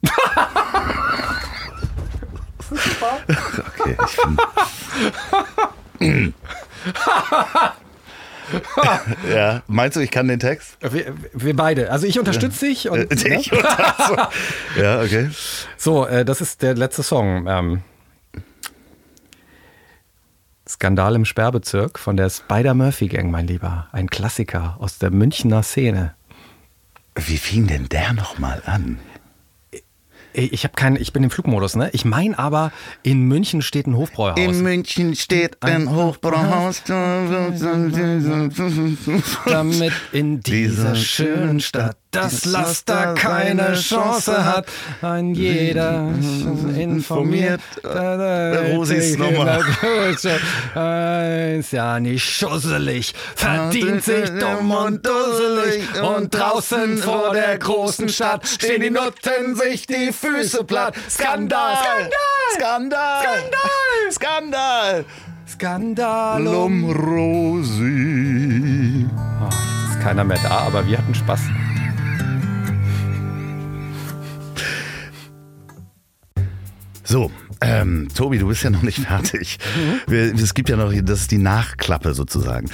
okay, 3.80 3.98
ich 6.00 6.34
ja, 9.34 9.64
meinst 9.68 9.98
du, 9.98 10.02
ich 10.02 10.12
kann 10.12 10.28
den 10.28 10.40
Text? 10.40 10.78
Wir, 10.82 11.14
wir 11.34 11.56
beide. 11.56 11.92
Also 11.92 12.06
ich 12.06 12.20
unterstütze 12.20 12.68
dich. 12.68 12.90
Und, 12.90 13.12
Äh, 13.26 13.38
Ich 13.38 13.52
oder 13.52 13.96
so. 14.08 14.16
Ja, 14.82 15.02
okay. 15.02 15.30
So, 15.78 16.06
äh, 16.06 16.24
das 16.26 16.42
ist 16.42 16.62
der 16.62 16.76
letzte 16.76 17.04
Song. 17.04 17.48
Ähm, 17.48 17.82
Skandal 20.68 21.16
im 21.16 21.26
Sperrbezirk 21.26 22.00
von 22.00 22.18
der 22.18 22.30
Spider-Murphy 22.30 23.08
Gang, 23.08 23.30
mein 23.30 23.48
Lieber. 23.48 23.88
Ein 23.92 24.10
Klassiker 24.10 24.78
aus 24.80 24.98
der 24.98 25.12
Münchner 25.12 25.62
Szene. 25.64 26.16
Wie 27.16 27.38
fing 27.38 27.68
denn 27.68 27.88
der 27.90 28.14
nochmal 28.14 28.62
an? 28.66 29.00
Ich 30.38 30.64
habe 30.64 30.74
keinen, 30.76 30.98
ich 30.98 31.14
bin 31.14 31.24
im 31.24 31.30
Flugmodus, 31.30 31.76
ne? 31.76 31.90
Ich 31.94 32.04
meine 32.04 32.38
aber, 32.38 32.72
in 33.04 33.22
München 33.22 33.62
steht 33.62 33.88
ein 33.88 33.96
Hofbräuhaus. 33.96 34.38
In 34.38 34.62
München 34.62 35.16
steht 35.16 35.64
ein 35.64 35.90
Hochbrauhaus. 35.90 36.84
damit 39.46 39.94
in 40.12 40.42
Dieser 40.42 40.96
schönen 40.96 41.60
Stadt 41.62 41.98
das 42.16 42.46
Laster 42.46 43.14
keine 43.14 43.74
Chance 43.74 44.46
hat. 44.46 44.66
Ein 45.02 45.34
jeder 45.36 46.10
informiert. 46.76 47.62
Rosis 47.84 49.18
Nummer. 49.18 49.60
Ist 51.58 51.72
ja 51.72 52.00
nicht 52.00 52.24
schusselig, 52.24 53.14
verdient 53.36 54.04
sich 54.04 54.30
dumm 54.40 54.72
und 54.72 55.06
dusselig. 55.06 55.84
Und 56.02 56.34
draußen 56.34 56.98
vor 56.98 57.34
der 57.34 57.58
großen 57.58 58.10
Stadt 58.10 58.48
stehen 58.48 58.82
die 58.82 58.90
Nutten 58.90 59.56
sich 59.56 59.88
die 59.88 60.12
Füße 60.12 60.64
platt. 60.64 60.96
Skandal! 61.10 61.78
Skandal! 62.56 63.24
Skandal! 64.12 64.12
Skandal! 64.12 65.06
Skandalum! 65.48 66.92
Rosi. 66.92 67.76
Oh, 69.16 69.46
jetzt 69.46 69.92
ist 69.92 70.02
keiner 70.02 70.24
mehr 70.24 70.40
da, 70.44 70.60
aber 70.68 70.86
wir 70.88 70.98
hatten 70.98 71.14
Spaß. 71.16 71.42
So, 77.06 77.32
ähm, 77.62 78.08
Tobi, 78.14 78.40
du 78.40 78.48
bist 78.48 78.64
ja 78.64 78.70
noch 78.72 78.82
nicht 78.82 79.00
fertig. 79.08 79.60
Wir, 80.08 80.34
es 80.34 80.54
gibt 80.54 80.70
ja 80.70 80.76
noch, 80.76 80.92
das 81.04 81.22
ist 81.22 81.32
die 81.32 81.38
Nachklappe 81.38 82.14
sozusagen. 82.14 82.68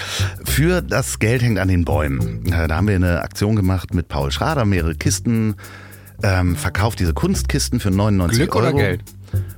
Für 0.45 0.81
das 0.81 1.19
Geld 1.19 1.41
hängt 1.41 1.59
an 1.59 1.67
den 1.67 1.85
Bäumen. 1.85 2.45
Äh, 2.51 2.67
Da 2.67 2.77
haben 2.77 2.87
wir 2.87 2.95
eine 2.95 3.21
Aktion 3.21 3.55
gemacht 3.55 3.93
mit 3.93 4.07
Paul 4.07 4.31
Schrader, 4.31 4.65
mehrere 4.65 4.95
Kisten 4.95 5.55
ähm, 6.23 6.55
verkauft, 6.55 6.99
diese 6.99 7.13
Kunstkisten 7.13 7.79
für 7.79 7.91
99 7.91 8.37
Glück 8.39 8.55
Euro. 8.55 8.67
oder 8.69 8.73
Geld? 8.77 9.03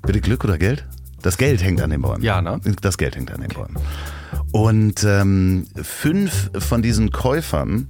Bitte 0.01 0.21
Glück 0.21 0.43
oder 0.43 0.57
Geld? 0.57 0.85
Das 1.21 1.37
Geld 1.37 1.63
hängt 1.63 1.81
an 1.81 1.89
den 1.89 2.01
Bäumen. 2.01 2.21
Ja, 2.23 2.41
ne? 2.41 2.59
Das 2.81 2.97
Geld 2.97 3.15
hängt 3.15 3.31
an 3.31 3.41
den 3.41 3.49
Bäumen. 3.49 3.77
Und 4.53 5.03
ähm, 5.03 5.65
fünf 5.81 6.51
von 6.59 6.83
diesen 6.83 7.11
Käufern 7.11 7.89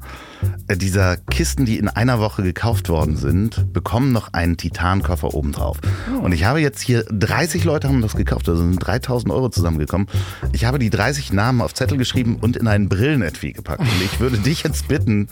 äh, 0.69 0.77
dieser 0.77 1.17
Kisten, 1.17 1.65
die 1.65 1.77
in 1.77 1.89
einer 1.89 2.21
Woche 2.21 2.41
gekauft 2.41 2.87
worden 2.87 3.17
sind, 3.17 3.73
bekommen 3.73 4.13
noch 4.13 4.31
einen 4.31 4.55
Titankoffer 4.55 5.33
obendrauf. 5.33 5.79
Und 6.21 6.31
ich 6.31 6.45
habe 6.45 6.61
jetzt 6.61 6.79
hier 6.79 7.03
30 7.03 7.65
Leute 7.65 7.89
haben 7.89 8.01
das 8.01 8.15
gekauft, 8.15 8.47
also 8.47 8.61
sind 8.61 8.77
3000 8.77 9.33
Euro 9.33 9.49
zusammengekommen. 9.49 10.07
Ich 10.53 10.63
habe 10.63 10.79
die 10.79 10.89
30 10.89 11.33
Namen 11.33 11.59
auf 11.59 11.73
Zettel 11.73 11.97
geschrieben 11.97 12.37
und 12.39 12.55
in 12.55 12.69
einen 12.69 12.87
Brillenetui 12.87 13.51
gepackt. 13.51 13.81
Und 13.81 14.01
ich 14.01 14.21
würde 14.21 14.37
dich 14.37 14.63
jetzt 14.63 14.87
bitten, 14.87 15.27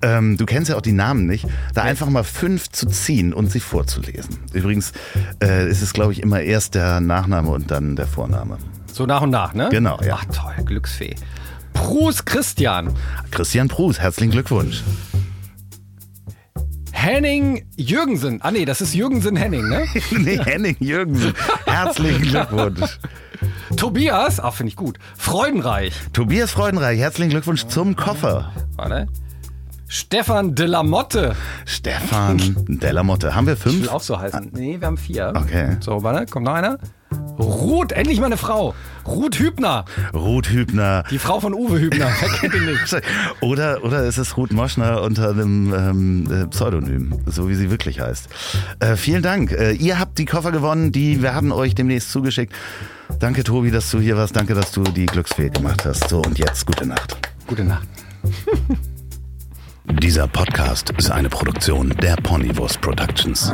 ähm, 0.00 0.38
du 0.38 0.46
kennst 0.46 0.70
ja 0.70 0.78
auch 0.78 0.82
die 0.82 0.92
Namen 0.92 1.26
nicht, 1.26 1.46
da 1.74 1.82
einfach 1.82 2.08
mal 2.08 2.24
fünf 2.24 2.70
zu 2.70 2.86
ziehen 2.86 3.34
und 3.34 3.52
sie 3.52 3.60
vorzulesen. 3.60 4.38
Übrigens 4.54 4.92
äh, 5.42 5.68
ist 5.68 5.82
es, 5.82 5.92
glaube 5.92 6.12
ich, 6.12 6.22
immer 6.22 6.40
erst 6.40 6.74
der 6.74 7.00
Nachname 7.00 7.50
und 7.50 7.70
dann 7.70 7.96
der 7.96 8.06
Vorname. 8.06 8.56
So 8.92 9.06
nach 9.06 9.22
und 9.22 9.30
nach, 9.30 9.54
ne? 9.54 9.68
Genau, 9.70 9.98
ja. 10.02 10.18
Ach 10.18 10.24
toll, 10.26 10.64
Glücksfee. 10.64 11.14
Bruce 11.72 12.24
Christian. 12.24 12.92
Christian 13.30 13.68
Prus, 13.68 13.98
herzlichen 14.00 14.32
Glückwunsch. 14.32 14.82
Henning 16.92 17.64
Jürgensen. 17.76 18.40
Ah 18.42 18.50
nee, 18.50 18.64
das 18.64 18.80
ist 18.80 18.94
Jürgensen 18.94 19.36
Henning, 19.36 19.66
ne? 19.68 19.86
nee, 20.18 20.38
Henning 20.44 20.76
Jürgensen. 20.80 21.34
Herzlichen 21.66 22.22
Glückwunsch. 22.22 22.98
Tobias, 23.76 24.40
ah, 24.40 24.50
finde 24.50 24.68
ich 24.70 24.76
gut. 24.76 24.98
Freudenreich. 25.16 25.94
Tobias 26.12 26.50
Freudenreich, 26.50 26.98
herzlichen 26.98 27.30
Glückwunsch 27.30 27.66
zum 27.66 27.96
Koffer. 27.96 28.52
Warte. 28.76 29.06
Stefan 29.88 30.54
de 30.54 30.66
la 30.66 30.82
Motte. 30.82 31.34
Stefan 31.64 32.38
de 32.68 32.90
la 32.90 33.02
Motte. 33.02 33.34
Haben 33.34 33.46
wir 33.46 33.54
Ich 33.54 33.64
will 33.64 33.72
fünf? 33.72 33.88
auch 33.88 34.02
so 34.02 34.20
heißen. 34.20 34.50
Nee, 34.52 34.78
wir 34.80 34.86
haben 34.86 34.98
vier. 34.98 35.32
Okay. 35.34 35.76
So, 35.80 36.02
warte, 36.02 36.26
kommt 36.30 36.44
noch 36.46 36.54
einer. 36.54 36.78
Ruth, 37.40 37.92
endlich 37.92 38.20
mal 38.20 38.26
eine 38.26 38.36
Frau. 38.36 38.74
Ruth 39.06 39.38
Hübner. 39.38 39.84
Ruth 40.12 40.50
Hübner. 40.50 41.04
Die 41.10 41.18
Frau 41.18 41.40
von 41.40 41.54
Uwe 41.54 41.80
Hübner. 41.80 42.10
Wer 42.20 42.28
kennt 42.28 42.54
ihn 42.54 42.66
nicht? 42.66 43.02
Oder, 43.40 43.82
oder 43.82 44.04
ist 44.04 44.18
es 44.18 44.36
Ruth 44.36 44.52
Moschner 44.52 45.02
unter 45.02 45.30
einem 45.30 45.72
ähm, 45.74 46.28
äh, 46.30 46.46
Pseudonym, 46.48 47.18
so 47.26 47.48
wie 47.48 47.54
sie 47.54 47.70
wirklich 47.70 48.00
heißt. 48.00 48.28
Äh, 48.80 48.96
vielen 48.96 49.22
Dank. 49.22 49.52
Äh, 49.52 49.72
ihr 49.72 49.98
habt 49.98 50.18
die 50.18 50.26
Koffer 50.26 50.52
gewonnen, 50.52 50.92
die 50.92 51.22
werden 51.22 51.52
euch 51.52 51.74
demnächst 51.74 52.10
zugeschickt. 52.10 52.52
Danke, 53.18 53.42
Tobi, 53.42 53.70
dass 53.70 53.90
du 53.90 54.00
hier 54.00 54.16
warst. 54.16 54.36
Danke, 54.36 54.54
dass 54.54 54.72
du 54.72 54.82
die 54.82 55.06
Glücksfee 55.06 55.48
gemacht 55.48 55.84
hast. 55.84 56.08
So, 56.08 56.20
und 56.20 56.38
jetzt 56.38 56.66
gute 56.66 56.86
Nacht. 56.86 57.16
Gute 57.46 57.64
Nacht. 57.64 57.88
Dieser 59.84 60.28
Podcast 60.28 60.90
ist 60.90 61.10
eine 61.10 61.28
Produktion 61.28 61.90
der 62.00 62.16
Ponywurst 62.16 62.80
Productions. 62.80 63.52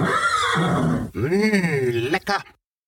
Mmh, 1.14 1.90
lecker. 2.11 2.42